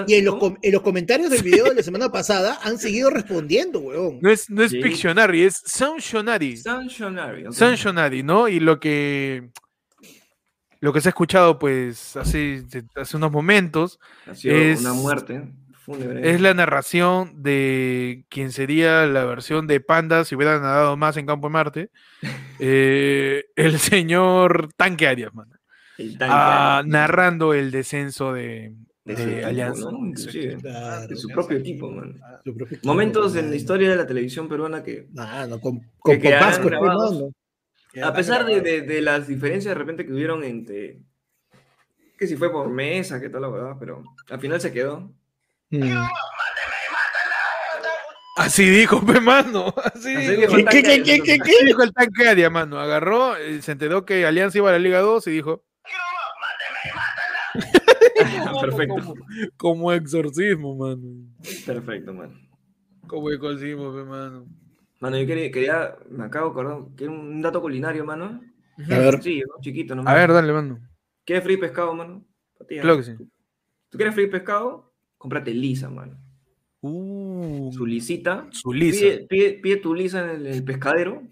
[0.06, 3.80] Y en los, en los comentarios del video de la semana pasada han seguido respondiendo,
[3.80, 4.20] weón.
[4.22, 4.80] No es, no es Sí.
[4.80, 6.56] Pictionary, es Sound Shonari.
[6.56, 7.52] Sunshonary, ok.
[7.52, 8.48] Sound Shonari, ¿no?
[8.48, 9.50] Y lo que.
[10.80, 12.64] Lo que se ha escuchado, pues, hace,
[12.96, 15.42] hace unos momentos, Ha sido es- una muerte
[15.82, 16.30] fúnebre.
[16.30, 21.26] es la narración de quien sería la versión de Panda si hubiera nadado más en
[21.26, 21.90] Campo de Marte.
[22.58, 25.54] eh, el señor Tanque Arias, mano.
[25.98, 26.34] El tanque.
[26.36, 28.72] Ah, narrando el descenso de,
[29.04, 29.98] de De su equipo, Alianza, ¿no?
[30.06, 32.18] Inclusive, Claro, de su propio equipo, man.
[32.44, 35.08] su propio equipo, Momentos en la historia de la televisión peruana que,
[35.60, 35.80] con, con,
[36.20, 36.70] con Vasco,
[38.02, 41.00] a pesar de, de- de las diferencias de repente que hubieron entre,
[42.16, 45.12] que si fue por mesa, que tal la verdad, pero al final se quedó.
[45.72, 45.96] Mm.
[48.36, 49.74] Así dijo, pe, mano.
[49.94, 50.56] Así Así dijo.
[50.56, 52.78] ¿Qué, qué, tanque, qué, qué, Así dijo el mano.
[52.78, 55.64] Agarró, eh, se enteró que Alianza iba a la Liga 2 y dijo,
[58.60, 59.14] Perfecto, como,
[59.56, 61.02] como exorcismo, mano.
[61.66, 62.48] perfecto, man.
[63.06, 64.46] Como exorcismo, pe, mano.
[65.00, 68.40] Mano, yo quería, quería- me acabo de acordar, que era un dato culinario, mano.
[68.90, 69.60] A ver, Sí, ¿no?
[69.60, 70.14] chiquito nomás.
[70.14, 70.78] A ver, dale, mano.
[71.24, 72.24] ¿Quieres freír pescado, mano?
[72.68, 73.16] Claro que sí.
[73.90, 74.91] ¿Tú quieres freír pescado?
[75.22, 76.18] Cómprate lisa, mano.
[76.80, 78.48] Uh, Su lisita.
[78.50, 78.98] su lisa.
[79.04, 81.22] Pide, pide- pide tu lisa en el, el pescadero.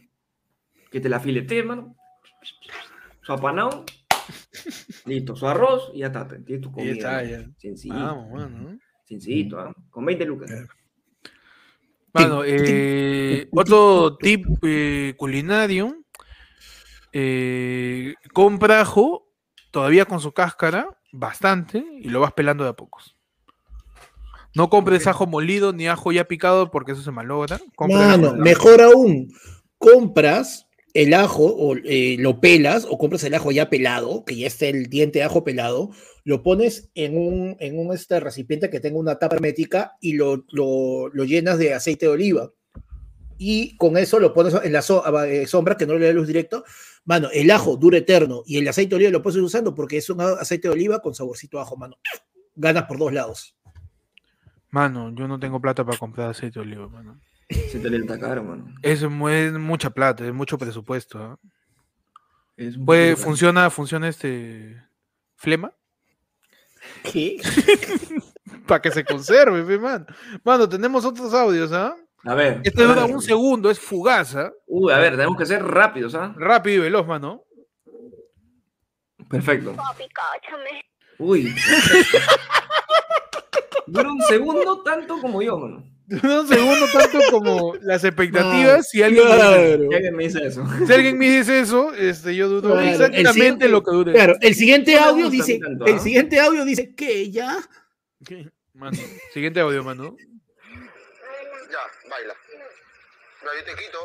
[0.93, 1.97] Que te la filetee, mano.
[3.23, 3.85] Su apanado.
[5.07, 6.29] Listo, su arroz y ya está.
[6.29, 6.93] Tienes tu Y comida.
[6.93, 7.51] está, ya.
[7.59, 7.95] Sencillo.
[7.97, 8.79] Vamos, mano.
[9.05, 9.75] Sencillito, ¿ah?
[9.91, 10.53] Con 20 lucas.
[12.13, 15.97] Mano, eh, otro tip eh, culinario.
[17.13, 19.27] eh, compra ajo,
[19.73, 23.17] todavía con su cáscara, bastante, y lo vas pelando de a pocos.
[24.55, 27.61] No compres ajo molido ni ajo ya picado porque eso se malogra.
[27.99, 29.33] Mano, mejor aún,
[29.79, 34.49] compras el ajo o eh, lo pelas o compras el ajo ya pelado, que ya
[34.49, 35.91] está el diente de ajo pelado,
[36.25, 40.45] lo pones en un, en un este, recipiente que tenga una tapa hermética y lo,
[40.51, 42.53] lo, lo llenas de aceite de oliva.
[43.39, 46.27] Y con eso lo pones en la so- eh, sombra, que no le dé luz
[46.27, 46.65] directo.
[47.05, 49.97] Mano, el ajo dura eterno y el aceite de oliva lo puedes ir usando porque
[49.97, 51.97] es un aceite de oliva con saborcito a ajo, mano.
[52.57, 53.57] Ganas por dos lados.
[54.71, 57.21] Mano, yo no tengo plata para comprar aceite de oliva, mano.
[57.49, 58.73] Se te le está caro, mano.
[58.83, 61.19] Es, es mucha plata, es mucho presupuesto.
[61.19, 61.39] ¿ah?
[62.57, 63.25] Es Puede, caro.
[63.25, 64.81] funciona, funciona este
[65.37, 65.73] flema
[67.03, 67.39] ¿Qué?
[68.67, 70.07] para que se conserve, pe, mano.
[70.45, 71.97] Mano, tenemos otros audios, ¿ah?
[72.25, 72.61] A ver.
[72.63, 74.53] Este dura un segundo, es fugaz, ¿ah?
[74.67, 76.33] Uy, a ver, tenemos que ser rápidos, ¿ah?
[76.37, 77.45] Rápido y veloz, mano.
[79.29, 79.75] Perfecto.
[79.75, 80.83] Papi, cáchame.
[81.19, 81.55] Uy.
[83.91, 85.85] Dura un segundo tanto como yo, mano.
[86.07, 88.89] Dura un segundo tanto como las expectativas.
[88.89, 89.89] Si alguien, me dice, Claro.
[89.89, 90.65] Si alguien me dice eso.
[90.87, 94.13] si alguien me dice eso, este, yo dudo Claro, exactamente lo que dure.
[94.13, 95.99] Claro, el siguiente audio dice, tanto, el ¿ah?
[95.99, 97.59] siguiente audio dice que ya.
[98.75, 98.97] Mano,
[99.33, 100.17] siguiente audio, mano.
[101.71, 102.35] Ya, baila.
[103.43, 103.99] No, yo te quito.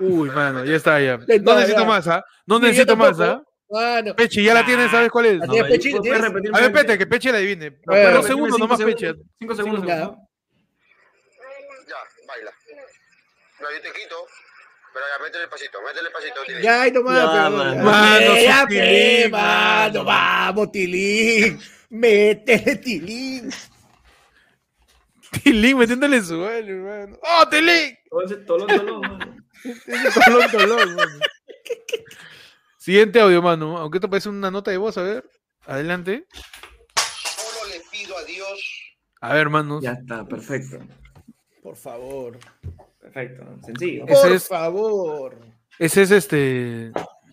[0.00, 1.18] Uy, mano, ya está, ya.
[1.18, 2.24] No necesito más, ¿ah?
[2.46, 3.20] No necesito más.
[3.20, 3.42] ¿ah?
[3.70, 5.38] Bueno, Peche, ya la tienes, ¿sabes cuál es?
[5.38, 5.48] La A
[5.78, 5.94] tienes,
[6.52, 7.78] A ver, Pete, que Peche la adivine.
[7.84, 9.00] Dos segundos nomás, segundos.
[9.00, 9.14] Peche.
[9.38, 9.86] Cinco segundos.
[9.86, 9.96] Ya.
[12.26, 12.50] baila.
[13.60, 14.26] No, yo te quito.
[14.92, 16.42] Pero ya, métele el pasito, métele el pasito.
[16.44, 16.62] Tilín.
[16.62, 17.14] ya, ahí nomás.
[17.16, 17.84] Ya, pero- mano.
[17.84, 20.04] Mano, ya, su pe, Tilín, mano, mano.
[20.04, 21.60] vamos, Tilín.
[21.90, 23.50] Métele, Tilín.
[25.44, 27.18] Tilín metiéndole su hermano.
[27.22, 27.96] ¡Oh, Tilín!
[28.10, 29.36] Todo ese tolón, tolón, mano.
[29.86, 31.18] Ese tolón, tolón, mano.
[32.80, 33.76] Siguiente audio, mano.
[33.76, 35.28] Aunque esto parece una nota de voz, a ver.
[35.66, 36.26] Adelante.
[36.96, 39.82] Solo le pido a Dios A ver, hermanos.
[39.82, 40.78] Ya está, perfecto.
[41.62, 42.38] Por favor.
[42.98, 43.44] Perfecto.
[43.66, 44.04] Sencillo.
[44.08, 45.38] Ese Por es- favor.
[45.78, 46.90] Ese es este.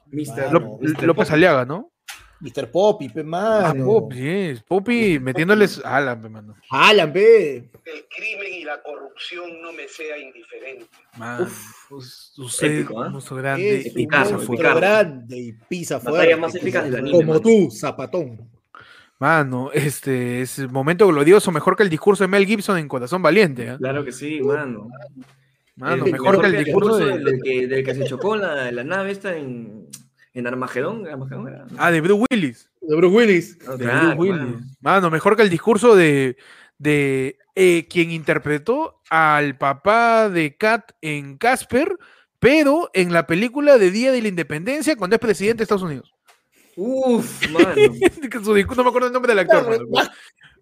[0.08, 1.32] Mister, Ló- Mister López.
[1.32, 1.94] Aliaga, ¿no?
[2.40, 2.70] Mr.
[2.72, 3.86] Poppy, pe, Ah, mano.
[3.86, 4.62] Poppy, es.
[4.64, 5.82] Poppy metiéndoles.
[5.84, 6.56] Alan, pe, mano.
[6.70, 7.56] Alan, pe.
[7.58, 10.86] el crimen y la corrupción no me sea indiferente.
[11.18, 11.48] Man,
[11.90, 13.08] us- usted, Épico, ¿ah?
[13.08, 13.78] un monstruo grande.
[13.80, 16.36] Es y monstruo grande y pisa fuerte.
[16.36, 18.50] más épica del anime, Como tú, zapatón.
[19.20, 23.24] Mano, este es el momento glorioso, mejor que el discurso de Mel Gibson en Corazón
[23.24, 23.68] Valiente.
[23.72, 23.78] ¿ah?
[23.80, 24.90] Claro que sí, mano.
[25.76, 27.32] Mano, El- mejor que el discurso del, de.
[27.32, 29.88] del que, del que se chocó la, la nave esta en,
[30.38, 31.08] en Armagedón.
[31.08, 31.66] ¿Armagedón era?
[31.78, 32.70] Ah, de Bruce Willis.
[32.82, 33.58] De Bruce Willis.
[33.68, 34.38] Ah, De claro, Bruce Willis.
[34.46, 34.60] mano.
[34.82, 36.38] Mano, mejor que el discurso de,
[36.78, 41.96] de eh, quien interpretó al papá de Kat en Casper,
[42.40, 46.14] pero en la película de Día de la Independencia cuando es presidente de Estados Unidos.
[46.76, 47.74] Uf, mano.
[47.76, 49.68] Que su discurso- no me acuerdo el nombre del actor.
[49.90, 50.10] Mano,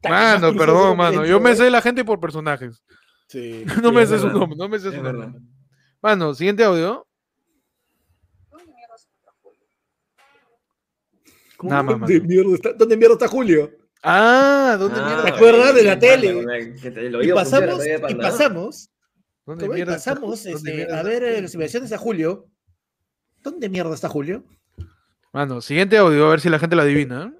[0.04, 1.26] Mano, perdón, mano.
[1.26, 2.82] Yo me sé la gente por personajes.
[3.28, 3.66] Sí.
[3.82, 5.14] No me sé su nombre, no me sé su Es nombre.
[5.28, 5.40] verdad.
[6.02, 7.06] Mano, siguiente audio.
[11.58, 13.72] ¿Cómo Nada más, ¿Dónde, mierda está, ¿Dónde mierda está Julio?
[14.04, 15.24] Ah, ¿dónde Ah, mierda?
[15.24, 16.46] ¿Te acuerdas de la tele?
[17.24, 18.90] Y pasamos, y pasamos,
[19.46, 21.42] ¿Dónde mierda está pasamos este, a ver eh, Julio?
[21.42, 22.46] las inversiones a Julio.
[23.42, 24.44] ¿Dónde mierda está Julio?
[25.32, 27.34] Mano, siguiente audio, a ver si la gente lo adivina.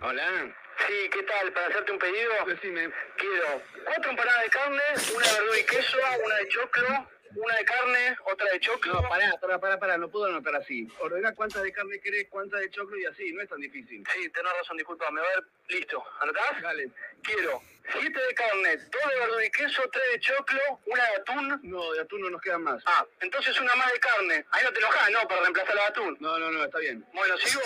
[0.00, 0.54] Hola.
[0.86, 1.52] Sí, ¿qué tal?
[1.52, 2.88] Para hacerte un pedido, decime.
[3.18, 4.82] Quiero cuatro empanadas de carne,
[5.16, 8.94] una verdura y queso, una de choclo Una de carne, otra de choclo.
[8.94, 10.88] No, pará, pará, pará, pará, no puedo anotar así.
[11.00, 14.04] Ordena cuántas de carne querés, cuántas de choclo y así, no es tan difícil.
[14.12, 15.20] Sí, tenés razón, disculpame.
[15.20, 16.02] A ver, listo.
[16.20, 16.62] ¿Anotás?
[16.62, 16.90] Dale.
[17.22, 21.60] Quiero siete de carne, dos de verdura y queso, tres de choclo, una de atún.
[21.62, 22.82] No, de atún no nos quedan más.
[22.86, 24.44] Ah, entonces una más de carne.
[24.50, 25.28] Ahí no te enojás, ¿no?
[25.28, 26.16] Para reemplazar la de atún.
[26.20, 27.04] No, no, no, está bien.
[27.12, 27.62] Bueno, ¿sigo?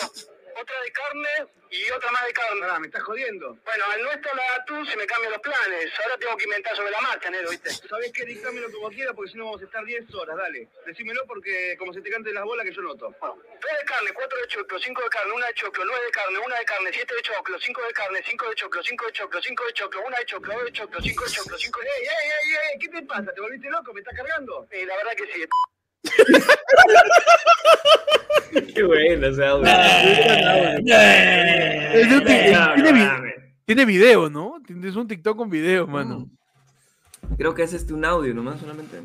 [0.61, 1.29] Otra de carne
[1.71, 2.61] y otra más de carne.
[2.61, 3.57] Pará, me estás jodiendo.
[3.65, 5.91] Bueno, al no estar la de atún se me cambian los planes.
[6.03, 7.71] Ahora tengo que inventar sobre la marcha, Nero, ¿viste?
[7.71, 8.25] ¿Sabés qué?
[8.25, 10.69] Dictámelo como quiera porque si no vamos a estar 10 horas, dale.
[10.87, 13.15] Decímelo porque como se te canten las bolas que yo noto.
[13.21, 16.11] Bueno, tres de carne, cuatro de choclo, cinco de carne, una de choclo, nueve de
[16.13, 19.13] carne, una de carne, siete de choclo, cinco de carne, cinco de choclo, cinco de
[19.13, 21.87] choclo, cinco de choclo, una de choclo, dos de choclo, cinco de choclo, cinco de...
[21.87, 22.79] ¡Ey, ey, ey, ey!
[22.79, 23.33] ¿Qué te pasa?
[23.33, 23.93] ¿Te volviste loco?
[23.93, 24.67] ¿Me estás cargando?
[24.71, 25.45] Eh, la verdad que sí.
[28.75, 29.29] Qué bueno
[32.13, 32.75] un tic- No,
[33.65, 34.61] tiene, video, ¿no?
[34.85, 36.29] Es un TikTok con video, mano.
[37.37, 38.99] Creo que es este un audio nomás solamente.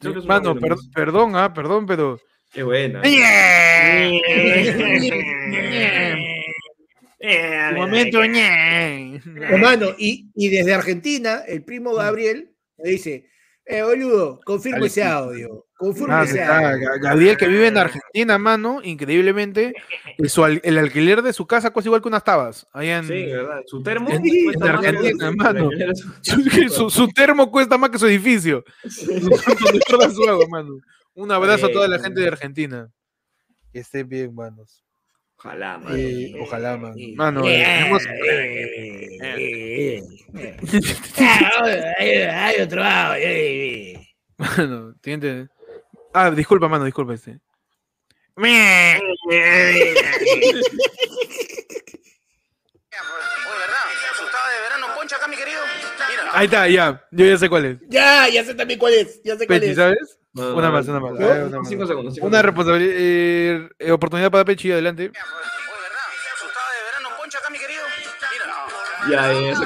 [0.00, 0.88] Creo que es un Mano, audio per- nomás.
[0.94, 2.18] perdón, ah, perdón, pero.
[2.52, 3.02] Qué buena.
[7.76, 9.20] Momento, ñe.
[9.50, 13.26] Hermano, y, y desde Argentina, el primo Gabriel me dice,
[13.68, 15.64] eh, boludo, confirmo ese audio.
[15.76, 16.88] Confirmo Ah, ese está, audio.
[16.88, 19.74] Ga- Gabriel que vive en Argentina, mano, increíblemente,
[20.26, 22.66] su al- el alquiler de su casa cuesta igual que unas tabas.
[22.72, 23.60] Allá en, Sí, verdad.
[23.66, 24.16] Su termo En-
[24.62, 25.70] Argentina, mano.
[26.22, 28.64] su- su, su- su termo cuesta más que su edificio.
[30.50, 30.74] Mano.
[31.14, 32.88] Un abrazo a toda la gente de Argentina.
[33.72, 34.82] Que estén bien, manos.
[35.38, 35.96] Ojalá, mano.
[35.96, 36.94] Eh, ojalá, mano.
[37.14, 38.06] Mano, eh, tenemos-
[41.98, 42.82] Hay otro.
[44.36, 45.48] Mano, tiene-
[46.12, 47.38] Ah, disculpa, mano, disculpa este.
[56.32, 57.06] Ahí está, ya.
[57.10, 57.78] Yo ya sé cuál es.
[57.88, 59.22] Ya, ya sé también cuál es.
[59.22, 59.76] Ya sé cuál Pechi, es.
[59.76, 60.17] ¿sabes?
[60.34, 61.12] No, Una no, más, una más.
[61.12, 61.68] Una más.
[61.68, 62.14] Cinco segundos.
[62.14, 65.04] cinco Una responsabilidad, eh, eh, oportunidad para Pechi, adelante.
[65.04, 65.26] Oye, ¿verdad?
[66.34, 67.82] Asustado de verano, poncha acá, mi querido.
[68.32, 68.46] Mira.
[69.08, 69.56] Ya, ya, ya.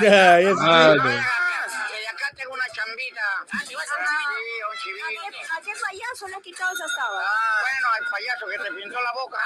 [0.00, 0.60] Ya, ya sé.
[0.62, 1.10] Ah, no.
[1.10, 3.20] Y acá tengo una chambita.
[3.52, 5.20] Ah, ¿sí vas a recibir un chivito?
[5.26, 7.20] ¿A qué payaso le has quitado esa estaba?
[7.20, 9.38] Ah, bueno, al payaso que te pintó la boca.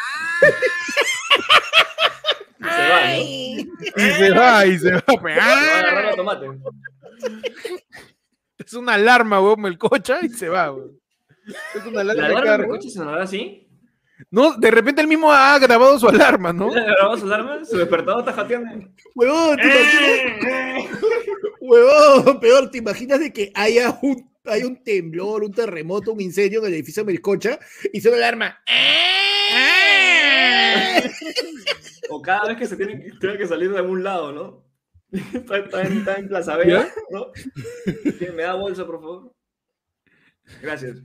[2.60, 3.16] Se va, ¿no?
[3.16, 5.00] Y se va, y se va.
[5.20, 5.38] pues.
[5.38, 6.46] Va a agarrar la tomate.
[8.60, 11.00] Es una alarma, weón, el cocha y se va, weón.
[11.74, 13.66] Es una ¿La alarma de alarma del coche sonará así?
[14.30, 16.72] No, de repente él mismo ha grabado su alarma, ¿no?
[16.72, 17.64] ¿Le grabó su alarma?
[17.64, 18.86] Su despertador está jateando.
[19.14, 20.90] Huevón, ¿te imaginas?
[21.60, 26.60] Huevón, peor, ¿te imaginas de que haya un, hay un temblor, un terremoto, un incendio
[26.60, 27.58] en el edificio Melcocha
[27.92, 28.62] y suena la alarma?
[32.10, 34.69] O cada vez que se tiene, tiene que salir de algún lado, ¿no?
[35.12, 37.32] Está, está en, está en Plaza Vega, ¿no?
[38.34, 39.32] ¿Me da bolsa, por favor?
[40.62, 40.98] Gracias.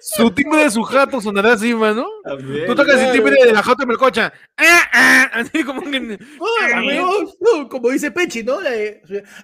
[0.00, 2.06] Su timbre de su jato sonará así, mano.
[2.24, 2.66] También.
[2.66, 4.32] Tú tocas el timbre de la jato Melcocha.
[4.56, 5.30] ¡Ah, ah!
[5.34, 6.18] Así como que.
[7.70, 8.58] Como dice Pechi, ¿no?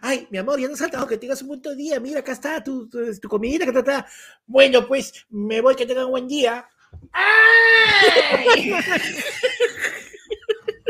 [0.01, 2.01] Ay, mi amor, ya no has saltado, que tengas un buen día.
[2.01, 4.07] Mira, acá está tu, tu, tu comidita, está.
[4.47, 6.69] Bueno, pues me voy, que tengan un buen día.
[7.13, 8.73] ¡Ay!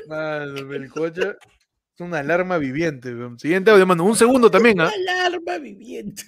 [0.07, 1.37] Mano, Melcocha.
[1.95, 3.15] Es una alarma viviente.
[3.39, 4.05] Siguiente audio, mano.
[4.05, 4.91] Un segundo también, ¿ah?
[4.93, 6.25] Alarma viviente.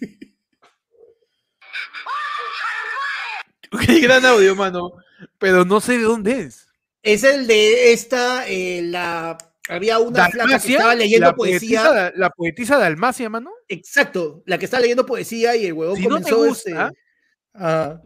[3.84, 4.92] Qué gran audio, mano.
[5.38, 6.68] Pero no sé de dónde es.
[7.02, 9.36] Es el de esta, eh, la.
[9.68, 11.82] Había una flaca que estaba leyendo la poesía.
[11.82, 13.50] Poetisa, la poetisa Dalmacia, mano.
[13.68, 16.98] Exacto, la que está leyendo poesía y el huevón Si no te comenzó gusta, este,
[17.54, 18.00] ah,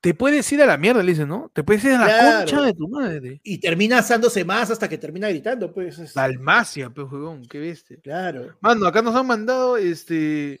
[0.00, 1.50] Te puedes ir a la mierda, le dice, ¿no?
[1.52, 2.38] Te puedes ir a la Claro.
[2.38, 3.40] concha de tu madre.
[3.42, 5.98] y termina asándose más hasta que termina gritando, pues.
[5.98, 7.96] es- Dalmacia, pues, huevón, qué bestia.
[8.02, 8.56] Claro.
[8.60, 10.60] Mano, acá nos han mandado este.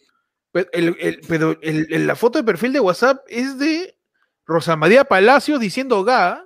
[0.72, 3.94] el- el- pero el- el- la foto de perfil de WhatsApp es de
[4.46, 6.42] Rosa María Palacio diciendo ga.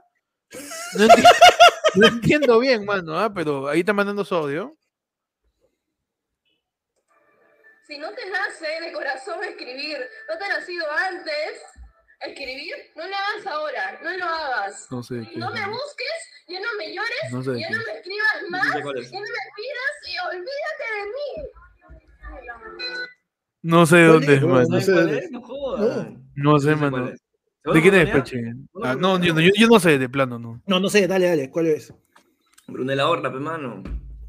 [0.98, 1.24] No, enti-
[1.94, 4.76] no entiendo bien, mano, ah, pero ahí está mandando su audio.
[7.86, 9.96] Si no te nace de corazón escribir,
[10.28, 11.62] no te ha nacido antes
[12.26, 14.86] escribir, no lo hagas ahora, no lo hagas.
[14.90, 15.38] No sé de qué.
[15.38, 16.18] No me busques,
[16.48, 17.74] ya no me llores, No sé ya qué.
[17.74, 19.10] no me escribas No más, sé cuál es.
[19.10, 21.50] ya no me pidas y olvídate de mí.
[23.62, 24.42] No sé de ¿Cuál dónde es?
[24.42, 25.28] es, No, sé?
[26.34, 27.10] No sé, mano.
[27.74, 28.42] ¿De quién es, ¿Segunda Peche?
[28.82, 30.62] Ah, no, yo, no- yo- yo no sé de plano, no.
[30.66, 31.92] No, no sé, dale, dale, ¿cuál es?
[32.66, 33.82] Brunella Horna, pe mano.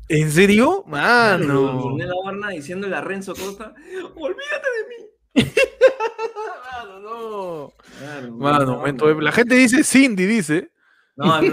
[0.09, 0.83] ¿En serio?
[0.87, 1.77] Mano.
[1.85, 3.73] Brunella Horna diciéndole a Renzo Costa,
[4.15, 5.09] olvídate de mí.
[5.33, 7.73] Mano, no.
[7.99, 9.05] Claro, Mano, momento.
[9.05, 9.23] Horna.
[9.23, 10.71] La gente dice Cindy, dice.
[11.15, 11.51] No, horna,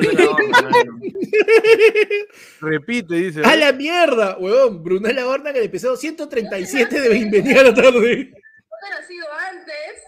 [0.63, 1.01] mano.
[2.61, 3.43] Repite, dice.
[3.45, 4.37] ¡A la mierda!
[4.39, 8.31] Huevón, Brunella Horna en el episodio 137 de Bienvenida a la tarde.
[8.31, 10.03] No te nacido antes,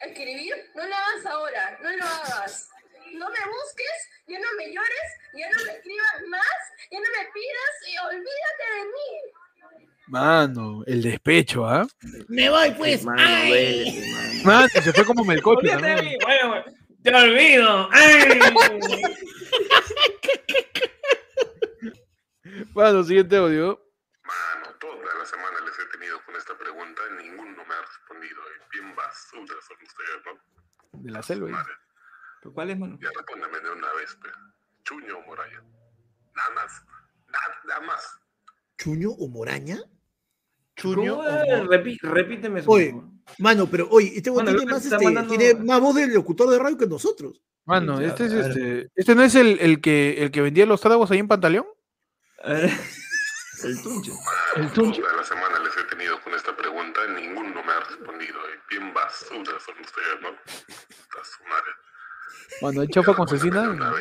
[0.00, 2.68] escribir, no lo hagas ahora, no lo hagas.
[3.12, 6.60] No me busques, ya no me llores, ya no me escribas más,
[6.90, 9.45] ya no me pidas y olvídate de mí.
[10.08, 11.86] Mano, el despecho, ¿ah?
[12.28, 13.04] Me voy pues.
[13.04, 13.50] Mano, ¡Ay!
[13.50, 14.40] duele, mano.
[14.44, 16.18] Mano, se fue como Melcocho Olvídate de también.
[16.18, 16.64] mí, bueno, bueno,
[17.02, 17.88] te olvido.
[17.92, 18.40] ¡Ay!
[22.74, 23.82] Mano, siguiente audio.
[24.22, 28.40] Mano, toda la semana les he tenido con esta pregunta y ninguno me ha respondido.
[28.40, 30.32] Y bien basura son ustedes, ¿no?
[31.02, 31.48] De la selva.
[31.48, 31.72] Madre,
[32.42, 32.98] ¿Pero ¿Cuál es, mano?
[33.00, 34.28] ya respóndeme de una vez, pe.
[34.84, 35.60] Chuño o Moraya.
[36.34, 36.82] Nada más.
[37.28, 38.20] Nada, nada más.
[38.78, 39.78] ¿Chuño o Moraña?
[40.76, 41.22] Chuño.
[41.68, 42.70] Repi- repíteme eso.
[42.70, 42.94] Oye.
[43.38, 46.58] Mano, pero oye, este Mano, tiene, más, este, mandando- tiene más voz del locutor de
[46.58, 47.42] radio que nosotros.
[47.64, 48.88] Mano, Sí, este es este.
[48.94, 51.66] Este no es el, el que el que vendía los tragos ahí en Pantaleón.
[53.64, 54.12] El tunche.
[54.56, 55.00] El tunche.
[55.00, 58.36] Toda la semana les he tenido con esta pregunta y ninguno me ha respondido.
[58.52, 60.28] Y bien basura son ustedes, ¿no?
[60.28, 61.72] Está su madre.
[62.60, 63.64] Mano, el Ya chaufa con cecina.
[63.64, 63.94] Chuño más.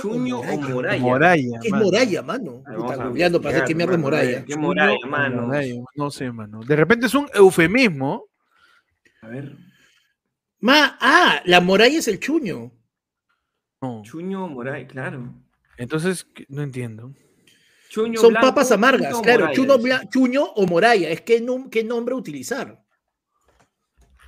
[0.00, 1.00] Chuño o Moraya.
[1.00, 1.58] Moraya.
[1.60, 1.84] ¿Qué es mano.
[1.84, 2.62] Moraya, mano?
[2.66, 4.30] Googleando para qué mierda es Moraya.
[4.38, 5.42] ver, ¿Qué Moraya, mano?
[5.42, 6.60] Moraya, No sé, mano.
[6.64, 8.26] De repente es un eufemismo.
[9.22, 9.56] A ver.
[10.60, 12.72] Ma, ah, la Moraya es el chuño.
[13.80, 14.02] No.
[14.04, 15.34] Chuño Moraya, claro.
[15.76, 17.12] Entonces, no entiendo.
[17.90, 19.52] Chuño Son blanco, papas amargas, chuño claro.
[19.52, 19.88] Chuño, dice.
[19.88, 22.82] bla- chuño o Moraya, es qué, nom- qué nombre utilizar.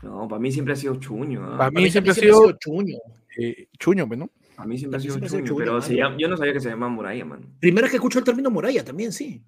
[0.03, 1.41] No, para mí siempre ha sido Chuño.
[1.41, 2.97] Para Para mí siempre ha sido chuño.
[3.39, 4.31] eh, chuño, pues, ¿no?
[4.57, 5.83] Para mí siempre ha sido siempre ha sido Chuño, Chuño, pero mano.
[5.83, 7.47] se llama- yo no sabía que se llamaba Moraya, mano.
[7.61, 9.45] Primera vez que escucho el término Moraya también, sí.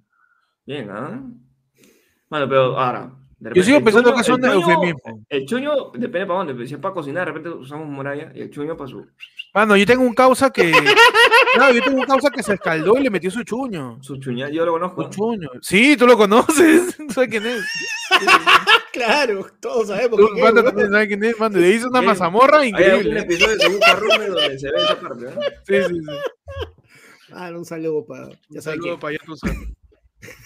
[0.66, 1.22] Bien, ¿ah?
[2.28, 3.10] Bueno, pero ahora.
[3.38, 5.24] de Yo sigo pensando que el chuño- eufemismo.
[5.28, 6.66] El chuño depende para dónde.
[6.66, 9.06] Si es para cocinar, de repente usamos Moraya y el chuño para su,
[9.54, 10.72] Mano, yo tengo un causa que.
[11.54, 13.98] Claro, yo tengo un causa que se escaldó y le metió su chuño.
[14.02, 14.50] su chuña.
[14.50, 15.04] Yo lo conozco.
[15.04, 15.48] Su chuño.
[15.62, 16.96] Sí, tú lo conoces.
[17.08, 17.64] ¿Sabes quién es?
[18.92, 20.18] Claro, todos sabemos.
[20.18, 21.38] Tú, también quién es.
[21.52, 23.20] Le hizo una mazamorra Hay increíble.
[23.20, 25.40] episodio de Según Carrume donde se ve esa parte, ¿no?
[25.66, 26.16] Sí, sí, sí.
[27.32, 28.28] Ah, un saludo para.
[28.30, 29.00] Ya Un saludo quién.
[29.00, 29.36] para allá, tú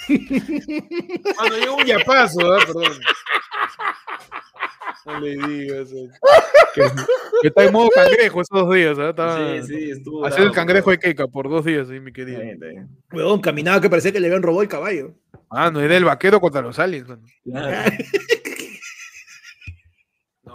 [0.08, 2.60] Mano, llegó un yapazo, ¿eh?
[2.66, 2.92] perdón.
[5.06, 5.90] No le digas.
[5.92, 6.08] eh.
[6.74, 6.82] Que,
[7.42, 9.08] que está en modo cangrejo esos dos días, ¿eh?
[9.10, 10.24] Está Sí, sí, estuvo.
[10.24, 12.40] Haciendo el cangrejo de Keika por dos días, sí, mi querido.
[13.12, 15.14] Huevón, caminaba que parecía que le habían robado el caballo.
[15.50, 17.08] Ah, no, era el vaquero contra los aliens.
[17.08, 17.22] mano.
[17.44, 17.92] Claro.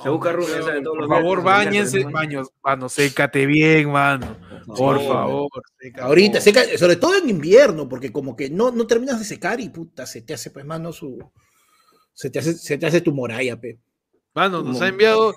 [0.03, 2.11] Se busca Rubén, sabe, todos Por los días favor, que bañense, ¿no?
[2.11, 4.37] baños, mano, sécate bien, mano.
[4.75, 5.49] Por favor.
[5.79, 6.01] sécate.
[6.05, 9.69] Ahorita, seca- sobre todo en invierno, porque como que no, no terminas de secar y
[9.69, 11.17] puta, se te hace, pues, mano, su.
[12.13, 13.79] Se te hace, se te hace tu moralla, pe.
[14.33, 15.35] Mano, nos ha enviado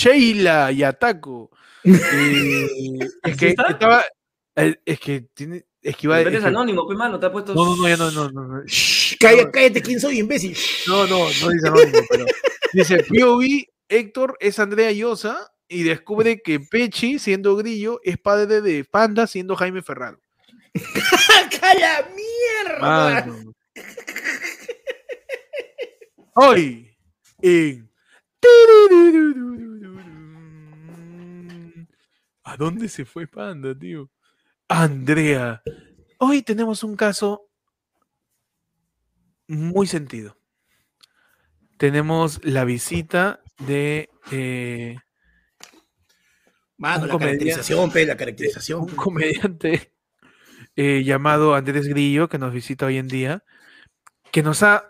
[0.00, 1.50] Sheila Yataco.
[1.84, 2.68] Eh,
[3.24, 4.04] es que estaba.
[4.84, 5.64] Es que tiene.
[5.82, 7.54] Es que iba es que- anónimo, pe mano, te ha puesto.
[7.54, 8.42] No, no, no, ya no, no, no.
[8.46, 8.62] no.
[8.66, 10.56] Shh, cállate, cállate, ¿quién soy, imbécil?
[10.86, 12.26] No, no, no dice anónimo, pero
[12.74, 18.84] dice POV, Héctor es Andrea Llosa y descubre que Pechi, siendo grillo, es padre de
[18.84, 20.20] Panda, siendo Jaime Ferraro.
[20.74, 22.80] ¡Saca la mierda!
[22.80, 23.52] Mano.
[26.34, 26.90] Hoy,
[27.40, 27.88] en...
[32.42, 34.10] ¿A dónde se fue Panda, tío?
[34.66, 35.62] Andrea.
[36.18, 37.48] Hoy tenemos un caso
[39.46, 40.36] muy sentido.
[41.76, 44.96] Tenemos la visita de eh,
[46.80, 48.80] Mano, la caracterización, pe, la caracterización.
[48.80, 49.92] un comediante
[50.76, 53.44] eh, llamado Andrés Grillo, que nos visita hoy en día,
[54.32, 54.88] que nos ha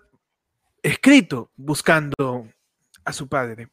[0.85, 2.49] escrito buscando
[3.05, 3.71] a su padre.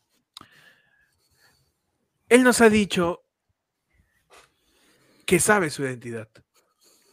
[2.28, 3.24] Él nos ha dicho
[5.28, 6.30] que sabe su identidad,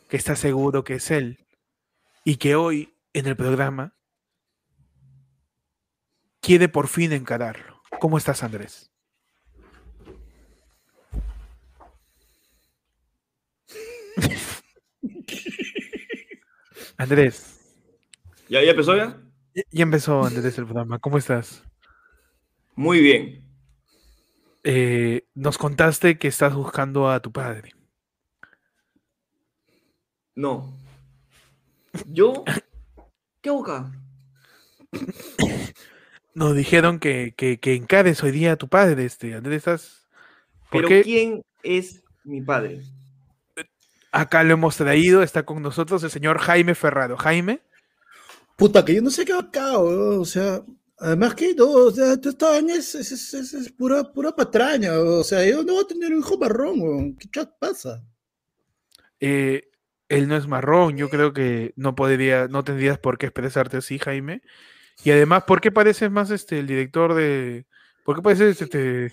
[0.09, 1.47] que está seguro que es él
[2.25, 3.95] y que hoy en el programa
[6.41, 7.83] quiere por fin encararlo.
[8.01, 8.94] ¿Cómo estás, Andrés?
[16.97, 17.61] Andrés,
[18.49, 19.19] ¿Ya, ya empezó ya?
[19.55, 20.99] ya ya empezó Andrés el programa.
[20.99, 21.63] ¿Cómo estás?
[22.75, 23.45] Muy bien.
[24.65, 27.73] Eh, nos contaste que estás buscando a tu padre.
[30.35, 30.77] No.
[32.07, 32.45] ¿Yo?
[33.41, 33.93] ¿Qué acá?
[36.35, 39.35] Nos dijeron que, que, que encares hoy día a tu padre, este.
[39.35, 40.09] Andrés, estás.
[40.71, 41.03] ¿Por Pero qué?
[41.03, 42.83] ¿quién es mi padre?
[44.15, 47.17] Acá lo hemos traído, está con nosotros el señor Jaime Ferraro.
[47.17, 47.61] Jaime,
[48.57, 49.79] Puta, que yo no sé qué va acá.
[49.79, 50.63] O sea,
[50.99, 55.45] Además que no, o sea, esta es, es, es- es- pura, pura patraña, o sea,
[55.45, 57.17] yo no voy a tener un hijo marrón.
[57.17, 58.03] ¿qué chat pasa?
[59.21, 59.71] Eh,
[60.09, 63.99] él no es marrón, yo creo que no podría, no tendrías por qué expresarte así,
[63.99, 64.43] Jaime.
[65.05, 67.67] Y además, ¿por qué pareces más este el director de.
[68.05, 69.11] ¿Por qué pareces este.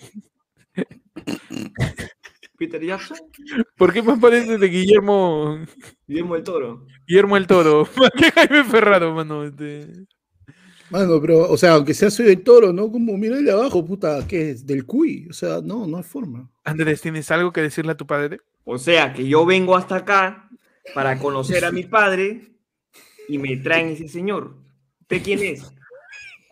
[2.62, 3.16] Peter Jackson,
[3.76, 5.58] ¿Por qué más pareces de Guillermo.
[6.06, 6.86] Guillermo del Toro.
[7.08, 7.84] Guillermo el Toro?
[7.96, 9.42] ¿Por qué Jaime Ferraro, mano?
[9.42, 9.88] Este,
[10.88, 12.92] Mano, pero, o sea, aunque sea soy del toro, ¿no?
[12.92, 14.64] Como mira de abajo, puta, ¿qué es?
[14.64, 16.50] Del cuy, o sea, no, no hay forma.
[16.62, 18.38] Andrés, ¿tienes algo que decirle a tu padre?
[18.64, 20.48] O sea, que yo vengo hasta acá
[20.94, 22.42] para conocer a mi padre
[23.26, 24.54] y me traen ese señor.
[25.00, 25.72] ¿Usted quién es?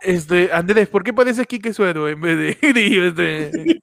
[0.03, 3.05] Este, Andrés, ¿por qué pareces Quique Suero en vez de Grillo?
[3.05, 3.78] Este?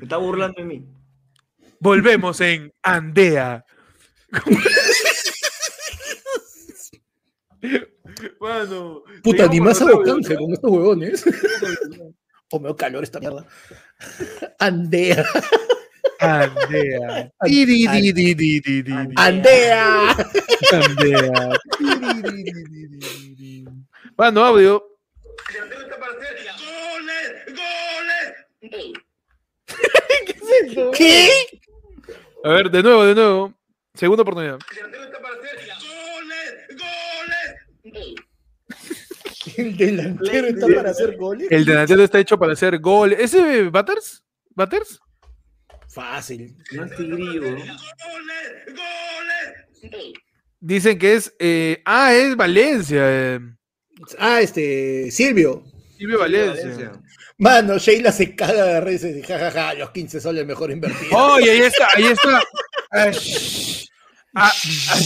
[0.00, 0.82] Me está burlando de mí.
[1.78, 3.62] Volvemos en Andea.
[8.40, 11.22] Mano, Puta, ni más audios, canje con estos huevones.
[12.50, 13.46] o me da calor esta mierda.
[14.58, 15.22] Andea.
[16.18, 17.30] Andea.
[17.38, 19.12] An- Di, di, an- di, di, di, di, di, di.
[19.16, 20.16] Andea.
[20.72, 21.52] Andea.
[21.78, 23.64] Di, di, di, di,
[30.96, 31.28] ¿Qué?
[32.44, 33.54] A ver, de nuevo, de nuevo.
[33.94, 34.58] Segunda oportunidad.
[39.56, 41.48] El delantero está para hacer goles.
[41.50, 43.12] El delantero está hecho para hacer gol.
[43.12, 44.22] ¿Ese Butters?
[44.54, 45.00] ¿Butters?
[45.88, 46.56] Fácil.
[46.72, 47.56] No es tigrillo.
[50.60, 51.34] Dicen que es.
[51.38, 53.00] eh, ah, es Valencia.
[53.04, 53.40] eh.
[54.18, 55.64] Ah, este, Silvio.
[55.96, 56.64] Silvio Valencia.
[56.64, 56.92] Valencia.
[57.40, 61.10] Mano, Sheila se caga de risa y dice, jajaja, los 15 soles mejor invertidos.
[61.14, 61.88] ¡Oye, ahí está!
[61.96, 62.42] Ahí está.
[62.92, 63.06] Ah.
[64.34, 64.52] Ah,
[64.90, 64.96] ah,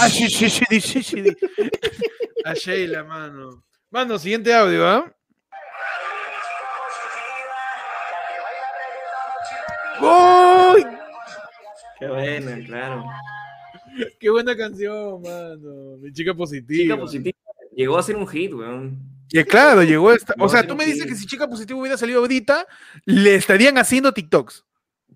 [0.00, 1.24] ah, sí.
[2.44, 3.62] A Sheila, mano.
[3.90, 5.14] Mano, siguiente audio, ¿ah?
[10.00, 10.86] ¡Uy!
[11.98, 13.04] Qué buena, claro.
[14.18, 15.98] ¡Qué buena canción, mano!
[15.98, 16.82] Mi chica positiva.
[16.82, 17.38] Chica positiva.
[17.74, 19.15] Llegó a ser un hit, weón.
[19.30, 20.34] Y claro, llegó esta.
[20.38, 22.66] O No, sea, tú me dices que si chica positiva hubiera salido ahorita,
[23.04, 24.64] le estarían haciendo TikToks.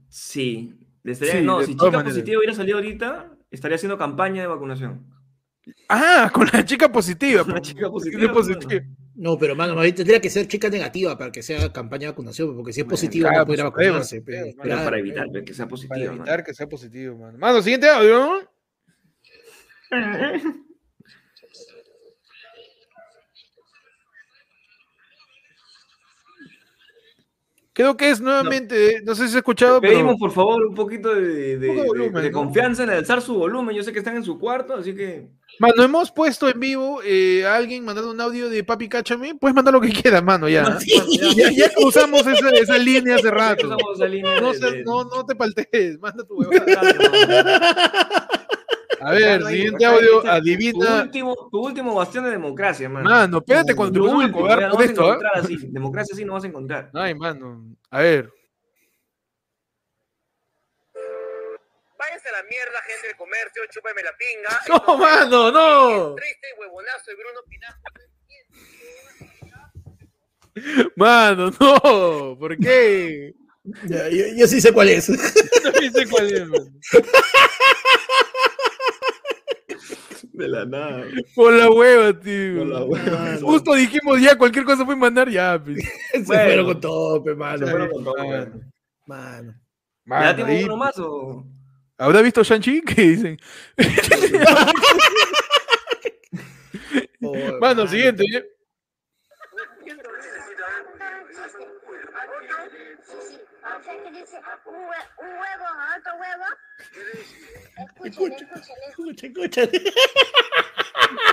[0.08, 0.74] Sí.
[1.02, 2.04] Le estaría- Sí, no, si chica maneras.
[2.12, 5.06] positiva hubiera salido ahorita, estaría haciendo campaña de vacunación.
[5.88, 7.42] Ah, con la chica positiva.
[7.44, 7.68] Con la pues.
[7.68, 8.82] chica positiva, positiva.
[9.14, 12.72] No, pero mano, tendría que ser chica negativa para que sea campaña de vacunación, porque
[12.72, 14.22] si es positiva claro, no pues, prueba, vacunarse.
[14.22, 14.98] Pero Claro, para pe.
[15.00, 15.98] evitar pues, que sea Para positiva.
[16.06, 16.16] man.
[16.16, 17.38] evitar que sea positivo, mano.
[17.38, 18.48] Mano, siguiente audio.
[27.80, 30.74] Creo que es nuevamente, no, sé si se ha escuchado, pero Pedimos, por favor, un
[30.74, 32.38] poquito de, de- Un poco de volumen, de ¿no?
[32.38, 33.74] confianza en alzar su volumen.
[33.74, 35.28] Yo sé que están en su cuarto, así que.
[35.58, 39.34] Mano, hemos puesto en vivo eh, a alguien mandando un audio de Papi Cáchame.
[39.34, 40.78] Puedes mandar lo que quieras, mano, ya.
[41.36, 43.66] Ya, ya usamos esa, esa línea hace rato.
[43.66, 48.28] Usamos esa línea No, de- no, no te paltees, manda tu huevada.
[49.00, 51.02] A ver, siguiente audio, dice, Tu adivina.
[51.02, 53.08] último, tu último bastión de democracia, mano.
[53.08, 55.56] Mano, espérate cuando te Tu pongas a último, cobrar por esto, encontrar así.
[55.68, 56.90] Democracia sí no vas a encontrar.
[56.94, 57.76] Ay, mano.
[57.90, 58.30] A ver.
[61.98, 64.60] Váyase a la mierda, gente del comercio, chúpame la pinga.
[64.86, 66.14] No, mano, no.
[66.14, 67.82] Triste huevonazo de Bruno Pinasco.
[70.96, 72.36] Mano, no.
[72.38, 73.32] ¿Por qué?
[73.86, 75.08] Ya, yo, yo sí sé cuál es.
[75.62, 76.64] No sé cuál es, mano.
[80.32, 81.04] De la nada.
[81.34, 82.58] Por la hueva, tío.
[82.58, 83.36] Por la hueva.
[83.42, 85.62] Justo dijimos ya, cualquier cosa puede mandar ya.
[85.62, 85.84] pues.
[86.12, 86.42] Se Bueno.
[86.44, 87.58] fueron con todo, pe, mano.
[87.58, 88.28] Se fueron con todo, Mano.
[88.30, 88.72] weón.
[89.06, 89.52] Mano.
[89.52, 89.58] ¿Ya
[90.06, 91.44] Mano, tiene uno más o.?
[91.98, 92.80] ¿Habrá visto Shang-Chi?
[92.86, 93.38] ¿Qué dicen?
[97.22, 98.24] Oh, Mano, siguiente.
[98.24, 98.44] ¿eh?
[103.72, 104.36] O sea, que dice
[104.66, 106.44] un, hue- un huevo a otro huevo.
[107.76, 109.26] Escuchen, escuchen.
[109.26, 109.68] Escucha, escucha.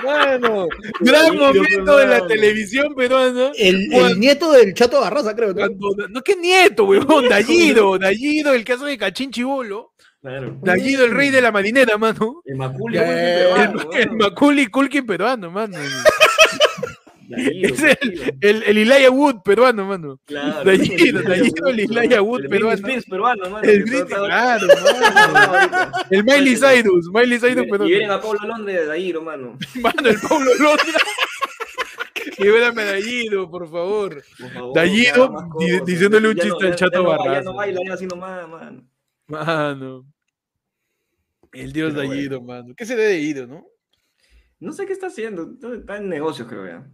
[0.04, 0.66] Mano,
[1.00, 3.50] gran momento de la televisión peruana.
[3.56, 5.48] El, el nieto del Chato Barraza, creo.
[5.48, 5.54] ¿no?
[5.54, 10.58] Cuando- no, qué nieto, huevón, Dallido, Dallido, el caso de Cachín Chibolo, Claro.
[10.62, 12.42] Dallido, el rey de la marinera, mano.
[12.44, 14.16] El Maculi, ya, El, el weón.
[14.18, 15.78] Macaulay Culkin peruano, mano.
[17.62, 20.18] Es el, el, el Elijah Wood peruano, mano.
[20.24, 20.64] Claro.
[20.64, 21.20] Dallido,
[21.68, 22.76] el Elijah Wood El peruano.
[22.78, 23.68] Spears peruano, mano.
[23.68, 24.66] El claro,
[25.32, 25.92] mano.
[26.10, 28.12] El Miley Cyrus, Miley Cyrus Y vienen peruano.
[28.14, 29.58] a Pablo Londres de Dairo, mano.
[29.82, 31.00] Mano, el Pablo Londra.
[32.38, 34.22] Libérame a Dallido, por favor.
[34.38, 35.84] Por favor, di- cosas.
[35.86, 37.42] diciéndole un Ya chiste no- al ya- Chato ya no- Ya Barraza.
[37.42, 38.88] no baila, ya así nomás, mano.
[39.26, 40.06] Mano.
[41.52, 42.74] El dios Pero Dallido, mano.
[42.76, 43.66] ¿Qué se debe de Ido, no?
[44.60, 45.50] No sé qué está haciendo.
[45.74, 46.86] Está en negocios, creo ya.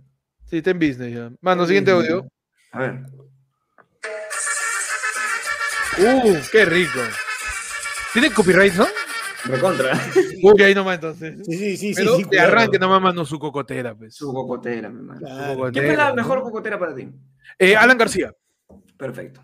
[0.55, 1.32] Sí, está en business ya.
[1.40, 2.24] Mano, siguiente audio.
[2.70, 3.01] A ver.
[5.98, 7.01] Uh, qué rico.
[8.12, 8.86] ¿Tiene copyright, no?
[9.47, 10.01] Recontra.
[10.44, 11.44] Uy, ahí nomás entonces.
[11.44, 12.16] Sí, sí, sí, Pero sí.
[12.18, 12.48] sí, de cuidado.
[12.52, 14.14] arranque nomás mano su cocotera, pues.
[14.14, 15.18] Su cocotera, mi hermano.
[15.18, 15.72] Claro.
[15.72, 17.09] ¿Quién fue la mejor cocotera para ti?
[17.59, 18.32] Eh, Alan García.
[18.97, 19.40] Perfecto.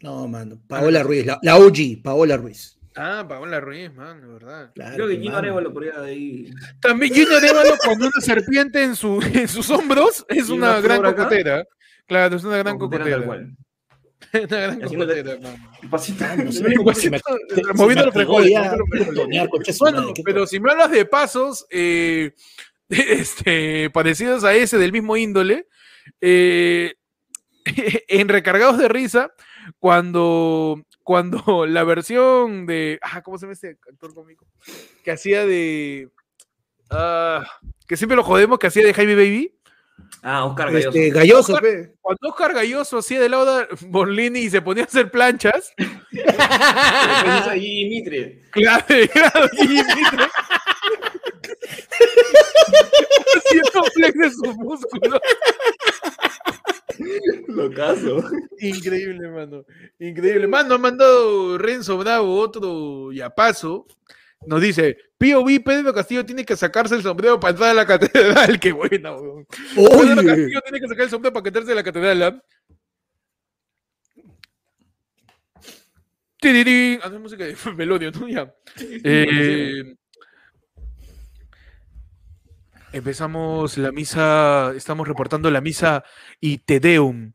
[0.00, 0.58] No, mano.
[0.66, 2.75] Paola Ruiz, la, la OG, Paola Ruiz.
[2.96, 4.72] Ah, Paola Ruiz, mano, verdad.
[4.74, 5.36] Claro, Creo que Gino.
[5.36, 6.50] Arevalo por ahí.
[6.80, 10.80] También Gino Arevalo con una serpiente en, su, en sus hombros es ¿Y una, una
[10.80, 11.14] gran acá?
[11.14, 11.64] cocotera.
[12.06, 13.16] Claro, es una gran Cocotera
[14.32, 15.38] una gran cocotera,
[17.74, 18.52] Moviendo los frijoles,
[19.78, 22.32] Bueno, madre, ¿qué pero si me hablas de pasos eh,
[22.88, 25.68] este, parecidos a ese del mismo índole,
[26.20, 26.94] eh,
[28.08, 29.32] en Recargados de Risa,
[29.78, 32.98] cuando, cuando la versión de.
[33.00, 34.44] Ah, ¿Cómo se llama ese actor cómico?
[35.04, 36.10] Que hacía de.
[36.90, 37.46] ah,
[37.86, 39.56] que siempre lo jodemos, que hacía de Jaime Baby.
[40.24, 40.88] Ah, Oscar Galloso.
[40.88, 41.94] Este, Galloso, Oscar- pe.
[42.00, 45.72] Cuando Oscar Galloso hacía de Lauda Borlini y se ponía a hacer planchas,
[46.10, 48.42] Después ahí Mitre.
[48.50, 50.26] Claro, claro, y Mitre.
[53.36, 55.20] Haciendo flex de sus músculos.
[57.48, 58.22] Locazo.
[58.60, 59.64] Increíble, mano.
[59.98, 60.46] Increíble.
[60.46, 63.86] Mano, ha mandado Renzo Bravo otro yapazo.
[64.46, 68.60] Nos dice, POV Pedro Castillo tiene que sacarse el sombrero para entrar a la catedral.
[68.60, 69.46] Qué buena, weón.
[69.74, 72.22] Pedro Castillo tiene que sacar el sombrero para entrarse a la catedral.
[72.22, 72.42] ¿ah?
[76.42, 78.28] No, es música de Melodio, ¿no?
[78.28, 78.54] Ya.
[78.78, 79.96] Eh,
[82.92, 86.04] empezamos la misa, estamos reportando la misa
[86.40, 87.32] y Te Deum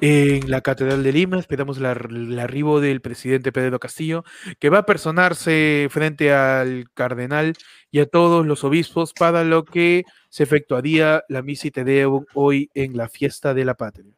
[0.00, 1.38] en la Catedral de Lima.
[1.38, 4.24] Esperamos el arribo del presidente Pedro Castillo,
[4.58, 7.54] que va a personarse frente al cardenal
[7.90, 12.24] y a todos los obispos para lo que se efectuaría la misa y Te Deum
[12.34, 14.12] hoy en la fiesta de la patria.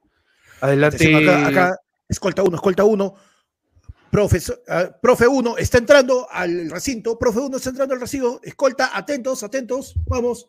[0.61, 1.15] Adelante.
[1.15, 1.77] Acá, acá,
[2.09, 3.15] escolta uno, escolta uno.
[4.11, 7.19] Profesor, ah, profe 1 está entrando al recinto.
[7.19, 8.41] Profe 1 está entrando al recinto.
[8.43, 9.95] Escolta, atentos, atentos.
[10.07, 10.49] Vamos.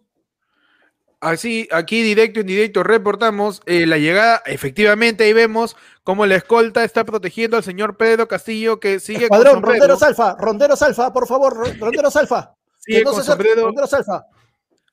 [1.21, 6.85] Así, aquí directo en directo reportamos eh, la llegada, efectivamente ahí vemos cómo la escolta
[6.85, 11.11] está protegiendo al señor Pedro Castillo que sigue Escuadrón, con sombrero, ronderos alfa, ronderos alfa,
[11.11, 12.55] por favor, ro- ronderos alfa.
[12.77, 13.63] sigue Que no con se sombrero.
[13.65, 14.25] ronderos alfa.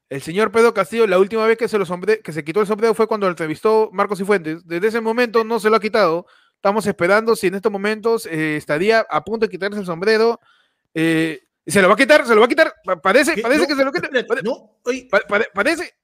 [0.08, 2.66] El señor Pedro Castillo, la última vez que se, lo sombre- que se quitó el
[2.66, 4.66] sombrero fue cuando lo entrevistó Marcos y Fuentes.
[4.66, 6.26] Desde ese momento no se lo ha quitado.
[6.56, 10.40] Estamos esperando si en estos momentos eh, estaría a punto de quitarse el sombrero.
[10.94, 12.72] Eh, se lo va a quitar, se lo va a quitar.
[12.84, 14.08] Pa- Parece, parece No, que se lo quita.
[14.42, 15.94] No, oye, pa- pare- parece.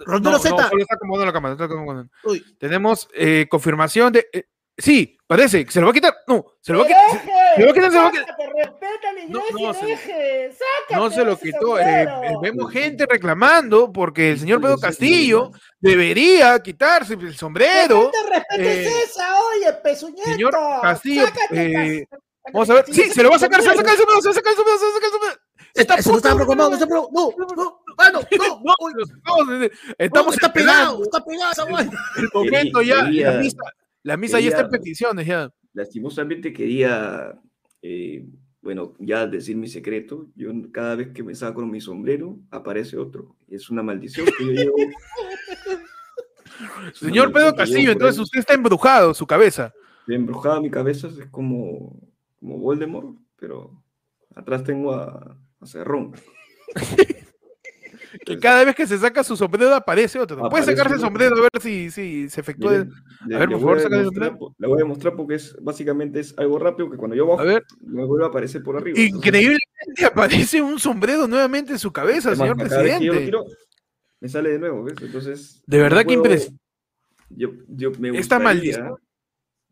[0.00, 0.56] Rondero No, Z.
[0.56, 1.52] no, solo está acomodando la cámara.
[1.54, 2.10] está acomodando.
[2.24, 4.26] Uy, Tenemos eh, confirmación de.
[4.32, 4.44] eh,
[4.76, 6.14] sí, parece que se lo va a quitar.
[6.26, 7.10] No, se lo va a quitar.
[7.10, 7.18] se-
[7.56, 8.36] se lo va a quitar, se lo va a quitar.
[8.56, 10.50] respeta la No, iglesia, no, se- deje,
[10.90, 11.78] No se lo quitó.
[11.78, 15.50] eh, eh, vemos gente reclamando porque el señor Pedro Castillo
[15.80, 18.10] debería quitarse el sombrero.
[18.12, 20.24] ¿Qué respete eh, es esa, oye, pezuñento?
[20.30, 22.08] Señor Castillo, Sácate, eh,
[22.52, 22.84] vamos a ver.
[22.86, 24.22] Sí, se lo va a sacar, se va a sacar el sombrero.
[24.22, 25.40] se va a sacar el sombrero, se va a sacar el sombrero.
[25.74, 26.34] está, está está.
[26.34, 27.82] No, no, ah, no,
[28.12, 28.20] no.
[28.64, 29.68] No, no, no,
[29.98, 31.92] estamos está pegado, está pegado esa vaina.
[32.18, 33.04] el momento ya.
[33.04, 33.62] Quería- La misa,
[34.02, 35.50] la misa ya está en quería- peticiones ya.
[35.72, 37.38] Lastimosamente quería,
[37.82, 38.26] eh,
[38.60, 40.26] bueno, ya decir mi secreto.
[40.34, 43.36] Yo cada vez que me saco mi sombrero, aparece otro.
[43.48, 44.76] Es una maldición que yo llevo.
[46.94, 48.22] Señor Pedro Castillo, entonces ahí.
[48.24, 49.72] usted está embrujado, su cabeza.
[50.06, 51.98] Embrujada mi cabeza es como,
[52.40, 53.82] como Voldemort, pero
[54.34, 56.12] atrás tengo a, a Cerrón.
[58.34, 60.36] Que cada vez que se saca su sombrero aparece otro.
[60.36, 61.06] ¿Puede Aparece sacarse el otro.
[61.08, 62.70] sombrero a ver si, si se efectúa?
[62.72, 62.92] Miren,
[63.34, 64.54] a ver, por favor, a sácale el sombrero.
[64.58, 67.44] le voy a demostrar porque es básicamente es algo rápido que cuando yo bajo A
[67.44, 67.64] ver.
[67.80, 68.98] me vuelve a aparecer por arriba.
[68.98, 69.60] Entonces, Increíblemente
[70.06, 73.24] aparece un sombrero nuevamente en su cabeza, además, señor que yo presidente.
[73.24, 73.44] tiro,
[74.20, 74.94] me sale de nuevo, ¿ves?
[75.00, 75.62] Entonces.
[75.66, 76.54] De verdad que puedo- impres-
[77.30, 78.94] Yo, yo me Esta gustaría- maldición.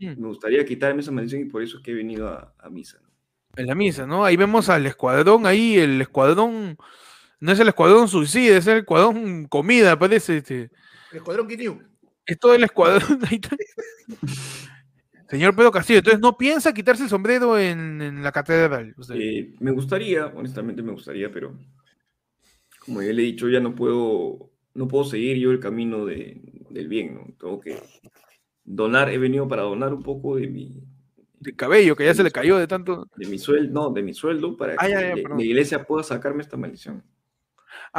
[0.00, 0.20] Mm.
[0.22, 2.98] Me gustaría quitarme esa maldición y por eso es que he venido a, a misa.
[3.02, 3.08] ¿no?
[3.56, 4.24] En la misa, ¿no?
[4.24, 6.78] Ahí vemos al escuadrón, ahí el escuadrón,
[7.40, 10.38] no es el escuadrón suicida, es el escuadrón comida, parece.
[10.38, 10.70] Este.
[11.12, 11.80] El escuadrón Guineo.
[12.26, 13.18] Es todo el escuadrón.
[15.30, 18.94] Señor Pedro Castillo, entonces no piensa quitarse el sombrero en, en la catedral.
[18.96, 19.14] usted?
[19.16, 21.54] Eh, me gustaría, honestamente me gustaría, pero
[22.80, 26.40] como ya le he dicho, ya no puedo, no puedo seguir yo el camino de-
[26.70, 27.26] del bien, ¿no?
[27.38, 27.78] Tengo que
[28.64, 30.82] donar, he venido para donar un poco de mi,
[31.40, 33.06] de cabello, que ya se le cayó de tanto.
[33.16, 35.38] de mi sueldo, no, de mi sueldo para Ah, que ya, ya, la- perdón.
[35.38, 37.04] la iglesia pueda sacarme esta maldición.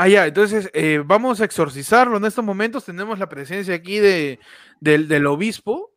[0.01, 2.85] Ah, ya, entonces eh, vamos a exorcizarlo en estos momentos.
[2.85, 4.39] Tenemos la presencia aquí de,
[4.79, 5.91] del, del obispo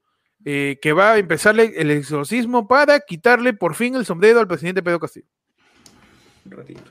[0.45, 4.83] eh, que va a empezarle el exorcismo para quitarle por fin el sombrero al presidente
[4.83, 5.29] Pedro Castillo.
[6.47, 6.83] Un ratito.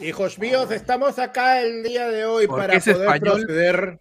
[0.00, 3.42] Hijos míos, estamos acá el día de hoy ¿Por para poder español?
[3.46, 3.98] proceder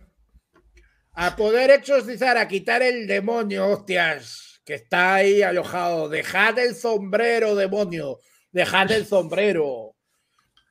[1.14, 6.10] a poder exorcizar, a quitar el demonio, hostias, que está ahí alojado.
[6.10, 8.20] Dejad el sombrero, demonio.
[8.52, 9.95] Dejad el sombrero.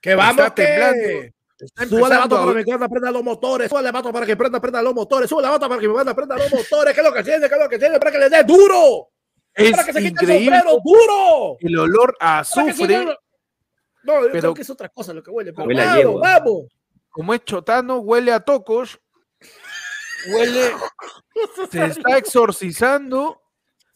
[0.03, 1.33] Que vamos Está que...
[1.69, 3.69] Sube la empezando moto a- para que prenda, prenda los motores.
[3.71, 5.29] Sube la moto para que prenda, prenda los motores.
[5.31, 6.95] Sube la moto para que prenda, prenda los motores.
[6.95, 7.49] ¿Qué es lo que tiene?
[7.49, 7.99] ¿Qué es lo que tiene?
[7.99, 9.09] Para que le dé duro.
[9.55, 11.57] Es para que se quite el increíble sombrero duro.
[11.61, 13.05] el olor a azufre.
[14.05, 15.53] No, yo pero- creo que es otra cosa lo que huele.
[15.53, 16.63] Pero Huele vamos, vamos.
[17.11, 18.99] Como es chotano, huele a tocos.
[20.33, 20.73] Huele.
[21.71, 23.42] Se está exorcizando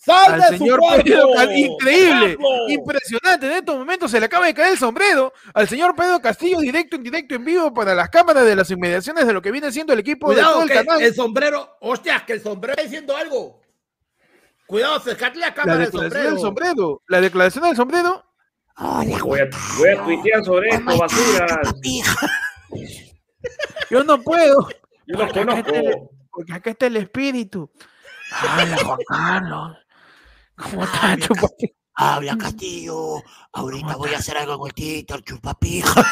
[0.06, 1.04] ¡Sal al de su señor cuerpo!
[1.04, 2.38] Pedro Increíble,
[2.68, 3.46] impresionante.
[3.46, 6.94] En estos momentos se le acaba de caer el sombrero al señor Pedro Castillo, directo,
[6.94, 9.92] en directo, en vivo para las cámaras de las inmediaciones de lo que viene siendo
[9.92, 11.02] el equipo de todo Cuidado, el canal.
[11.02, 13.60] el sombrero, hostias, que el sombrero está diciendo algo.
[14.66, 16.30] Cuidado, acercadle la La cámara del sombrero.
[16.30, 17.02] del sombrero.
[17.08, 18.24] La declaración del sombrero.
[18.78, 21.74] Hola, Voy a, voy a tuitear sobre esto, basuras.
[21.82, 22.14] hija.
[23.90, 24.68] Yo no puedo.
[25.06, 25.72] Yo los conozco.
[26.30, 27.70] Porque acá está el espíritu.
[28.42, 29.76] Hola, Juan Carlos.
[30.56, 31.74] ¿Cómo estás, chupapi?
[31.94, 33.22] Habla Castillo.
[33.52, 35.94] Ahorita voy a hacer algo con el Twitter, chupapija.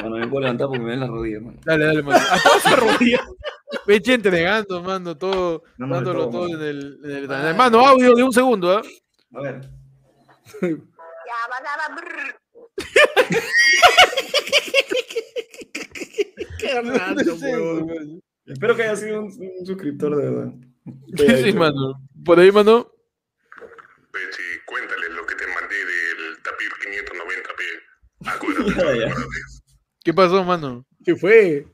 [0.00, 1.58] Bueno, me puedo levantar porque me ven las rodillas, mano.
[1.64, 2.22] Dale, dale, mano.
[2.30, 3.22] A todas esas rodillas.
[3.86, 6.62] Peche entregando, mando todo, No, dándolo todo, todo mano.
[6.62, 8.82] en el, en el- en el- Mano, audio de un segundo, ¿ah?
[9.34, 9.60] A ver.
[10.60, 10.68] Ya,
[11.50, 12.40] va, brr.
[16.58, 18.22] Qué random, weón.
[18.46, 20.54] Espero que haya sido un, un suscriptor de verdad.
[21.16, 22.06] Sí, sí, mano.
[22.26, 22.92] Por ahí, mano.
[24.12, 27.64] Pechi, cuéntale lo que te mandé del tapir 590p.
[28.26, 29.14] Acuérdate, acuérdate.
[30.04, 30.86] ¿Qué pasó, mano?
[31.02, 31.66] ¿Qué fue?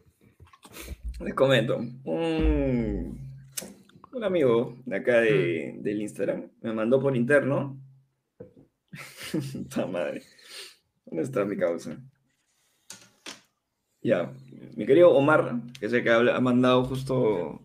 [1.18, 1.78] Les comento.
[2.04, 3.18] Un,
[4.12, 7.82] un amigo de acá de, del Instagram me mandó por interno.
[9.52, 10.22] Puta madre.
[11.04, 12.00] ¿Dónde está mi causa?
[14.02, 14.32] Ya.
[14.76, 17.60] Mi querido Omar, que es el que ha mandado justo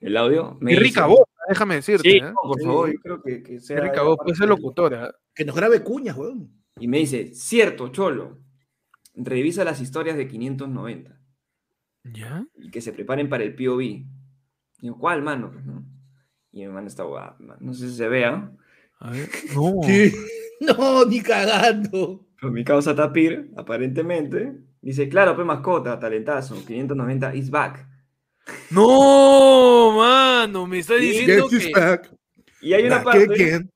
[0.00, 0.56] el audio.
[0.60, 2.08] Me Qué rica dice- voz, déjame decirte.
[2.10, 2.22] Sí, ¿eh?
[2.22, 2.64] no, por Sí.
[2.66, 3.80] favor, yo creo que, que Qué sea.
[3.80, 5.14] rica voz, puede ser locutora.
[5.34, 6.52] Que nos grabe cuñas, weón.
[6.78, 8.38] Y me dice, cierto, Cholo,
[9.14, 11.18] revisa las historias de 590
[12.04, 12.46] ¿Ya?
[12.54, 13.80] y que se preparen para el POV.
[13.82, 14.06] Y
[14.82, 15.50] yo, ¿cuál, mano?
[15.52, 15.84] Pues, ¿no?
[16.52, 17.56] Y mi mano está guapa, man.
[17.60, 18.52] no sé si se vea,
[19.00, 19.28] A ver.
[19.54, 19.80] No.
[20.58, 22.24] No, ni cagando.
[22.40, 24.54] pero mi causa Tapir, aparentemente,
[24.90, 27.86] dice, claro, pues mascota, talentazo, 590 is back.
[28.70, 31.72] No, mano, me está diciendo Guess que.
[31.72, 32.12] back.
[32.62, 33.70] Y hay una Back parte again.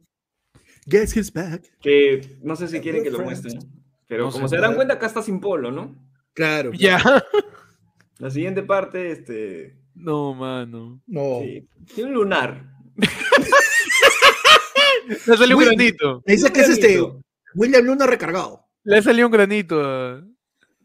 [0.87, 1.63] Guess he's back.
[1.81, 3.67] que no sé si quieren que lo Good muestre, friends.
[4.07, 4.57] pero No como sé.
[4.57, 5.95] se darán cuenta, acá está sin polo, ¿no?
[6.33, 6.73] Claro.
[6.73, 7.01] Ya.
[8.19, 11.01] La siguiente parte, este, No, mano.
[11.07, 11.41] No.
[11.43, 12.65] sí, tiene un lunar.
[15.27, 16.23] Le salió un granito.
[16.27, 17.01] Me dice que es este.
[17.55, 18.65] William Luna recargado.
[18.85, 19.81] Le salió un granito.
[19.85, 20.25] a-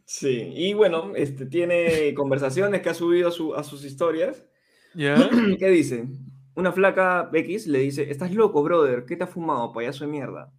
[0.06, 4.48] Sí, y bueno, este, tiene conversaciones que ha subido a, su- a sus historias.
[4.94, 5.30] ¿Ya?
[5.60, 6.08] ¿Qué dice?
[6.56, 10.54] Una flaca X le dice, estás loco, brother, ¿qué te has fumado, payaso de mierda?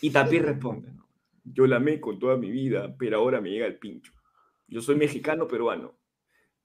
[0.00, 0.94] Y Tapir responde,
[1.44, 4.12] yo la amé con toda mi vida, pero ahora me llega el pincho.
[4.68, 5.98] Yo soy mexicano peruano.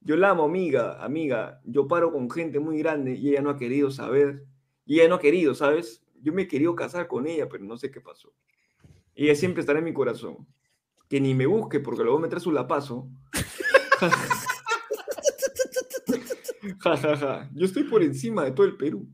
[0.01, 1.61] Yo la amo, amiga, amiga.
[1.65, 4.45] Yo paro con gente muy grande y ella no ha querido saber.
[4.85, 6.05] Y ella no ha querido, ¿sabes?
[6.21, 8.33] Yo me he querido casar con ella, pero no sé qué pasó.
[9.15, 10.47] Ella siempre estará en mi corazón.
[11.09, 13.09] Que ni me busque porque lo voy a meter su lapazo.
[16.79, 17.49] Ja, ja, ja.
[17.53, 19.07] Yo estoy por encima de todo el Perú.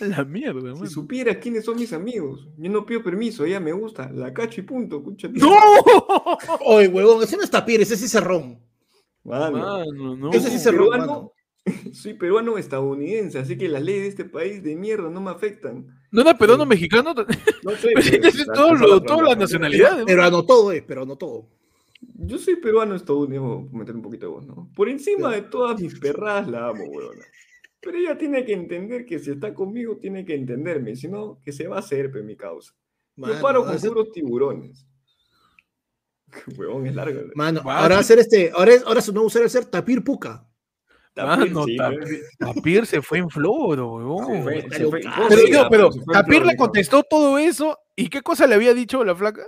[0.00, 0.86] La mierda, Si mano.
[0.86, 4.64] supieras quiénes son mis amigos, yo no pido permiso, ella me gusta, la cacho y
[4.64, 5.38] punto, escúchate.
[5.38, 5.50] ¡No!
[6.64, 8.60] Oye, huevón, ese no es tapir, ese sí es cerrón.
[9.24, 10.30] Mano, Mano, no.
[10.32, 11.32] Ese sí se peruano, mano.
[11.92, 15.86] Soy peruano estadounidense, así que las leyes de este país de mierda no me afectan.
[16.10, 17.14] ¿No era peruano mexicano?
[17.14, 17.22] No
[17.76, 20.04] sé, Pero pero- tienes o sea, todo esa lo- es la todas las nacionalidades.
[20.06, 21.48] Pero no todo es, pero no todo.
[22.14, 24.70] Yo soy peruano estadounidense, voy a meter un poquito de voz, ¿no?
[24.74, 27.24] Por encima de todas mis perradas la amo, weona.
[27.82, 31.52] Pero ella tiene que entender que si está conmigo, tiene que entenderme, si no, que
[31.52, 32.72] se va a hacer, pe, mi causa.
[33.16, 34.86] Yo paro con puros tiburones.
[36.56, 37.20] Huevón, es largo.
[37.34, 37.78] Mano, Mano.
[37.78, 40.02] ahora va a ser este, ahora, es, ahora su nuevo usuario va a ser tapir
[40.04, 40.46] puca.
[41.14, 42.20] Tapir, Mano, sí, Tapir, pe.
[42.38, 45.02] Tapir se fue en floro, fue- fue-.
[45.02, 47.76] ¿cómo Pero pero Tapir le contestó todo eso.
[47.96, 49.42] ¿Y qué cosa le había dicho la flaca?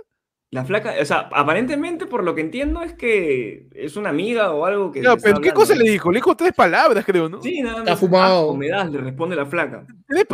[0.51, 4.65] La flaca, o sea, aparentemente por lo que entiendo es que es una amiga o
[4.67, 5.01] algo que.
[5.01, 6.11] Le pero ¿qué cosa le dijo?
[6.11, 7.41] Le dijo tres palabras, creo, ¿no?
[7.41, 7.87] Sí, nada más.
[7.87, 8.41] Está fumado.
[8.41, 9.83] asco me das, le responde la flaca.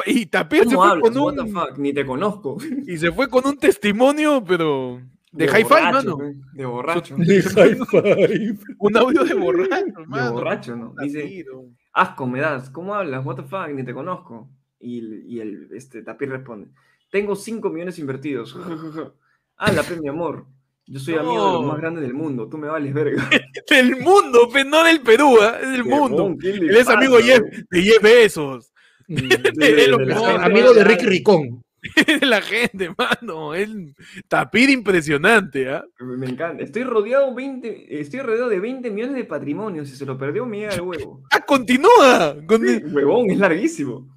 [0.08, 1.10] Y Tapir se ¿Cómo fue hablas?
[1.10, 1.52] con What the un.
[1.54, 1.78] fuck?
[1.78, 2.58] Ni te conozco.
[2.88, 5.00] Y se fue con un testimonio, pero.
[5.32, 6.18] De, hi-fi, borracho, mano.
[6.18, 7.16] pe, De borracho.
[7.18, 8.58] De high five.
[8.80, 10.34] Un audio de borracho, De hermano.
[10.34, 10.96] borracho, ¿no?
[11.02, 11.46] Dice,
[11.94, 12.70] asco me das.
[12.72, 13.24] ¿Cómo hablas?
[13.26, 13.68] What the fuck?
[13.74, 14.50] Ni te conozco.
[14.80, 16.70] Y, el- y el este, Tapir responde,
[17.12, 18.56] Tengo 5 millones invertidos.
[19.58, 20.46] ah, la mi amor.
[20.88, 21.68] Yo soy amigo de los No.
[21.68, 22.48] más grandes del mundo.
[22.50, 23.30] Tú me vales verga.
[23.70, 25.60] Del mundo, pe, no del Perú, ¿ah?
[25.62, 26.24] es del mundo.
[26.24, 27.68] Huevón, ¿qué le Él es amigo de pasa, Jeff, huevón?
[27.70, 28.74] de Jeff Bezos.
[29.08, 29.16] Mm,
[29.60, 30.84] de Amigo de.
[30.84, 31.62] Ricky Ricón.
[32.22, 33.54] la gente, mano.
[33.54, 33.96] Él,
[34.28, 35.86] tapir impresionante, ¿ah?
[36.00, 36.64] Me me encanta.
[36.64, 39.86] Estoy rodeado, 20, estoy rodeado de 20 millones de patrimonio.
[39.86, 41.24] Si se lo perdió, llega el huevo.
[41.32, 42.36] ¡Ah, continúa!
[42.48, 44.08] Con- Sí, huevón, es larguísimo.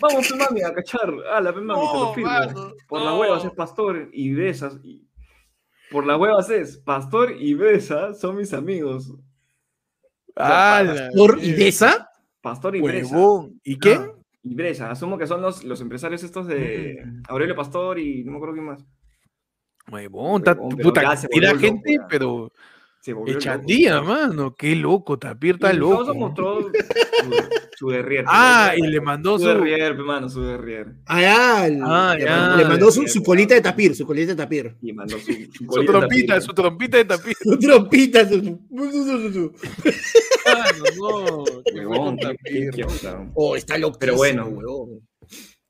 [0.00, 1.12] Vamos, pe, mami, a cachar.
[1.32, 2.30] Ah, la pe, mami, te lo No, firmo.
[2.30, 3.04] mano, Por no.
[3.10, 4.78] las huevas es pastor y besas.
[4.82, 5.06] y-
[5.90, 9.12] Por las huevas es pastor y besa son mis amigos.
[10.34, 11.10] ¡Hala!
[11.16, 12.08] Por Idesa.
[12.40, 12.80] Pastor y.
[12.80, 13.60] Huevón.
[13.62, 14.00] ¿Y qué?
[14.42, 14.90] Y Bresa.
[14.90, 17.22] Asumo que son los, los empresarios estos de Mm.
[17.28, 18.84] Aurelio Pastor y no me acuerdo quién más.
[19.90, 20.42] Huevón,
[20.80, 22.52] puta, tira gente, loco, pero
[23.02, 24.06] Se volvió echandía, loco.
[24.08, 24.54] mano.
[24.54, 26.14] Qué loco, Tapir está Y loco.
[26.14, 26.70] Mostró su,
[27.76, 28.24] su derrier.
[28.28, 29.48] Ah, y le mandó su su.
[29.50, 30.94] derrier, pe, mano, su derrier.
[31.06, 32.36] Ah, Ah, le, ya.
[32.36, 34.76] mandó- le mandó su, su colita de tapir, su colita de tapir.
[34.80, 35.32] Y mandó su,
[35.70, 36.42] su, trompita, tapir.
[36.42, 37.36] su trompita de tapir.
[37.42, 38.28] Su trompita.
[38.28, 39.52] su- su- su- su- su-
[40.46, 41.44] Mano, no.
[41.44, 42.70] ¿qué fue Huevón, con qué- qué- Tapir?
[43.00, 43.08] qué.
[43.34, 43.98] Oh, está loco.
[43.98, 44.46] Pero bueno.
[44.46, 45.00] huevón.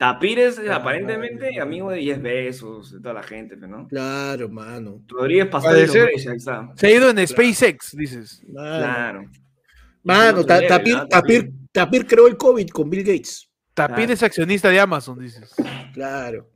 [0.02, 3.86] Tapir es eh, aparentemente amigo de 10 besos, de toda la gente, pe, ¿no?
[3.86, 5.00] Claro, mano.
[5.06, 5.46] Rodríguez
[6.26, 6.72] está.
[6.74, 8.42] Se ha ido en SpaceX, dices.
[8.52, 9.30] Claro.
[10.02, 11.06] Mano, Ta- tapir, ¿ah?
[11.08, 13.48] tapir, tapir creó el COVID con Bill Gates.
[13.74, 14.12] Tapir Claro.
[14.14, 15.54] es accionista de Amazon, dices.
[15.94, 16.50] Claro.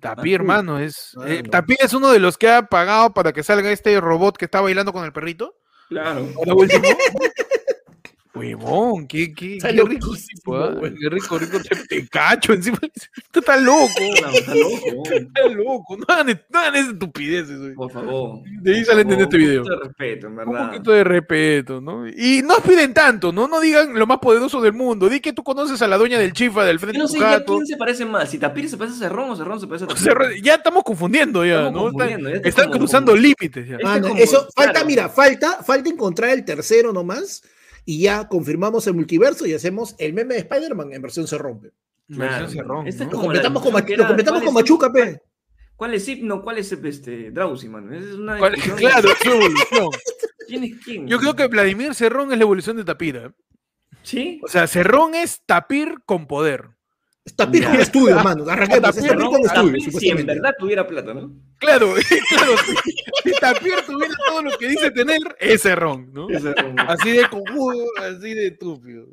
[0.00, 0.34] Tapir.
[0.36, 1.12] hermano, es.
[1.14, 1.30] Mano.
[1.30, 4.46] eh, Tapir es uno de los que ha pagado para que salga este robot que
[4.46, 5.56] está bailando con el perrito.
[5.90, 6.26] Claro.
[6.36, 6.84] Ahora último.
[8.38, 10.12] Huevón, qué, qué, qué rico,
[10.54, 10.74] ¿ah?
[10.78, 10.94] güey.
[10.94, 12.78] qué rico, rico, te, te cacho encima.
[13.30, 13.88] Tú estás loco,
[14.22, 15.02] No, está loco.
[15.12, 17.58] estás loco, no hagan, no hagan esas estupideces.
[17.58, 17.74] güey.
[17.74, 18.40] Por favor.
[18.62, 19.62] De ahí salen en este video.
[19.62, 20.66] Un poquito de respeto, en Un verdad.
[20.68, 22.08] poquito de respeto, ¿no?
[22.08, 23.48] Y no piden tanto, ¿no?
[23.48, 25.08] No digan lo más poderoso del mundo.
[25.08, 27.18] Di que tú conoces a la dueña del chifa del Yo frente no de sé
[27.18, 27.54] gato.
[27.56, 28.30] quién se parece más.
[28.30, 30.42] Si Tapir se parece a Cerrón o Cerrón se parece a Tapir.
[30.42, 31.88] ya estamos confundiendo ya, Estamos ¿no?
[31.88, 33.74] Están, confundiendo, ya está están como- cruzando como- límites ya.
[33.74, 37.42] Este Mano, como- eso, falta, mira, falta, falta encontrar el tercero nomás
[37.90, 41.72] y ya confirmamos el multiverso y hacemos el meme de Spider-Man en versión se rompe.
[42.06, 42.48] Versión Claro.
[42.50, 43.10] Cerrón, Este es.
[43.10, 45.22] Lo completamos con, discusión Machu- que lo completamos ¿cuál con es Machuca, pe.
[45.74, 46.42] ¿Cuál es Hipno?
[46.42, 47.94] ¿Cuál es este, Drowsy, mano?
[47.96, 48.78] Es una ¿Cuál- discusión.
[48.90, 49.88] Claro, su evolución.
[50.46, 51.06] ¿Quién es quién?
[51.08, 53.16] Yo creo que Vladimir Cerrón es la evolución de Tapir.
[53.16, 53.30] ¿eh?
[54.02, 54.38] ¿Sí?
[54.44, 56.68] O sea, Cerrón es Tapir con poder.
[57.34, 58.44] Tapir con estudio, mano.
[58.48, 58.82] Arranquemos.
[58.82, 61.32] Tapir, Es Tapir Cerrón, con estudio, Tapir, si en verdad tuviera plata, ¿no?
[61.58, 61.94] Claro,
[62.28, 62.52] claro.
[62.64, 66.28] Si, si Tapir tuviera todo lo que dice tener, es Cerrón, ¿no?
[66.30, 66.54] Ese-
[66.86, 69.06] Así de cojudo, así de estúpido.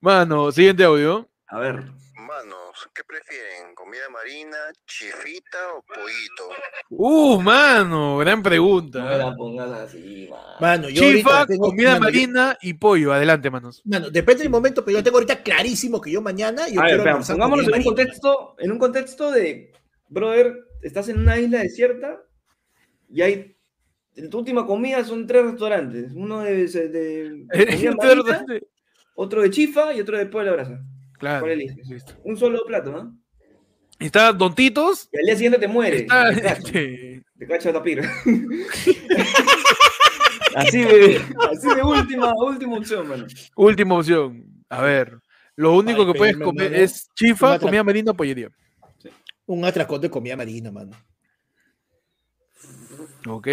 [0.00, 1.28] Mano, siguiente audio.
[1.48, 1.82] A ver.
[2.26, 3.74] Manos, ¿qué prefieren?
[3.74, 4.56] ¿Comida marina,
[4.86, 6.48] chifita o pollito?
[6.88, 8.98] Uh, mano, gran pregunta.
[9.00, 10.40] No me la pongas así, man.
[10.60, 13.12] Mano, yo Chifa, tengo- comida mano, yo- marina y pollo.
[13.12, 13.82] Adelante, manos.
[13.84, 17.02] Mano, depende del momento, pero yo tengo ahorita clarísimo que yo mañana yo A ver,
[17.02, 19.72] quiero pongámonos en un contexto, en un contexto de,
[20.08, 22.22] brother, estás en una isla desierta
[23.10, 23.56] y hay,
[24.16, 27.46] en tu última comida son tres restaurantes, uno de, de
[27.92, 28.46] comida marina,
[29.14, 30.80] otro de chifa y otro de pollo a la brasa.
[31.18, 31.40] Claro.
[31.40, 31.88] ¿Cuál eliges?
[31.88, 32.14] listo.
[32.24, 33.16] Un solo plato, ¿no?
[33.98, 35.08] Está Don Titos.
[35.12, 35.98] Y al día siguiente te muere.
[35.98, 38.00] Está, Te cacha, este, te cacha tapir.
[40.56, 41.16] así de,
[41.50, 43.26] así de última, última opción, mano.
[43.56, 44.44] última opción.
[44.68, 45.18] A ver.
[45.56, 48.48] Lo único Ay, que puedes comer es chifa, comida marina o pollería.
[49.46, 50.90] Un atracón de comida marina, mano.
[53.28, 53.48] Ok.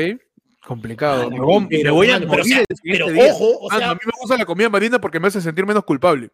[0.65, 1.29] Complicado.
[1.29, 3.67] Mano, Me voy- pero, me voy a mano, pero, morir o sea, pero ojo, o
[3.69, 6.29] Mano, sea, a mí me gusta la comida marina porque me hace sentir menos culpable.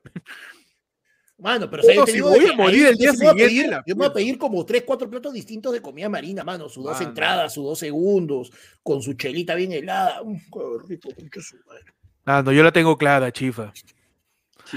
[1.39, 3.05] Mano, pero o sea, yo Puto, te si digo voy a morir ahí el día
[3.07, 4.83] yo sí me voy a siguiente, pedir- la Yo me voy a pedir como tres,
[4.83, 6.67] cuatro platos distintos de comida marina, mano.
[6.67, 8.51] Sus dos entradas, sus dos segundos,
[8.81, 10.21] con su chelita bien helada.
[10.23, 11.83] Qué rico, concha su madre.
[12.25, 13.71] Ah, no, yo la tengo clara, chifa.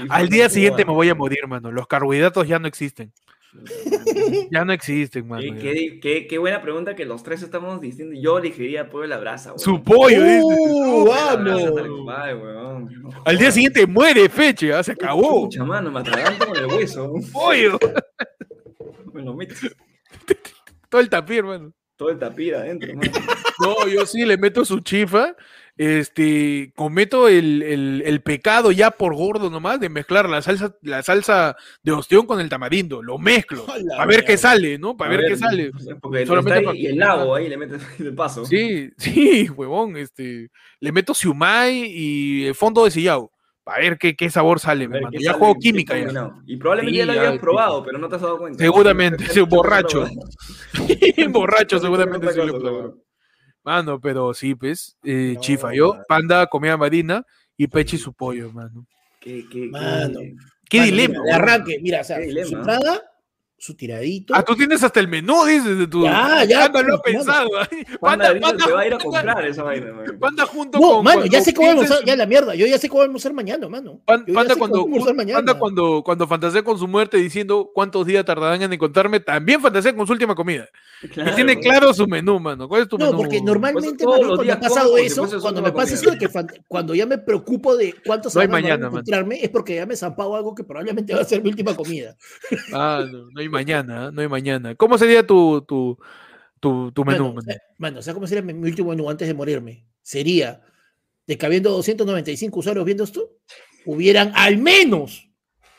[0.09, 1.71] Al día siguiente me voy a morir, mano.
[1.71, 3.11] Los carbohidratos ya no existen.
[4.51, 5.41] Ya no existen, mano.
[5.41, 5.61] Qué, ya.
[5.61, 8.15] qué- qué- qué buena pregunta que los tres estamos diciendo.
[8.19, 9.59] Yo elegiría pollo a la brasa, weón.
[9.59, 10.41] Su pollo, dice.
[10.43, 11.63] ¡Uh, vamos!
[11.71, 12.89] weón.
[13.25, 15.43] Al día siguiente muere fecha, ya se acabó.
[15.49, 17.13] Chucha, mano, me atraganto con el hueso.
[17.33, 17.77] Pollo.
[19.13, 19.53] Me lo meto
[20.89, 21.73] Todo el tapir, hermano.
[21.97, 23.11] todo el tapir adentro, mano.
[23.59, 25.35] No, yo sí le meto su chifa.
[25.81, 31.01] Este, cometo el, el- el pecado ya por gordo nomás de mezclar la salsa, la
[31.01, 33.01] salsa de ostión con el tamarindo.
[33.01, 33.65] Lo mezclo.
[33.67, 34.95] A la Para ver qué sale, ¿no?
[34.95, 35.71] Para A ver qué sale.
[35.99, 38.45] Porque Solamente ahí, y el nabo ahí le metes de paso.
[38.45, 39.97] Sí, sí, huevón.
[39.97, 40.49] Este,
[40.79, 43.31] le meto siumai y el fondo de sillao.
[43.63, 46.31] Para ver qué, qué sabor sale, A Ya sale, juego química ya.
[46.45, 47.39] Y probablemente Sí, ya lo habías sí.
[47.39, 48.63] probado, pero no te has dado cuenta.
[48.63, 50.07] Seguramente, borracho.
[51.29, 53.00] Borracho, seguramente se lo probó.
[53.63, 55.73] Mano, pero sí, pues, eh, No, chifa.
[55.73, 57.25] Yo, panda, comida marina
[57.57, 58.85] y pechi su pollo, mano.
[59.19, 60.19] Qué, qué, Mano.
[60.67, 61.13] qué- dilema.
[61.13, 63.03] mira, de arranque, mira, o sea, su entrada,
[63.61, 64.33] su tiradito.
[64.35, 66.01] Ah, tú tienes hasta el menú, dices, de tu.
[66.03, 67.49] Ya, ya, Panda lo ha pues, pensado.
[68.01, 70.17] Panda va a ir a Panda- comprar esa vaina, man.
[70.19, 71.03] Panda junto No, con.
[71.03, 72.55] mano, cuando ya sé que voy a almorzar, ya la mierda.
[72.55, 74.01] Yo ya sé que voy a almorzar mañana, mano.
[74.03, 74.87] Panda cuando.
[75.35, 79.95] Panda cuando, cuando fantasea con su muerte diciendo cuántos días tardarán en encontrarme, también fantasea
[79.95, 80.67] con su última comida.
[81.03, 81.35] Y Claro.
[81.35, 82.67] tiene claro su menú, mano.
[82.67, 83.17] ¿Cuál es tu No, menú?
[83.19, 86.27] porque normalmente, todos mano, los cuando ha pasado eso, cuando me pasa eso de que
[86.67, 88.87] cuando ya me preocupo de cuántos No van a mano.
[88.87, 91.75] encontrarme, es porque ya me he zampado algo que probablemente va a ser mi última
[91.75, 92.15] comida.
[92.73, 94.73] Ah, no, no hay mañana, no hay mañana.
[94.75, 95.97] ¿Cómo sería tu, tu,
[96.59, 97.33] tu, tu menú?
[97.33, 97.99] Mano, mano?
[97.99, 99.85] o sea, ¿cómo sería mi, último menú antes de morirme?
[100.01, 100.61] Sería
[101.27, 103.29] de que habiendo 295 usuarios viendo esto,
[103.85, 105.29] hubieran al menos,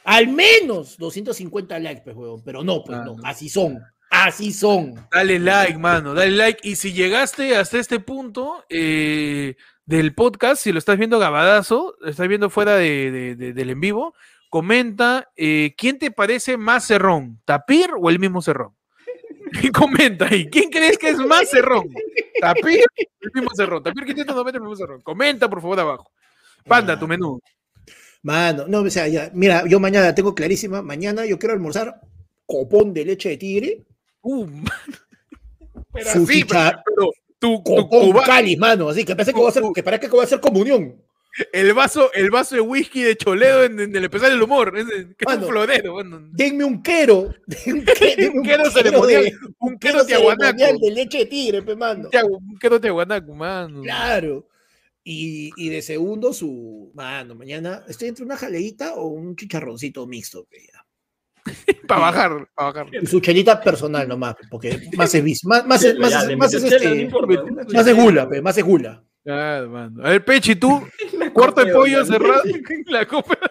[0.05, 2.43] al menos 250 likes, pues, huevón.
[2.45, 3.79] Pero no, pues Ah, no, así son,
[4.11, 4.95] así son.
[5.11, 6.61] Dale like, mano, dale like.
[6.69, 12.09] Y si llegaste hasta este punto eh, del podcast, si lo estás viendo grabadazo, lo
[12.11, 14.15] estás viendo fuera de, de- de- del en vivo,
[14.53, 18.75] comenta eh, quién te parece más cerrón, Tapir o el mismo cerrón.
[19.73, 21.89] comenta ahí, ¿quién crees que es más cerrón?
[22.39, 23.83] Tapir o el mismo cerrón.
[23.83, 25.01] Tapir 590 el mismo cerrón.
[25.01, 26.11] Comenta por favor abajo.
[26.67, 27.41] Panda, tu menú.
[28.23, 32.03] Mano, no, o sea, ya, mira, yo mañana tengo clarísima, mañana yo quiero almorzar
[32.45, 33.83] copón de leche de tigre,
[34.21, 34.47] Uh,
[35.93, 39.49] pero su así, chicha- pero tu, tu cuba- cáliz, mano, así que parece que, va
[39.49, 40.95] a ser, que parece que va a ser comunión.
[41.53, 44.85] El vaso, el vaso de whisky de Choledo en, en el especial del humor, es,
[44.87, 46.21] que es un florero, bueno.
[46.33, 47.35] Denme un quero, un
[47.85, 50.79] que- denme Un quero ceremonial, de- un un quero tiahuanaco.
[50.79, 52.09] de leche de tigre, pe, mano.
[52.29, 53.83] Un quero tiahuanaco, mano.
[53.83, 54.49] Claro.
[55.05, 56.93] Y, y de segundo, su.
[56.95, 60.45] Mano, mañana estoy entre una jaleita o un chicharroncito mixto.
[60.45, 60.59] pe.
[61.89, 62.87] Para bajar, para bajar.
[63.03, 66.55] Y su chelita personal nomás, porque más es bis, más, más, es- más, es- más
[66.55, 67.09] es este,
[67.73, 69.03] más es gula, pe, más es gula.
[69.27, 70.05] Ah, mano.
[70.05, 70.87] A ver, Pechi, tú,
[71.35, 72.43] cuarto de pollo cerrado.
[72.87, 73.37] La copa.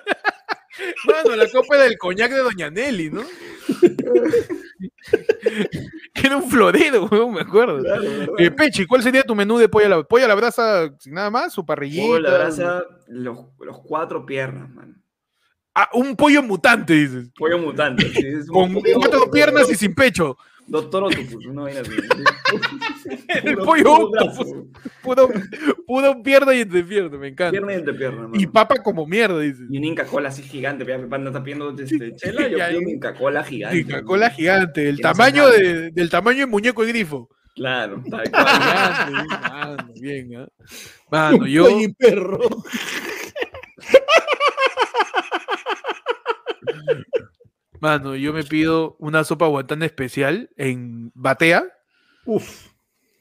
[1.06, 3.22] Mano, la copa del coñac de Doña Nelly, ¿no?
[6.23, 7.81] era un florero, weón, me acuerdo.
[8.38, 11.14] Eh, Pechi, ¿cuál sería tu menú de pollo a la, pollo a la brasa sin
[11.14, 11.53] nada más?
[11.53, 12.03] ¿Su parrillita?
[12.07, 15.03] Pollo a la brasa, los, los cuatro piernas, man.
[15.76, 17.30] Ah, un pollo mutante, dices.
[17.38, 18.07] Pollo mutante.
[18.10, 20.38] sí, es un Con pollo- cuatro piernas y sin pecho.
[20.72, 21.91] Doctor Octopus, una vaina así.
[23.43, 24.48] El pollo octopus.
[25.03, 25.30] Puro,
[25.85, 27.52] puro pierna y entrepierna, me encanta.
[27.52, 28.30] Pierna y entrepierna.
[28.34, 29.68] Y papa como mierda, dices.
[29.69, 32.80] Y un Inca Cola así gigante, mi panda está pidiendo este, chela, yo Ya, pido
[32.80, 32.88] ya.
[32.88, 33.77] un Inca Cola gigante.
[33.80, 33.84] Y
[34.30, 37.30] gigante, el no tamaño de, del tamaño de muñeco de grifo.
[37.53, 38.48] Claro, tal cual.
[38.48, 40.48] Gigante, mano, bien, ¿ah?
[41.11, 42.39] Mano, yo, Pollo y perro.
[47.82, 51.66] mano, yo me pido una sopa guantán especial en batea,
[52.26, 52.68] Uf,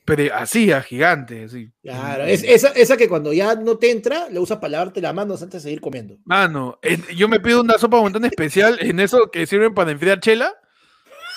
[0.05, 1.71] pero así, a gigante, así.
[1.83, 2.25] claro.
[2.25, 5.43] Es, esa, esa que cuando ya no te entra, le usas para lavarte las manos
[5.43, 6.19] antes de seguir comiendo.
[6.25, 10.21] Mano, en- yo me pido una sopa guantán especial en eso que sirven para enfriar
[10.21, 10.53] chela.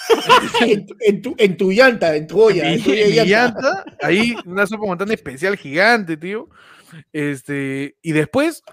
[0.62, 2.64] en, tu, en, tu, en tu llanta, en tu olla.
[2.66, 3.24] mi, en tu mi llanta.
[3.26, 6.50] llanta, ahí una sopa guantán especial gigante, tío.
[7.14, 8.64] Este, y después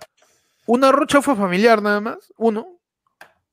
[0.66, 2.79] una rocha fue familiar nada más, uno.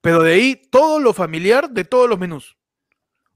[0.07, 2.55] Pero de ahí todo lo familiar de todos los menús.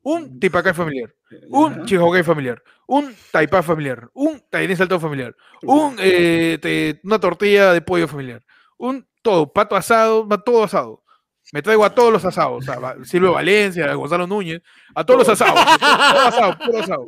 [0.04, 1.14] Un tipacay familiar,
[1.50, 1.84] un Ajá.
[1.84, 7.82] chihokai familiar, un taipá familiar, un tainés saltado familiar, un, eh, te- una tortilla de
[7.82, 8.42] pollo familiar,
[8.78, 11.04] un todo, pato asado, todo asado.
[11.52, 12.64] Me traigo a todos los asados,
[13.04, 14.62] Silvio Valencia, a Gonzalo Núñez,
[14.96, 17.06] a todos los asados, todo asado, puro asado.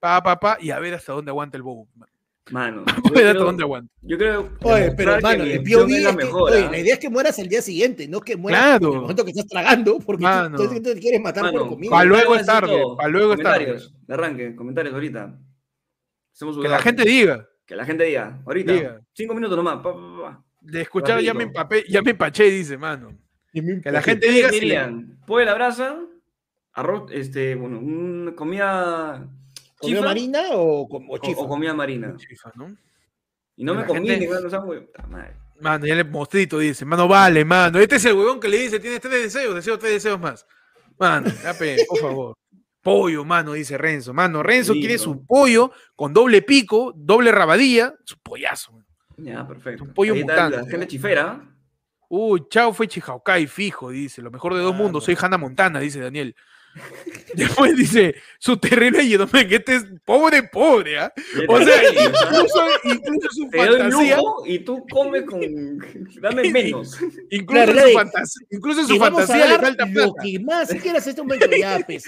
[0.00, 1.86] Pa, pa, pa, y a ver hasta dónde aguanta el bobo.
[1.94, 2.08] man.
[2.50, 3.90] Mano, yo creo, dónde aguanta.
[4.02, 6.70] yo creo Oye, pero mano, el POV es la es que- mejor, oye, ¿ah?
[6.70, 8.88] la idea es que mueras al día siguiente, no que mueras Claro.
[8.88, 10.58] en el momento que estás tragando, porque tú- Mano.
[10.58, 11.90] tú, te quieres matar por Mano, comida.
[11.90, 13.64] Pa' luego es tarde, pa' luego es tarde.
[13.64, 15.38] Comentarios, de arranque, comentarios ahorita.
[16.34, 17.48] Hacemos Que la gente diga.
[17.64, 18.72] Que la gente diga, ahorita.
[18.72, 19.00] Diga.
[19.14, 19.76] Cinco minutos nomás.
[19.76, 20.44] pa, pa, pa, pa.
[20.60, 23.16] De escuchar ya me empapé, ya me empaché, dice, mano.
[23.52, 25.18] Que la gente ¿Qué diga si le- dirían?
[25.26, 25.98] Pollo a la brasa,
[26.74, 29.28] arroz, este, bueno, una comida
[29.78, 31.40] ¿Comida marina o, com- o o, chifa?
[31.40, 32.14] o comida marina.
[32.16, 32.74] Chifa, ¿no?
[33.56, 35.36] Y no me combinen, gente- o puta madre.
[35.60, 37.78] Mano, ya le mostrito dice, mano, vale, mano.
[37.78, 40.46] Este es el huevón que le dice, tienes tres deseos, deseo tres deseos más.
[40.98, 42.36] Mano, ya pe, por favor.
[42.82, 44.12] Pollo, mano, dice Renzo.
[44.12, 45.00] Mano, Renzo Sí, quiere ¿no?
[45.02, 48.72] su pollo con doble pico, doble rabadilla, su pollazo.
[48.72, 48.84] mano.
[49.16, 49.84] Ya, perfecto.
[49.84, 50.68] Un pollo mutante, La ¿no?
[50.68, 51.40] gente chifera.
[52.08, 54.20] Uy, Chao fue Chihaukai, fijo, dice.
[54.22, 55.06] Lo mejor de dos Ah, mundos, no.
[55.06, 56.34] soy Hannah Montana, dice Daniel.
[57.34, 59.14] Después dice, su terreno y
[59.56, 61.12] este es pobre, pobre, ¿ah?
[61.48, 65.78] O sea, incluso, incluso su te fantasía, y tú comes con.
[66.20, 66.96] Dame menos.
[67.30, 70.22] incluso Claro, su fantasía, incluso su fantasía le falta lo plata.
[70.22, 71.46] que más quieras este momento.
[71.56, 72.04] Ya, pues.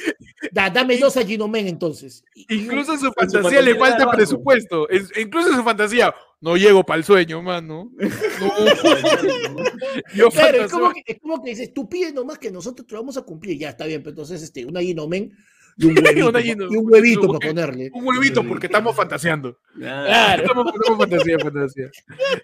[0.52, 2.24] Da- dame dos a Ginomen entonces.
[2.48, 4.88] Incluso en su en su fantasía fantasía le falta presupuesto.
[4.88, 7.90] Es- incluso en su fantasía, no llego para el sueño, mano.
[7.96, 7.98] No.
[10.14, 12.94] Yo Claro, es como, que, es como que dices, tú pides nomás que nosotros te
[12.94, 13.58] lo vamos a cumplir.
[13.58, 15.32] Ya está bien, pero entonces este, una Ginomen
[15.78, 17.90] y un huevito, y un huevito para ponerle.
[17.92, 19.58] un huevito porque estamos fantaseando.
[19.74, 20.42] Claro.
[20.42, 21.90] Estamos, estamos fantasía, fantasía.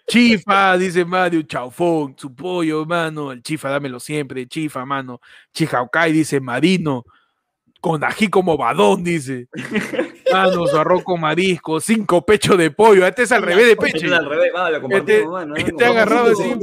[0.06, 3.32] Chifa, dice Mario, chaufón, su pollo, mano.
[3.32, 5.20] El chifa, dámelo siempre, chifa, mano.
[5.54, 7.04] Chihaukai, dice Marino,
[7.82, 9.48] con ají como badón, dice.
[10.32, 13.04] Mano, su arroz con marisco, cinco pechos de pollo.
[13.06, 14.06] Este es al revés de Este peche.
[14.06, 16.54] es al revés, va, lo compartimos, Este- mano, este agarrado así.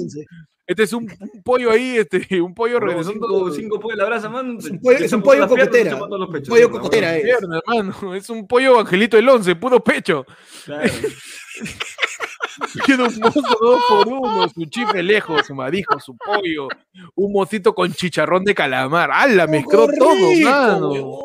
[0.65, 3.27] Este es un, un pollo ahí, este, un pollo Luego regresando.
[3.27, 4.57] Cinco, cinco pollos la brasa, mano.
[4.59, 5.97] Es un pollo- es un cocotera.
[6.31, 7.21] pechos, Pollo cocotera, eh.
[7.23, 8.15] Pierna, hermano.
[8.15, 10.25] Es un pollo angelito del once, puro pecho.
[10.65, 10.89] Claro.
[12.85, 16.67] Quiero un mozo dos por uno, su chife lejos, su marisco, su pollo,
[17.15, 19.09] un mocito con chicharrón de calamar.
[19.11, 19.47] ¡Hala!
[19.47, 21.19] Mezcló ¡Qué todo, mano.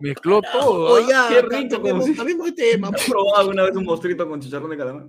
[0.00, 0.92] Mezcló todo.
[0.94, 1.28] Oye, ¿ah?
[1.30, 2.88] ya, Qué rico, como si- de tema.
[2.94, 5.06] ¿Has probado alguna vez un mostrito con chicharrón de calamar?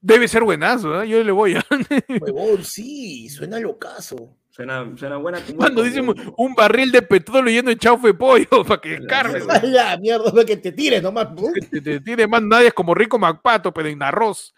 [0.00, 1.08] Debe ser buenazo, ¿eh?
[1.08, 1.64] Yo le voy a.
[2.20, 4.36] Huevón, sí, suena locazo.
[4.50, 5.40] Suena, suena buena.
[5.44, 6.06] como- Cuando dicen
[6.36, 8.98] un barril de petróleo lleno de chaufe de pollo para que.
[9.10, 11.28] A la mierda, ve que te tires nomás.
[11.72, 14.54] Que te tiene más nadie es como rico Macpato, pero en arroz.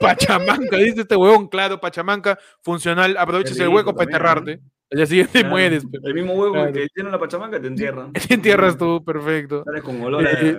[0.00, 4.60] Pachamanca, dice este huevón, claro, Pachamanca, funcional, aproveches Qué el hueco para enterrarte.
[4.90, 5.48] Al día siguiente Claro.
[5.50, 5.84] mueres.
[5.90, 6.72] pero El mismo huevo Claro.
[6.72, 8.08] que tiene la pachamanca te entierra.
[8.30, 9.64] Te entierras tú, perfecto.
[9.64, 10.30] Sales con olor a.
[10.30, 10.54] Eh,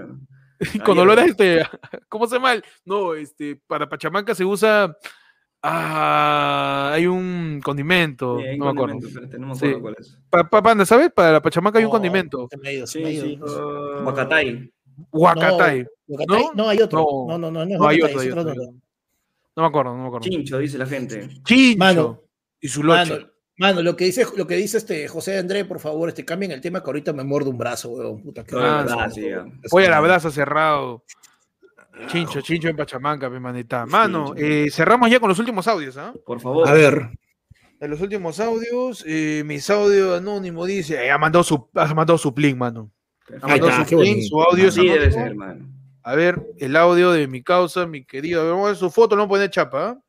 [0.83, 1.01] Con hierba.
[1.01, 1.63] olor a este,
[2.09, 2.53] ¿cómo se llama?
[2.53, 4.97] el- No, este, para Pachamanca se usa,
[5.63, 8.93] ah, hay un condimento, Sí, hay no me acuerdo.
[8.95, 9.81] condimento, espérate, no me acuerdo Sí.
[9.81, 10.19] cuál es.
[10.29, 11.11] Pa- pa- Panda, ¿sabes?
[11.13, 12.47] Para la Pachamanca hay un No, condimento.
[12.49, 14.01] se me ha ido, se Sí, me ha ido.
[14.99, 15.85] Ah, Huacatay.
[16.07, 16.43] ¿Huacatay?
[16.43, 16.53] ¿No?
[16.53, 16.99] No, hay otro.
[16.99, 17.37] No.
[17.37, 18.63] No, no, no, no, es No, hay otro, hay otro otro.
[19.55, 20.27] No me acuerdo, no me acuerdo.
[20.27, 21.27] Chincho, dice la gente.
[21.43, 21.77] Chincho.
[21.79, 22.21] Mano,
[22.59, 23.11] y su loche.
[23.11, 26.51] Mano, mano, lo que dice, lo que dice este José André, por favor, este, cambien
[26.51, 28.21] el tema que ahorita me muerde un brazo, weón.
[28.21, 29.29] Puta, qué Ah, asco, sí.
[29.71, 31.03] Voy a la brasa cerrado.
[32.07, 33.85] Chincho, chincho en Pachamanca, mi manita.
[33.87, 36.13] Mano, eh, cerramos ya con los últimos audios, ¿ah?
[36.25, 36.67] Por favor.
[36.67, 37.09] A ver,
[37.79, 42.17] En los últimos audios, eh, mis audio anónimo dice, eh, ha mandado su, ha mandado
[42.19, 42.91] su link, mano.
[43.29, 45.67] Mandado está, su qué su audio es Así debe ser, hermano.
[46.03, 48.39] A ver, el audio de mi causa, mi querido.
[48.39, 49.89] A ver, vamos a ver su foto, no poner chapa.
[49.89, 49.99] ¿ah?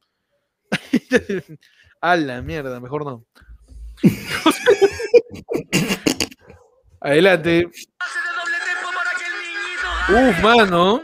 [2.01, 3.25] A la mierda, mejor no.
[7.01, 7.69] Adelante.
[10.09, 11.03] Uf, mano.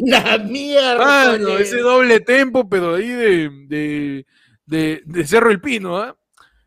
[0.00, 0.98] La mierda.
[0.98, 1.62] Mano, weón.
[1.62, 4.26] ese doble tempo, pero ahí de, de,
[4.66, 6.16] de, de Cerro El Pino, ¿ah?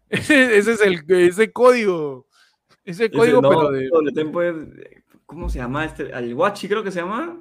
[0.10, 2.28] Ese, ese es el ese código.
[2.84, 3.88] Ese Ese código, no, pero de.
[3.90, 4.56] doble tempo es-
[5.26, 6.14] ¿Cómo se llama este?
[6.14, 7.38] Al Guachi creo que se llama.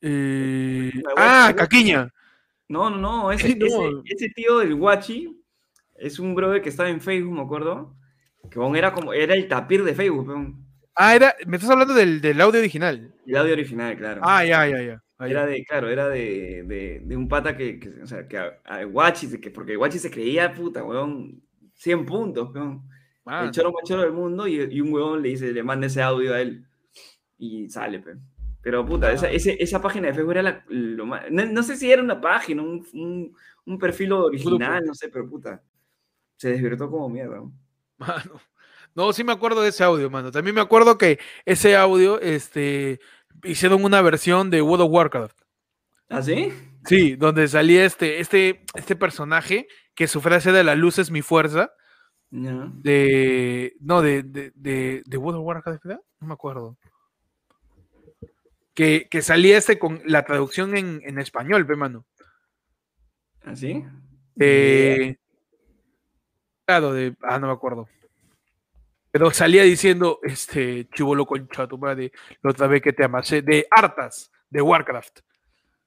[0.00, 2.12] eh, ah, Caquiña.
[2.68, 3.30] No, no, no.
[3.32, 3.66] Ese, No.
[3.66, 5.40] ese- ese tío del Guachi
[5.96, 7.94] es un brother que estaba en Facebook, me acuerdo.
[8.50, 10.66] Que era como, era el tapir de Facebook, peón.
[10.94, 11.34] Ah, era.
[11.46, 13.12] Me estás hablando del, del audio original.
[13.26, 14.20] El audio original, claro.
[14.24, 15.02] Ah, ya, ya, ya.
[15.18, 15.32] Ah, ya.
[15.32, 18.58] Era de, claro, era de, de, de un pata que, que, o sea, que a,
[18.64, 21.42] a Guachi, que, porque Guachi se creía, puta, weón,
[21.74, 22.82] 100 puntos, weón.
[23.24, 23.46] Mano.
[23.46, 26.02] El choro más choro del mundo y, y un huevón le dice, le manda ese
[26.02, 26.64] audio a él
[27.38, 28.12] y sale, pe.
[28.62, 31.76] Pero puta, esa, ese- esa página de Facebook era la, lo más, no, no sé
[31.76, 33.34] si era una página, un, un,
[33.66, 35.62] un perfil original, no sé, pero puta,
[36.36, 37.42] se desvirtó como mierda.
[37.98, 38.40] Mano.
[38.94, 40.30] No, sí me acuerdo de ese audio, mano.
[40.30, 43.00] También me acuerdo que ese audio, este,
[43.44, 45.40] hicieron una versión de World of Warcraft.
[46.08, 46.52] ¿Ah, sí?
[46.84, 51.22] Sí, donde salía este, este, este personaje que su frase de la luz es mi
[51.22, 51.72] fuerza.
[52.30, 52.70] Ya.
[52.74, 53.74] De.
[53.80, 56.02] No, de, de, de, de World of Warcraft, ¿verdad?
[56.20, 56.76] No me acuerdo.
[58.74, 62.06] Que, que salía este con la traducción en, en español, pe, mano.
[63.42, 63.84] ¿Ah, sí?
[64.34, 65.18] De.
[66.66, 67.14] Claro, de.
[67.22, 67.88] Ah, no me acuerdo.
[69.10, 72.12] Pero salía diciendo, este, chivolo concha, tu madre,
[72.42, 75.20] la otra vez que te amasé, de Artas, de Warcraft.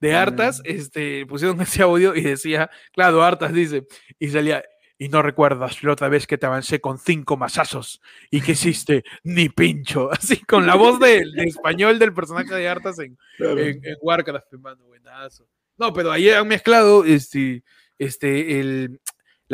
[0.00, 3.86] De Artas, este, pusieron ese audio y decía, claro, Artas dice,
[4.18, 4.62] y salía,
[4.98, 9.04] y no recuerdas la otra vez que te avancé con cinco masazos y que hiciste
[9.22, 13.58] ni pincho, así con la voz de, de español del personaje de Artas en, Claro.
[13.58, 15.48] en, en Warcraft, hermano, buenazo.
[15.76, 17.64] No, pero ahí han mezclado este,
[17.98, 19.00] este, el,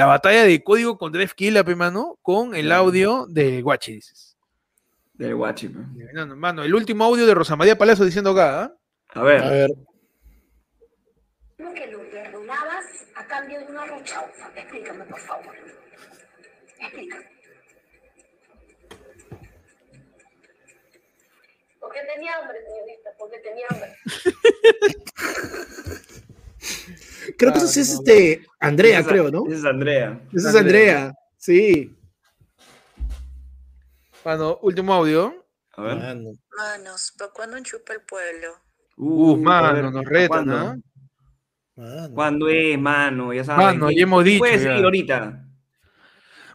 [0.00, 4.34] la batalla de código con Dref Killa, pe, mano, con el audio de Guachi, dices.
[5.12, 5.68] Del Guachi.
[6.14, 8.74] No, no, mano, el último audio de Rosa María Palazzo diciendo acá, ¿ah?
[9.08, 9.42] A ver.
[9.42, 9.70] A ver,
[11.58, 14.50] ¿Cómo que lo perdonabas a cambio de una rechaufa?
[14.56, 15.54] Explícame, por favor.
[16.78, 17.26] Explícame.
[21.78, 23.98] Porque tenía hambre, señorita, porque tenía hambre.
[27.36, 29.46] Creo que Ah, ese es no, este Andrea, Esa- creo, ¿no?
[29.46, 30.20] Esa es Andrea.
[30.32, 31.14] Ese es Andrea.
[31.36, 31.96] Sí.
[34.24, 35.34] Mano, último audio.
[35.76, 35.96] A ver.
[35.96, 36.30] Mano.
[36.56, 38.48] Manos, ¿para cuándo chupa el pueblo?
[38.96, 40.56] Uh, mano, ver, nos retan, ¿cuándo?
[40.56, 40.76] ¿ah?
[41.76, 42.14] Mano.
[42.14, 43.32] ¿Cuándo es, mano?
[43.32, 43.64] Ya saben.
[43.66, 45.46] Mano, ¿Qué- ya hemos dicho, Puedes seguir ahorita.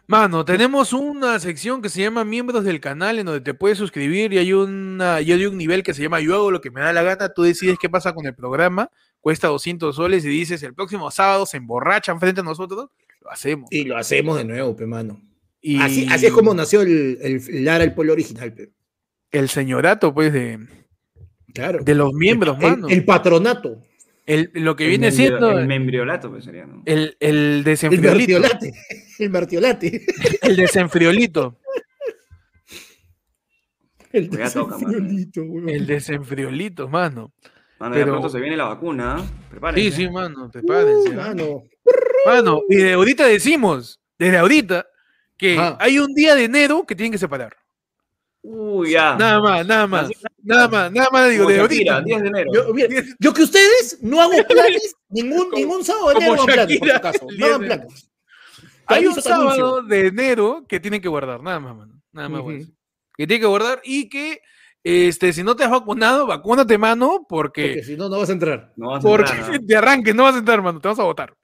[0.08, 4.32] Mano, tenemos una sección que se llama Miembros del Canal, en donde te puedes suscribir
[4.32, 6.80] y hay una, y hay un nivel que se llama Yo hago lo que me
[6.80, 7.30] da la gana.
[7.30, 8.88] Tú decides qué pasa con el programa,
[9.26, 12.90] cuesta 200 soles y dices el próximo sábado se emborrachan frente a nosotros,
[13.20, 13.66] lo hacemos.
[13.72, 15.20] Y lo hacemos de nuevo, pe, mano.
[15.60, 18.70] Y Así, así es como nació el, el Lara, el pueblo original, pe.
[19.32, 20.60] el señorato, pues, de,
[21.52, 21.82] Claro.
[21.82, 22.86] de los miembros, el, mano.
[22.88, 23.82] el patronato.
[24.26, 26.84] El- lo que El viene membrio- siendo El membriolato, pues sería, ¿no?
[26.86, 28.38] el, el El desenfriolito.
[28.40, 28.72] martiolate.
[29.18, 30.06] El martiolate.
[30.42, 31.58] El desenfriolito.
[34.12, 34.68] El Pues mano.
[34.68, 35.68] desenfriolito, weón.
[35.68, 37.32] El desenfriolito, mano.
[37.78, 39.16] Mano, ya Pero- pronto se viene la vacuna.
[39.18, 39.24] ¿ah?
[39.50, 39.90] Prepárense.
[39.90, 41.10] Sí, sí, mano, prepárense.
[41.10, 41.62] Uh, mano.
[42.24, 44.86] Mano, y de ahorita decimos, desde ahorita,
[45.36, 47.54] que hay un día de enero que tienen que separar.
[48.42, 49.16] Uy, ya.
[49.16, 50.04] Nada más, nada más.
[50.06, 52.00] Así- Nada más, nada más digo, de ahorita.
[52.02, 52.50] 10 de enero.
[52.54, 52.88] Yo, mira,
[53.18, 56.78] yo que ustedes no hago planes, ningún, Como- ningún sábado de como enero hagan planes,
[56.78, 58.10] por el No hagan 10 de planes.
[58.86, 59.22] Hay un anuncio.
[59.22, 62.00] sábado de enero que tienen que guardar, nada más, mano.
[62.12, 62.50] Nada más, Ujú.
[62.52, 62.68] decir.
[63.16, 64.40] Que tienen que guardar y que,
[64.88, 68.32] este, si no te has vacunado, vacúnate, mano, Porque porque, si no, no vas a
[68.32, 68.72] entrar.
[68.76, 69.58] No vas a porque entrar, ¿ah?
[69.60, 71.34] de arranque no vas a entrar, mano, te vas a votar.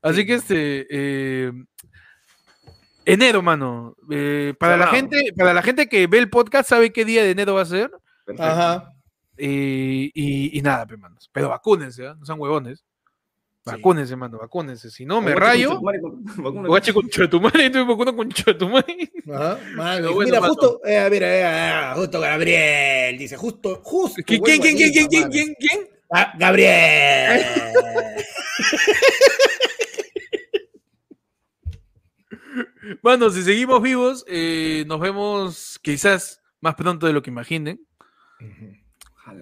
[0.00, 1.52] Así que, este, eh,
[3.04, 3.96] enero, mano.
[4.10, 7.32] eh, para la gente, para la gente que ve el podcast, sabe qué día de
[7.32, 7.90] enero va a ser.
[8.24, 8.50] Perfecto.
[8.50, 8.92] Ajá.
[9.36, 11.28] Y, y, y nada, pe, manos.
[11.32, 12.14] Pero vacúnense, ¿ah?
[12.16, 12.84] no sean huevones.
[13.64, 14.90] Vacúnense, mano, vacúnense.
[14.90, 15.80] Si no, me Vacuna, rayo.
[16.66, 18.28] Guache con chetumare, estoy vacunando con.
[19.34, 19.58] Ajá.
[19.74, 20.52] Mano, bueno, mira, mano.
[20.52, 24.22] justo, eh, mira, eh, justo Gabriel, dice, justo, justo.
[24.26, 25.32] ¿Quién, quién, quién, quién, quién, mano.
[25.32, 25.88] quién, quién?
[26.10, 27.44] Ah, Gabriel.
[33.02, 37.80] Mano, si seguimos vivos, eh, nos vemos quizás más pronto de lo que imaginen.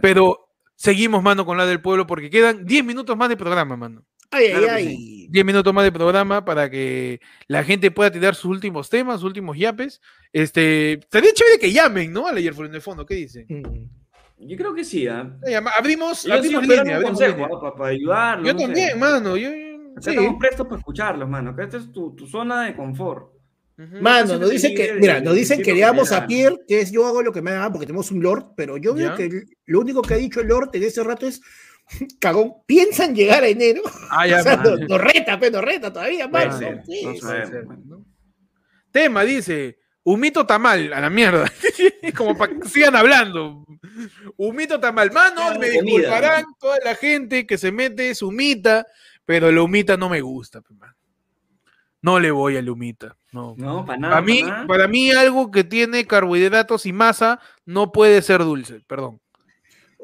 [0.00, 4.04] Pero seguimos, mano, con la del pueblo porque quedan 10 minutos más de programa, mano.
[4.32, 5.26] Ay, Claro ay, ay.
[5.30, 9.28] 10 minutos más de programa para que la gente pueda tirar sus últimos temas, sus
[9.28, 10.00] últimos yapes.
[10.32, 12.26] Este, estaría chévere que llamen, ¿no?
[12.26, 13.46] Al ayer por el fondo, ¿qué dicen?
[13.48, 14.48] Mm.
[14.48, 15.38] Yo creo que sí, ¿ah?
[15.78, 17.58] Abrimos, Yo sí abrimos línea, un abrimos consejo, línea.
[17.62, 17.74] ¿ah?
[17.76, 18.46] para, ayudarlos.
[18.46, 18.64] Yo no sé.
[18.66, 19.36] también, mano.
[19.36, 20.10] Yo, Acá sí.
[20.10, 21.50] estamos prestos para escucharlos, mano.
[21.50, 23.32] Acá esta es tu, tu zona de confort.
[24.00, 26.26] Mano, nos dicen que, mira, nos dicen que leamos a.
[26.26, 28.94] Pierre, que es yo hago lo que me da, porque tenemos un Lord, pero yo
[28.94, 31.40] veo que lo único que ha dicho el Lord en ese rato es,
[32.18, 33.82] cagón, piensan llegar a enero.
[34.10, 36.58] Ah, ya, o sea, nos, nos reta, pero nos reta todavía, mano.
[36.58, 37.66] ser, Sí, no ser.
[37.84, 38.04] ¿no?
[38.90, 39.78] Tema, dice.
[40.04, 41.50] Humito tamal, a la mierda.
[42.16, 43.64] Como para que sigan hablando.
[44.36, 45.12] Humito tamal.
[45.12, 48.84] Mano, me disculparán toda la gente que se mete su humita,
[49.24, 50.60] pero la humita no me gusta.
[50.60, 50.94] pe, mano.
[52.00, 53.16] No le voy a la humita.
[53.30, 53.54] No.
[53.56, 54.14] No, para nada.
[54.14, 59.21] Para mí, para mí, algo que tiene carbohidratos y masa no puede ser dulce, perdón.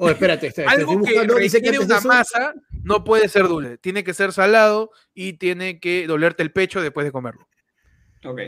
[0.00, 2.54] Oh, espérate, espérate, Algo estoy que requiere una eso- masa
[2.84, 3.78] no puede ser dulce.
[3.78, 7.48] Tiene que ser salado y tiene que dolerte el pecho después de comerlo.
[8.24, 8.40] Ok.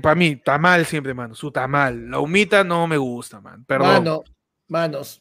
[0.00, 1.34] para mí, tamal siempre, mano.
[1.34, 2.08] Su tamal.
[2.08, 3.64] La humita no me gusta, man.
[3.64, 3.88] Perdón.
[4.04, 4.22] Mano,
[4.68, 5.20] manos.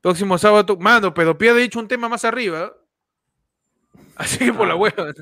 [0.00, 2.72] Próximo sábado, mano, pero Pierre ha dicho un tema más arriba.
[4.16, 5.12] Así que por Ah, la hueva.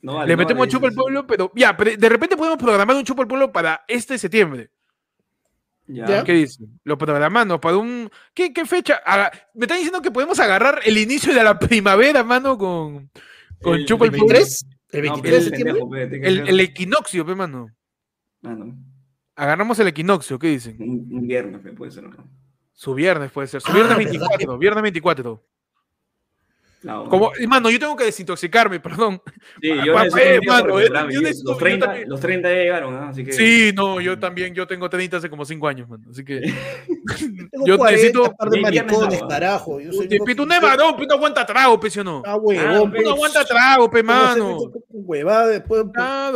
[0.00, 2.58] No vale, Le no metemos vale, chupa al pueblo, pero ya, pero de repente podemos
[2.58, 4.70] programar un chupa al pueblo para este septiembre.
[5.88, 6.24] Ya.
[6.24, 6.80] ¿Qué dicen?
[6.84, 8.10] Lo programamos para un.
[8.34, 9.00] ¿Qué, qué fecha?
[9.04, 13.10] Aga- Me están diciendo que podemos agarrar el inicio de la primavera, mano, con,
[13.62, 14.34] con El chupa ¿El al pueblo.
[14.34, 14.66] 23?
[14.92, 16.48] ¿El No, 23 pero de septiembre?
[16.50, 17.68] El, equinoccio, pe, mano.
[18.42, 18.76] Ah, no.
[19.36, 20.76] Agarramos el equinoccio, ¿qué dicen?
[20.80, 22.28] Un, un viernes puede ser, ¿no?
[22.72, 23.60] Su viernes puede ser.
[23.60, 24.58] Su Ah, viernes ¿verdad 24.
[24.58, 25.44] Viernes 24.
[26.86, 27.08] No.
[27.08, 29.20] Como, mano, yo tengo que desintoxicarme, perdón.
[29.60, 32.08] Sí, Pa- yo eh, mano, yo los, yo 30, también.
[32.08, 33.08] los 30 ya llegaron, ¿ah?
[33.08, 33.32] así que.
[33.32, 36.04] Sí, no, yo también, yo tengo 30 hace como 5 años, mano.
[36.10, 36.40] Así que.
[37.50, 39.28] Tengo Yo 40, necesito- par de maricones, no.
[39.28, 39.80] carajo.
[39.80, 40.06] Yo soy
[40.60, 42.22] varón, aguanta trago, pe, ¿sí o no?
[42.24, 42.92] Ah, huevón,
[45.96, 46.30] Ah.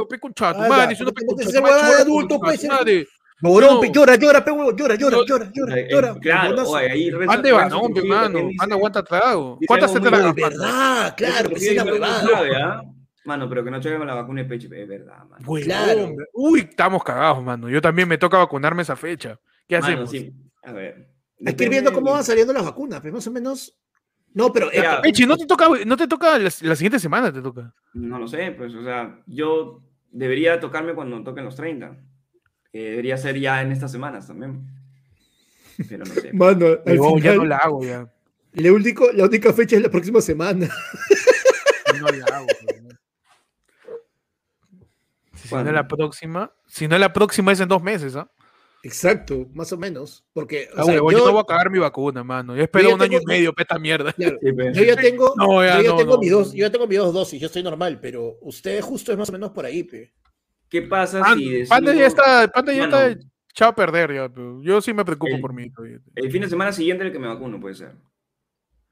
[2.59, 3.81] No No.
[3.81, 5.25] pe, llora, llora, pe, llora, llora, No.
[5.25, 6.15] llora, llora, Eh, llora.
[6.21, 7.53] claro, oye, ahí Ande
[7.89, 8.49] pe, Trujillo mano.
[8.59, 9.59] Anda, aguanta trago.
[9.67, 10.35] ¿Cuántas algo te mano?
[10.35, 12.59] verdad, claro, Renzo pues es la huevada.
[12.65, 12.83] ¿ah?
[13.25, 15.47] Mano, pero que no choque con la vacuna de pecho, es verdad, mano.
[15.62, 16.15] Claro.
[16.33, 17.69] Uy, estamos cagados, mano.
[17.69, 19.39] Yo también me toca vacunarme esa fecha.
[19.69, 20.11] ¿Qué Mano, hacemos?
[20.11, 20.33] sí.
[20.62, 21.09] A ver.
[21.47, 23.79] Hay que ir viendo cómo van va saliendo las vacunas, pues más o menos.
[24.33, 24.83] No, pero eh,
[25.27, 27.75] no te toca, no te toca la, la siguiente semana, te toca.
[27.95, 31.97] No lo sé, pues, o sea, yo debería tocarme cuando toquen los 30.
[32.72, 34.66] Que debería ser ya en estas semanas también.
[35.88, 36.30] Pero no sé.
[36.32, 38.12] Mano, al Huevón, ya no la hago ya.
[38.52, 40.68] La, único, la única fecha es la próxima semana.
[42.01, 42.98] No la hago, weón.
[45.34, 48.30] Si no es la próxima, si no es la próxima es en dos meses, ¿ah?
[48.82, 50.24] Exacto, más o menos.
[50.32, 52.56] Porque, o Ah, sea, yo, yo, no voy a cagar mi vacuna, mano.
[52.56, 54.12] Yo espero un año y medio para esta mierda.
[54.12, 56.18] claro, yo ya tengo, No, ya yo ya no, tengo no.
[56.20, 59.18] mis dos, yo ya tengo mis dos dosis, yo estoy normal, pero usted justo es
[59.18, 60.12] más o menos por ahí, pe.
[60.70, 64.62] ¿Qué pasa si Panda ya está, Panda ya Mano, está echado a perder ya, pero
[64.62, 65.70] yo sí me preocupo El- por mí.
[66.14, 67.97] El fin de semana siguiente el que me vacuno puede ser.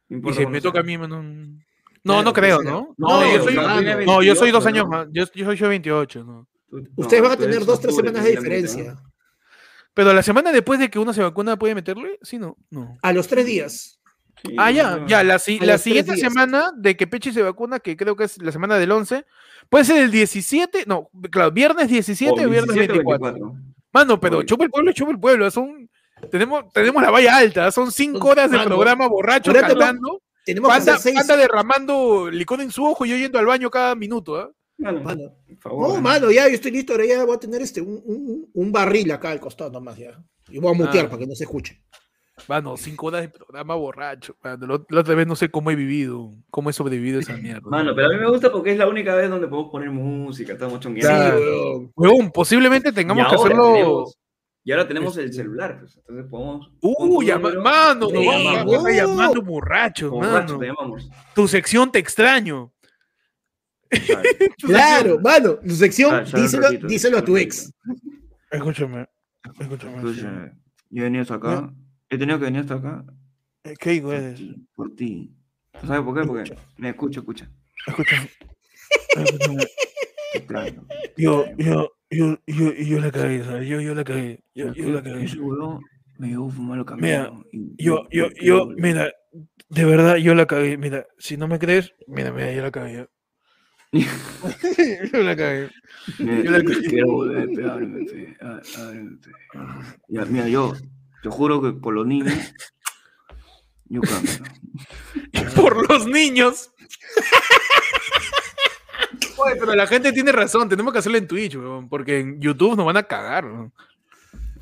[0.09, 1.23] No Y si me toca a mí, mano.
[1.23, 1.59] No,
[2.03, 2.63] Claro, no que creo.
[2.63, 2.95] ¿no?
[2.97, 4.91] No, No, yo soy, sea, tiene no, yo soy 28, dos años ¿no?
[4.91, 5.09] más.
[5.13, 6.49] Yo, yo soy yo 28, ¿no?
[6.97, 8.93] Ustedes no, van a tener dos, tres semanas de diferencia.
[8.95, 9.03] ¿no?
[9.95, 12.97] Pero la semana después de que uno se vacuna puede meterle, sí, no, no.
[13.03, 13.98] A los tres días.
[14.45, 17.97] Sí, Ah, ya, ya, la, si- la siguiente semana de que Pechi se vacuna, que
[17.97, 19.25] creo que es la semana del 11,
[19.69, 23.33] puede ser el 17, no, claro, viernes 17 o, viernes 17 o 24.
[23.33, 23.63] 24.
[23.93, 24.47] Mano, pero Oye.
[24.47, 25.91] chupa el pueblo, chupa el pueblo, son,
[26.31, 31.15] tenemos, tenemos la valla alta, son cinco horas de Mano, programa borracho cantando, Tenemos seis.
[31.17, 34.51] panda derramando licor en su ojo y yo yendo al baño cada minuto, ¿ah?
[34.79, 35.23] Mano, Mano.
[35.49, 35.95] por favor.
[35.97, 38.73] No, mano, ya yo estoy listo, ahora ya voy a tener este, un, un- un
[38.73, 40.17] barril acá al costado nomás ya.
[40.49, 41.09] Y voy a mutear Ah.
[41.09, 41.83] para que no se escuche.
[42.47, 46.35] Mano, cinco horas de programa borracho, mano, la, otra vez no sé cómo he vivido,
[46.51, 47.69] cómo he sobrevivido a esa mierda.
[47.69, 50.53] Mano, pero a mí me gusta porque es la única vez donde podemos poner música,
[50.53, 51.39] estamos chongueando.
[51.39, 52.31] Sí, weón.
[52.31, 53.73] Posiblemente Y tengamos que ahora hacerlo...
[53.75, 54.19] tenemos-
[54.65, 56.71] y ahora tenemos el celular, pues, entonces podemos.
[56.83, 60.59] Uh, llama- número, mano, nos vamos a llamando borracho, Borracho, mano.
[60.59, 61.11] te llamamos.
[61.35, 62.71] Tu sección te extraño.
[64.63, 67.73] Claro, mano, tu sección, un díselo, ratito, díselo a tu ex.
[68.51, 69.07] Escúchame,
[69.59, 69.97] escúchame.
[69.97, 70.53] Escucha,
[70.91, 71.73] yo he venido acá,
[72.11, 73.05] he tenido que venir hasta acá
[73.65, 74.11] Eh, ¿Qué digo?
[74.11, 74.35] por Es?
[74.37, 75.35] ti, por ti.
[75.81, 76.27] ¿Tú ¿Sabes por qué?
[76.27, 77.51] Porque me escucha, escucha.
[80.33, 80.87] Te extraño.
[81.17, 83.69] Yo, yo, yo, yo, yo la cagué, ¿sabes?
[83.69, 84.45] Yo, yo la cagué.
[84.55, 85.25] Yo, yo la cagué.
[85.25, 85.85] Ese huevón
[86.19, 87.47] me llevó fumar los Mira, caminos.
[87.79, 89.13] Yo, yo, yo, mira,
[89.69, 90.77] de verdad, yo la cagué.
[90.79, 93.09] Mira, si no me crees, mira, mira, yo la cagué.
[93.93, 95.71] yo la cagué.
[96.19, 98.07] Yo la- Quiero volver, ábreme,
[98.75, 100.75] ábreme, mira, yo
[101.23, 102.33] te juro que por los niños,
[103.87, 104.33] yo cambio.
[105.55, 106.71] Por los niños.
[109.37, 112.77] Oye, pero la gente tiene razón, tenemos que hacerlo en Twitch, weón, porque en YouTube
[112.77, 113.45] nos van a cagar.
[113.47, 113.73] weón.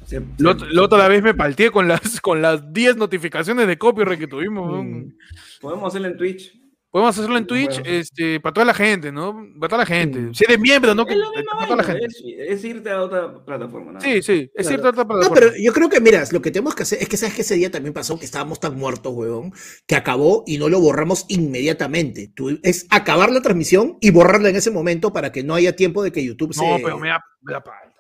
[0.07, 4.19] Se- se- la otra vez me palteé con las, con las 10 notificaciones de copyright
[4.20, 4.70] que tuvimos.
[4.70, 5.16] weón.
[5.61, 6.53] Podemos hacerlo en Twitch.
[6.91, 7.91] Podemos hacerlo en Twitch bueno.
[7.91, 9.35] este, para toda la gente, ¿no?
[9.61, 10.33] Para toda la gente.
[10.33, 11.05] Si eres miembro, ¿no?
[11.05, 12.53] Que- Es la misma para toda la vaina, gente.
[12.53, 13.93] Es, es irte a otra plataforma.
[13.93, 14.69] nada Sí, sí, es Claro.
[14.69, 14.89] cierto.
[14.89, 15.35] otra No, plataforma.
[15.35, 17.57] pero yo creo que, mira, lo que tenemos que hacer es que sabes que ese
[17.57, 19.53] día también pasó que estábamos tan muertos, huevón,
[19.87, 22.31] que acabó y no lo borramos inmediatamente.
[22.35, 26.03] Tú- es acabar la transmisión y borrarla en ese momento para que no haya tiempo
[26.03, 26.67] de que YouTube se.
[26.67, 27.95] No, pero me da, me da palta.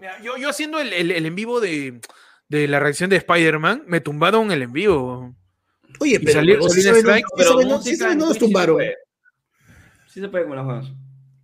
[0.00, 2.00] Mira, yo, yo haciendo el, el- el en vivo de,
[2.48, 5.34] de la reacción de Spider-Man, me tumbaron el en vivo.
[6.00, 6.58] Oye, pero salir-
[8.16, 8.76] nos tumbaron.
[8.76, 8.94] puede.
[10.08, 10.92] Sí se puede con las juegas.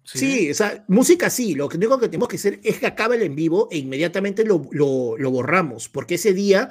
[0.04, 3.16] Sí, o sea, música sí, lo que único que tenemos que hacer es que acabe
[3.16, 6.70] el en vivo e inmediatamente lo, lo- lo borramos, porque ese día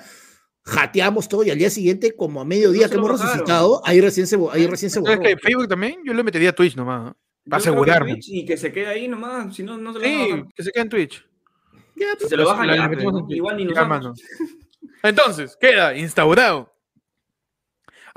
[0.63, 3.31] jateamos todo y al día siguiente, como a mediodía se que hemos bajaron.
[3.33, 5.13] resucitado, ahí recién se, ahí recién se borró.
[5.13, 5.97] ¿Sabes que Facebook también?
[6.03, 7.05] Yo le metería a Twitch nomás.
[7.05, 7.17] ¿no?
[7.49, 8.19] Para que asegurarme.
[8.21, 10.83] Y que se quede ahí nomás, si no, no se lo Sí, que se quede
[10.83, 11.25] en Twitch.
[11.95, 13.27] Ya, Si pues, se lo Pues, bajan la- ya, ¿no?
[13.29, 14.19] Igual ni nos.
[15.03, 16.73] Entonces, queda instaurado.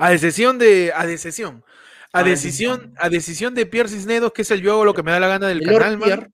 [0.01, 0.91] A decisión de.
[0.95, 1.63] A decisión.
[2.11, 5.11] A decisión, a decisión de Pierre Cisneros, que es el yo hago lo que me
[5.11, 6.33] da la gana del el canal, man.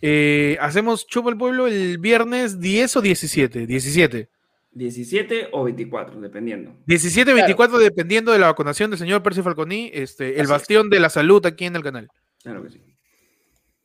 [0.00, 3.66] Eh, hacemos Chupa el Pueblo el viernes 10 o 17.
[3.66, 4.30] 17.
[4.72, 6.74] 17 o 24, dependiendo.
[6.86, 11.10] 17, 24, dependiendo de la vacunación del señor Percy Falconi, este, el bastión de la
[11.10, 12.08] salud aquí en el canal.
[12.42, 12.80] Claro que sí.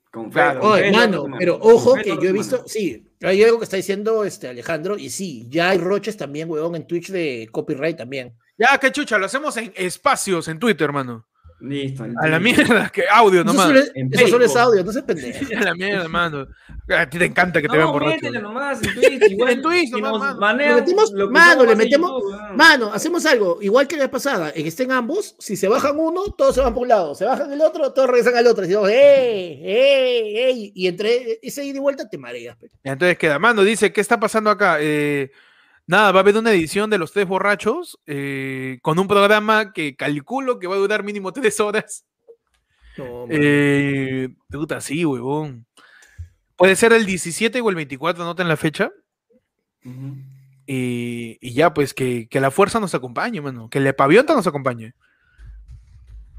[0.09, 0.61] Con fe, Claro.
[0.61, 4.47] Oye, mano, pero ojo que yo he visto, sí, hay algo que está diciendo este
[4.47, 8.33] Alejandro, y sí, ya hay roches también, huevón, en Twitch de copyright también.
[8.61, 11.25] Ya, que chucha, lo hacemos en espacios en Twitter, hermano.
[11.63, 12.03] Listo.
[12.19, 13.67] A la mierda, que audio Eso nomás.
[13.67, 15.45] solo, es- En eso solo es audio, no se pendejo.
[15.55, 16.47] A la mierda, mano.
[16.89, 18.15] A ti te encanta que te vean No, borracho.
[18.15, 19.29] métele nomás en Twitch.
[19.31, 20.57] Igual, En Twitch nomás, mano.
[20.57, 22.55] Le mano, metemos- YouTube.
[22.55, 25.99] Mano, hacemos algo, igual que la vez pasada, en que estén ambos, si se bajan
[25.99, 28.63] uno, todos se van por un lado, se bajan el otro, todos regresan al otro,
[28.65, 30.71] y decimos, ¡eh, eh, eh!
[30.73, 32.57] Y entre ese ida y vuelta te mareas.
[32.57, 32.71] pe.
[32.83, 34.77] Entonces queda, mano, dice, ¿qué está pasando acá?
[34.79, 35.31] Eh,
[35.91, 39.95] nada, va a haber una edición de los tres borrachos eh, con un programa que
[39.95, 42.05] calculo que va a durar mínimo tres horas.
[42.97, 43.27] No.
[43.29, 45.67] Eh, puta, sí, huevón.
[46.55, 48.91] Puede ser el 17 o el 24, noten la fecha.
[50.67, 53.69] Y, y ya, pues que, que la fuerza nos acompañe, mano.
[53.69, 54.93] Que el pavionta nos acompañe.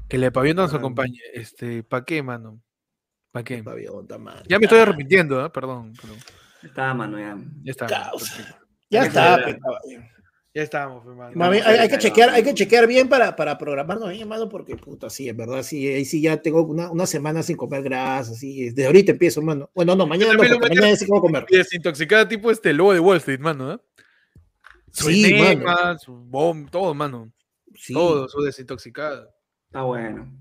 [0.07, 1.19] Que el pavionta nos acompañe.
[1.33, 2.61] Este, ¿para qué, mano?
[3.31, 3.63] ¿Para qué?
[3.63, 4.43] Paviota, mano.
[4.47, 5.49] Ya me estoy arrepintiendo, ¿eh?
[5.49, 5.93] perdón.
[5.99, 6.17] perdón.
[6.61, 7.37] Está, mano, ya.
[7.63, 7.87] Ya está.
[7.87, 8.31] Caos.
[8.93, 10.09] Ya está, caballo.
[10.55, 11.31] Ya estamos, hermano.
[11.35, 14.75] Mami, hay, hay que chequear, hay que chequear bien para, para programarnos bien, hermano, porque
[14.75, 18.35] puta, sí, en verdad, sí, ahí sí ya tengo una, una semana sin comer grasa,
[18.35, 19.71] sí, desde ahorita empiezo, mano.
[19.73, 21.45] Bueno, no, mañana no, mañana sí que voy a comer.
[21.49, 23.77] Y desintoxicada tipo este lobo de Wall Street, mano, ¿eh?
[24.91, 25.97] Su Sí, enema, mano.
[25.97, 27.31] su bomb, todo, mano.
[27.73, 27.93] Sí.
[27.95, 29.29] Todo, su desintoxicada.
[29.65, 30.31] Está bueno.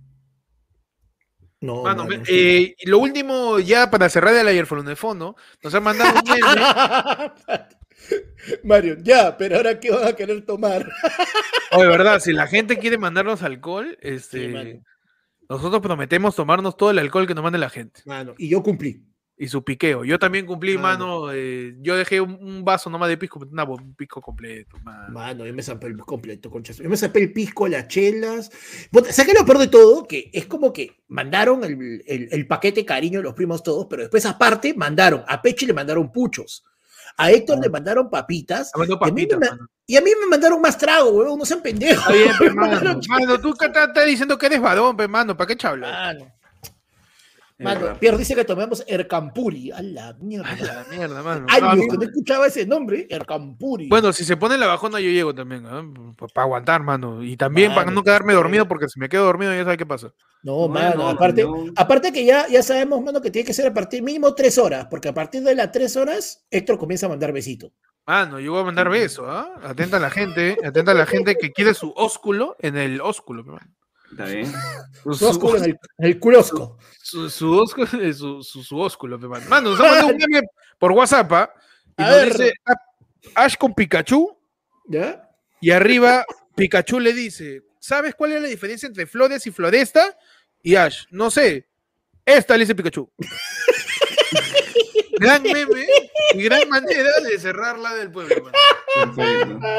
[1.62, 2.32] No, Mano, mano, sí.
[2.34, 6.30] eh, y lo último, ya para cerrar el ayer de fondo, nos han mandado un
[6.30, 6.42] meme.
[8.64, 10.88] Mario, ya, pero ahora qué van a querer tomar.
[11.72, 14.80] Oye, verdad, si la gente quiere mandarnos alcohol, este, Sí,
[15.48, 18.00] nosotros prometemos tomarnos todo el alcohol que nos mande la gente.
[18.06, 19.04] Mano, y yo cumplí.
[19.36, 20.04] Y su piqueo.
[20.04, 21.22] Yo también cumplí, Mano.
[21.22, 21.32] mano.
[21.32, 25.12] eh, yo dejé un, un vaso nomás de pisco, una, un pisco completo, mano.
[25.12, 26.72] Mano, yo me zapé el completo, concha.
[26.74, 28.50] Yo me zapé el pisco, las chelas.
[29.10, 30.06] ¿Sabes lo peor de todo?
[30.06, 34.02] Que es como que mandaron el, el- el paquete cariño de los primos todos, pero
[34.02, 36.62] después aparte mandaron, a Pechi le mandaron puchos.
[37.16, 38.70] A Héctor le mandaron papitas.
[38.74, 39.68] Y, a mí me, mano.
[39.86, 42.04] y a mí me mandaron más trago, weón, no sean pendejos.
[42.54, 45.36] Mano, tú estás diciendo que eres varón, pe, mano.
[45.36, 45.90] ¿Para qué chablas?
[45.90, 46.32] Mano,
[47.62, 47.98] mano.
[47.98, 49.70] Pierre dice que tomemos Ercampuri.
[49.70, 50.48] A la mierda.
[50.50, 51.46] A la mierda, mano.
[51.48, 53.88] Años que no escuchaba ese nombre, Ercampuri.
[53.88, 55.62] Bueno, si se pone la bajona, yo llego también,
[56.34, 57.22] para aguantar, mano.
[57.22, 60.12] Y también para no quedarme dormido, porque si me quedo dormido, ya sabes qué pasa.
[60.42, 61.64] No, No, mano, no, aparte, no.
[61.76, 64.86] aparte que ya, ya sabemos, mano, que tiene que ser a partir mínimo tres horas,
[64.90, 67.70] porque a partir de las tres horas, Héctor comienza a mandar besitos.
[68.04, 69.54] Mano, yo voy a mandar besos, ¿ah?
[69.62, 73.44] Atenta a la gente, atenta a la gente que quiere su ósculo en el ósculo.
[74.10, 74.52] Está bien.
[75.04, 76.76] Su, Su ósculo en el, en el culosco.
[77.00, 79.44] su, su ósculo, su, su, su ósculo, mano.
[79.48, 80.40] Mano, nos ha mandado un meme
[80.78, 81.54] por WhatsApp, ¿ah?
[81.98, 82.32] Y A nos ver.
[82.32, 82.74] dice "Ah,
[83.34, 84.36] Ash con Pikachu,
[84.88, 85.28] ¿Ya?
[85.60, 86.24] y arriba
[86.56, 90.16] Pikachu le dice, ¿sabes cuál es la diferencia entre flores y floresta?
[90.62, 91.68] Y Ash, no sé.
[92.24, 93.10] Esta le dice Pikachu.
[95.12, 95.86] gran meme
[96.34, 98.50] y gran manera de cerrarla del pueblo.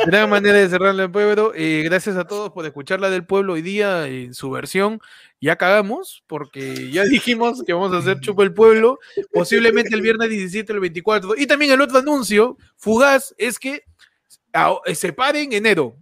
[0.06, 1.52] Gran manera de cerrarla del pueblo.
[1.56, 5.00] Eh, gracias a todos por escucharla del pueblo hoy día en su versión.
[5.42, 9.00] Ya cagamos, porque ya dijimos que vamos a hacer Chupa el Pueblo,
[9.32, 11.36] posiblemente el viernes 17 o el 24.
[11.38, 13.84] Y también el otro anuncio, fugaz, es que
[14.54, 15.98] ah, se pare en enero.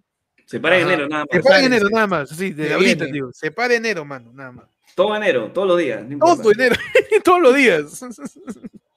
[0.46, 1.46] Se para en enero, nada Se más.
[1.46, 2.30] para en enero, nada más.
[2.30, 3.32] Sí, de ahorita, digo.
[3.32, 4.66] Se para enero, mano, nada más.
[4.96, 6.04] Todo enero, todos los días.
[6.06, 6.18] no.
[6.20, 6.76] Todo enero,
[7.24, 8.06] todos los días.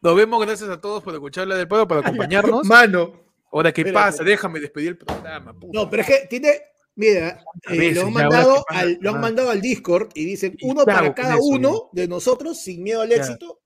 [0.00, 2.66] Nos vemos, gracias a todos por escucharla del pueblo, por acompañarnos.
[2.66, 3.24] Mano.
[3.52, 4.04] Ahora, ¿qué Espérate.
[4.04, 4.24] pasa?
[4.24, 5.52] Déjame despedir el programa.
[5.52, 5.78] puta.
[5.78, 6.60] No, pero es que tiene.
[6.94, 10.56] Mira, eh, veces, lo, han mandado qué al, lo han mandado al Discord y dicen
[10.58, 13.16] Y uno para cada eso, uno de nosotros, sin miedo al Ya.
[13.16, 13.60] éxito.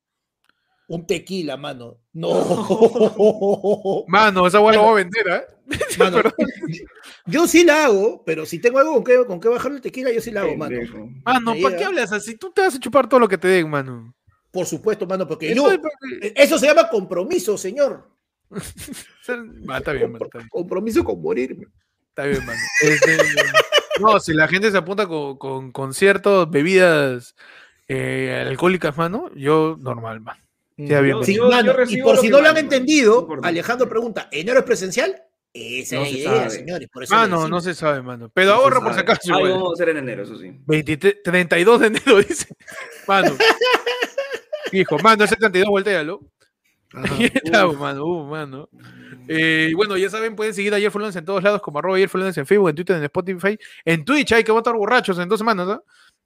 [0.88, 1.98] Un tequila, mano.
[2.12, 2.30] No.
[4.08, 5.42] Mano, esa hueá la voy a vender, ¿eh?
[6.00, 6.20] Mano,
[7.26, 10.10] yo sí la hago, pero si tengo algo con que, con que bajar el tequila,
[10.10, 10.80] yo sí la hago, mano.
[11.24, 12.34] Mano, ¿para qué hablas así?
[12.36, 14.12] Tú te vas a chupar todo lo que te den, mano.
[14.50, 15.80] Por supuesto, mano, porque Eso yo.
[16.34, 18.08] Eso se llama compromiso, señor.
[19.68, 20.48] Ah, está bien, mano, está bien.
[20.48, 21.66] Compromiso con morirme.
[22.08, 22.58] Está bien, mano.
[22.82, 23.16] Este,
[24.00, 27.36] no, si la gente se apunta con, con, con ciertas bebidas
[27.86, 30.36] eh, alcohólicas, mano, yo normal, man.
[30.76, 31.20] Bien.
[31.26, 33.28] Yo- mano, yo y por si no lo han no entendido.
[33.42, 35.22] Alejandro pregunta, ¿enero es presencial?
[35.52, 36.50] Esa No es la se idea, sabe.
[36.50, 36.88] señores.
[36.92, 37.50] Por eso le Mano, decimos.
[37.50, 38.30] no se sabe, mano.
[38.34, 40.50] Pero No ahorra por si acaso, Algo vamos a hacer en enero, eso sí.
[40.66, 42.46] 23 32 de enero, dice.
[43.06, 43.36] Mano.
[44.72, 46.20] Hijo, mano, ese 32 voltealo.
[46.92, 48.04] Ahí estamos, mano.
[48.04, 48.68] Uh, mano.
[49.28, 51.96] Eh, bueno, ya saben, pueden seguir a Ayer Fue Lunes en todos lados, como arroba
[51.96, 55.38] Ayer en Facebook, en Twitter, en Spotify, en Twitch, hay que votar borrachos en dos
[55.38, 55.82] semanas, ¿ah?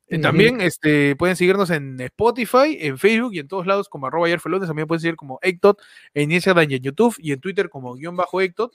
[0.08, 0.18] Eh.
[0.18, 4.40] También este, pueden seguirnos en Spotify, en Facebook y en todos lados como arroba ayer.
[4.40, 5.80] También pueden seguir como Ectot
[6.12, 8.72] en Instagram y en YouTube y en Twitter como guion bajo Ectot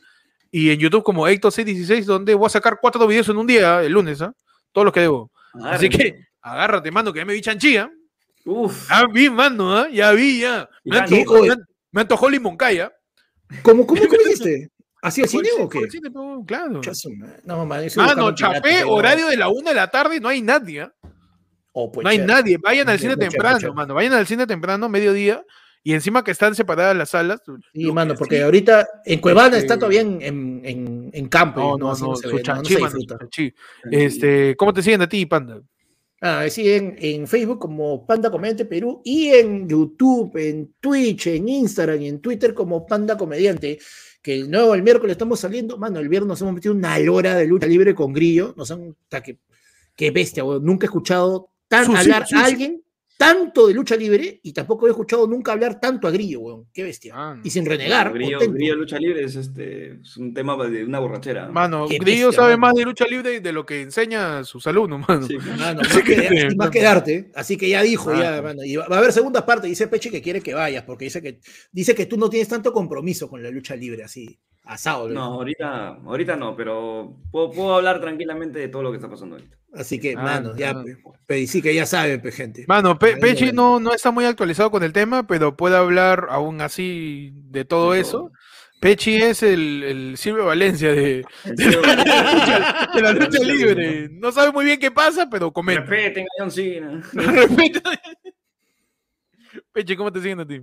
[0.52, 3.92] y en YouTube como Ectot616 donde voy a sacar cuatro videos en un día el
[3.92, 4.34] lunes, ¿ah?
[4.72, 5.32] Todos los que debo.
[5.64, 7.92] Así que agárrate, mano, que ya me vi chanchilla.
[8.46, 8.90] Uf.
[8.90, 9.88] Ya vi, mano, ¿ah?
[9.92, 10.70] ya vi, ya.
[10.86, 11.56] Me, antojó, me
[11.92, 12.92] me antojó limoncaya.
[13.64, 14.70] ¿Cómo, cómo, cómo hiciste?
[15.02, 15.90] ¿Así al cine o qué?
[15.90, 16.82] Sí, no, Claro.
[17.18, 17.36] Man.
[17.46, 20.82] No, mamá, yo chapé, horario de la una de la tarde, no hay nadie.
[20.82, 20.94] ¿ah?
[21.72, 22.34] Oh, pues, No hay chévere.
[22.34, 22.58] nadie.
[22.58, 23.76] Vayan al cine chévere, temprano, chévere.
[23.76, 23.94] mano.
[23.94, 25.44] Vayan al cine temprano, mediodía.
[25.82, 27.42] Y encima que están separadas las salas.
[27.74, 31.30] Sí, mano, que porque sí- ahorita en Cuevana Este- está todavía en, en, en, en
[31.30, 31.62] campo.
[31.62, 32.98] No, y no, no, se no, se mano.
[33.90, 35.62] Este, ¿cómo te siguen a ti, Panda?
[36.22, 41.48] Ah, sí, en, en Facebook como Panda Comediante Perú y en YouTube, en Twitch, en
[41.48, 43.80] Instagram y en Twitter como Panda Comediante.
[44.22, 47.36] Que el nuevo el miércoles estamos saliendo, mano, el viernes nos hemos metido una hora
[47.36, 48.54] de lucha libre con Grillo.
[48.58, 49.40] Nos han, que,
[49.96, 50.44] qué bestia.
[50.44, 52.84] Nunca he escuchado tan hablar a alguien
[53.20, 56.68] tanto de lucha libre y tampoco he escuchado nunca hablar tanto a Grillo, weón.
[56.74, 57.12] Qué bestia.
[57.18, 57.38] Ah.
[57.44, 58.40] Y sin renegar, Grillo.
[58.40, 61.48] Grillo lucha libre es, este, es un tema de una borrachera.
[61.48, 61.52] ¿no?
[61.52, 62.62] Mano, Qué Grillo bestia, sabe mano.
[62.62, 65.28] más de lucha libre de lo que enseña a sus alumnos, mano.
[65.28, 65.38] Sí.
[65.38, 67.32] Mano, Así más, que, más que darte.
[67.36, 68.64] Así que ya dijo, ya, mano.
[68.64, 69.68] Y va va a haber segunda parte.
[69.68, 71.42] Dice Peche que quiere que vayas, porque dice que,
[71.74, 74.40] dice que tú no tienes tanto compromiso con la lucha libre, así.
[74.70, 75.08] Asado.
[75.10, 79.10] le No, ahorita, ahorita no, pero puedo, puedo hablar tranquilamente de todo lo que está
[79.10, 79.58] pasando ahorita.
[79.74, 80.84] Así que, Ah, mano, ya, no.
[81.26, 82.66] pe- sí que ya saben, pe, gente.
[82.68, 86.62] Mano, Pe- Pechi no, no está muy actualizado con el tema, pero puede hablar aún
[86.62, 88.12] así de todo De eso.
[88.12, 88.32] todo.
[88.80, 94.08] Pechi es el, el Silvio Valencia de, de la, lucha, de la lucha libre.
[94.12, 95.82] No sabe muy bien qué pasa, pero comenta.
[95.82, 97.04] Respeten a John Cena.
[99.74, 100.62] Pechi, ¿cómo te siguen a ti?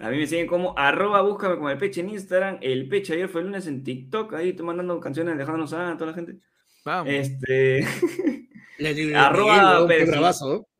[0.00, 2.58] A mí me siguen como arroba búscame como el peche en Instagram.
[2.60, 4.34] El peche ayer fue el lunes en TikTok.
[4.34, 6.36] Ahí estoy mandando canciones dejándonos a toda la gente.
[6.84, 7.12] Vamos.
[7.12, 7.84] Este.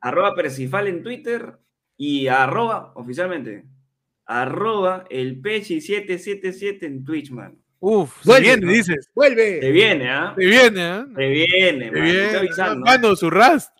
[0.01, 1.57] Arroba Percifal en Twitter.
[1.97, 3.65] Y arroba, oficialmente.
[4.25, 7.57] Arroba el peche 777 en Twitch, man.
[7.81, 8.71] Uf, se Vuelve, viene, ¿no?
[8.71, 9.05] dices.
[9.05, 9.71] Te Vuelve.
[9.71, 10.33] viene, ¿ah?
[10.37, 11.07] Se viene, ¿ah?
[11.13, 11.93] Te viene, Se man.
[11.93, 12.25] Te viene.
[12.25, 12.85] estoy avisando.
[12.85, 13.77] Mano, su rast.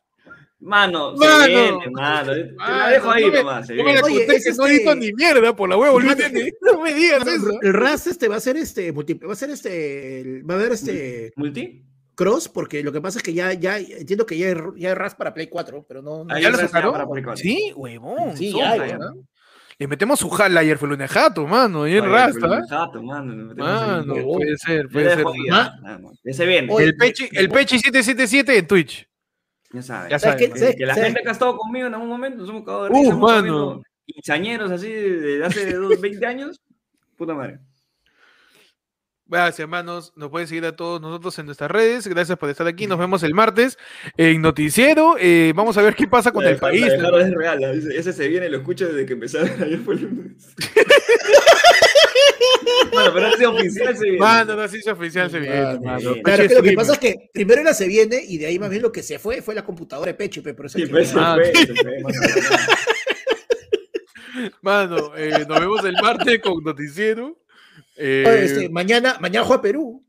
[0.62, 1.44] Mano, Mano.
[1.44, 2.34] se viene, mano.
[2.34, 3.68] Te la dejo ahí no me- nomás.
[3.68, 4.02] se No me la.
[4.02, 6.10] Oye, que no este- hizo ni mierda por la huevo, no.
[6.62, 7.50] No me digas eso.
[7.62, 10.74] El RAS este va a ser este, multi- va a ser este, va a haber
[10.74, 11.86] este ¿Multi?
[12.16, 14.96] cross, porque lo que pasa es que ya, ya, entiendo que ya hay, ya hay
[14.96, 16.92] RAS para Play 4, pero no, no- Ahí ¿Ya lo sacaron?
[16.92, 17.42] para Play 4.
[17.42, 18.36] Sí, huevón.
[18.36, 18.92] Sí, ya hay.
[19.78, 22.58] Le metemos su jala ayer fue lunes jato, mano, y en rasta.
[22.58, 22.62] ¿eh?
[22.70, 23.82] jato, mano, le metemos.
[23.82, 25.24] Mano, puede ser, puede ser.
[26.26, 29.08] Ese El Pechi, el Pechi 777 en Twitch.
[29.72, 30.10] Ya sabes.
[30.12, 30.50] Ya ¿Sabes.
[30.50, 32.86] ¿Sabes- Que la sabes- gente que ha estado conmigo en algún momento nos hemos cagado
[32.86, 33.10] de Uh, risa.
[33.12, 33.84] hemos estado mano.
[34.06, 36.60] Quinceañeros así de hace dos, 20 años.
[37.16, 37.60] Puta madre.
[39.32, 40.12] Gracias, hermanos.
[40.16, 42.08] Nos pueden seguir a todos nosotros en nuestras redes.
[42.08, 42.88] Gracias por estar aquí.
[42.88, 43.78] Nos vemos el martes
[44.18, 45.18] en Noticiero.
[45.20, 46.86] Eh, vamos a ver qué pasa con La el de- la país.
[47.00, 47.64] Jaro es real.
[47.64, 49.50] Ese, ese se viene, lo escucho desde que empezaron.
[49.64, 50.48] Ayer fue el lunes.
[52.92, 54.18] bueno, pero ese oficial se viene.
[54.20, 55.80] Mano, no se hizo oficial, se viene.
[55.80, 58.58] Mano, Claro, que lo que pasa es que primero era se viene y de ahí
[58.58, 60.86] más bien lo que se fue fue la computadora de Pechi, pe, por eso Sí,
[60.86, 62.18] que- pues, se fue, se fue, mano.
[64.62, 67.38] Mano, eh, nos vemos el martes con Noticiero.
[68.02, 70.06] Eh, Oye, este, mañana, mañana juega Perú.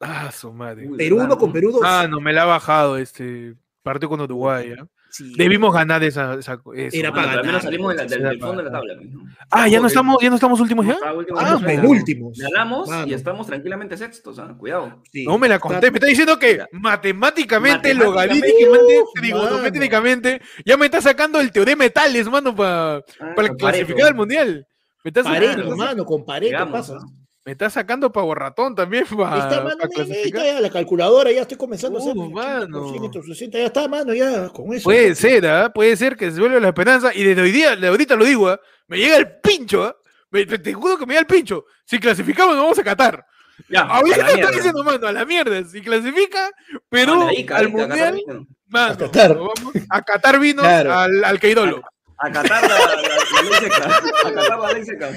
[0.00, 0.88] Ah, su madre.
[0.96, 1.52] Perú verdad, 1 con ¿no?
[1.52, 1.82] Perú 2.
[1.84, 4.74] Ah, no, me la ha bajado este partido con Uruguay.
[4.80, 4.84] ¿ah?
[5.10, 5.34] Sí.
[5.36, 6.34] Debimos ganar esa.
[6.34, 7.10] esa- eso, Era.
[7.10, 8.94] Bueno, para al menos ganar, salimos de la- del, fondo de la tabla.
[9.00, 9.24] ¿no?
[9.50, 10.96] Ah, ya no estamos, ya no estamos últimos ya.
[11.04, 12.38] Ah, último Ah, penúltimos.
[12.38, 13.06] Ganamos Mano.
[13.06, 14.54] y estamos tranquilamente sextos, ¿ah?
[14.58, 15.02] Cuidado.
[15.12, 15.24] Sí.
[15.26, 15.90] No me la conté.
[15.90, 16.68] Me está diciendo que Ya.
[16.72, 23.32] matemáticamente, Matemáticamente, logarítmicamente, trigonométricamente, ya me está sacando el teorema de Tales, mano, para Ah,
[23.36, 24.66] para clasificar al mundial.
[25.04, 26.98] Me está Pareto, sacando, mano, con Pareto pasa.
[27.44, 31.56] me está sacando para borratón también para, está, mano, está ya la calculadora, ya estoy
[31.56, 32.90] comenzando a hacer Uh, mano.
[32.92, 34.84] 160, ya está, mano, ya con eso.
[34.84, 35.72] Puede ser, ¿ah?
[35.72, 37.12] Puede ser que se vuelva la esperanza.
[37.14, 38.60] Y desde hoy día, de ahorita lo digo, ¿ah?
[38.86, 39.96] me llega el pincho, ¿ah?
[40.30, 41.64] Me- te, te juro que me llega el pincho.
[41.84, 43.26] Si clasificamos, nos vamos a Qatar.
[43.68, 44.50] Ya, Ahorita mierda.
[44.50, 45.62] diciendo, mano, a la mierda.
[45.64, 46.50] Si clasifica
[46.88, 48.46] Perú Ica, al Ica, mundial, vino.
[48.68, 49.34] mano, A Qatar.
[49.36, 49.54] vamos
[49.90, 50.92] a Qatar vinos Claro.
[50.94, 51.82] al, al Queirolo.
[52.24, 53.84] A Qatar la, la, la ley seca.
[53.84, 55.10] A Qatar la ley seca.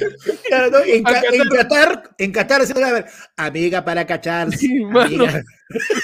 [0.47, 0.79] Claro, ¿no?
[0.79, 2.09] en, A Ca- en Qatar.
[2.17, 3.05] En Qatar a ver,
[3.37, 4.51] amiga para cachar.
[4.51, 5.01] Sí, mano.
[5.05, 5.43] amiga.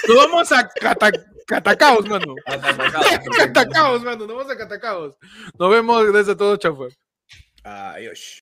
[0.08, 1.10] Nos vamos a Cata-
[1.46, 2.34] Catacaos, mano.
[2.46, 2.58] A.
[3.36, 4.26] Catacaos, mano.
[4.26, 5.16] Nos vamos a Catacaos.
[5.58, 6.04] Nos vemos.
[6.06, 6.76] Gracias a todos, chau.
[6.76, 6.96] pues.
[7.64, 8.40] Adiós.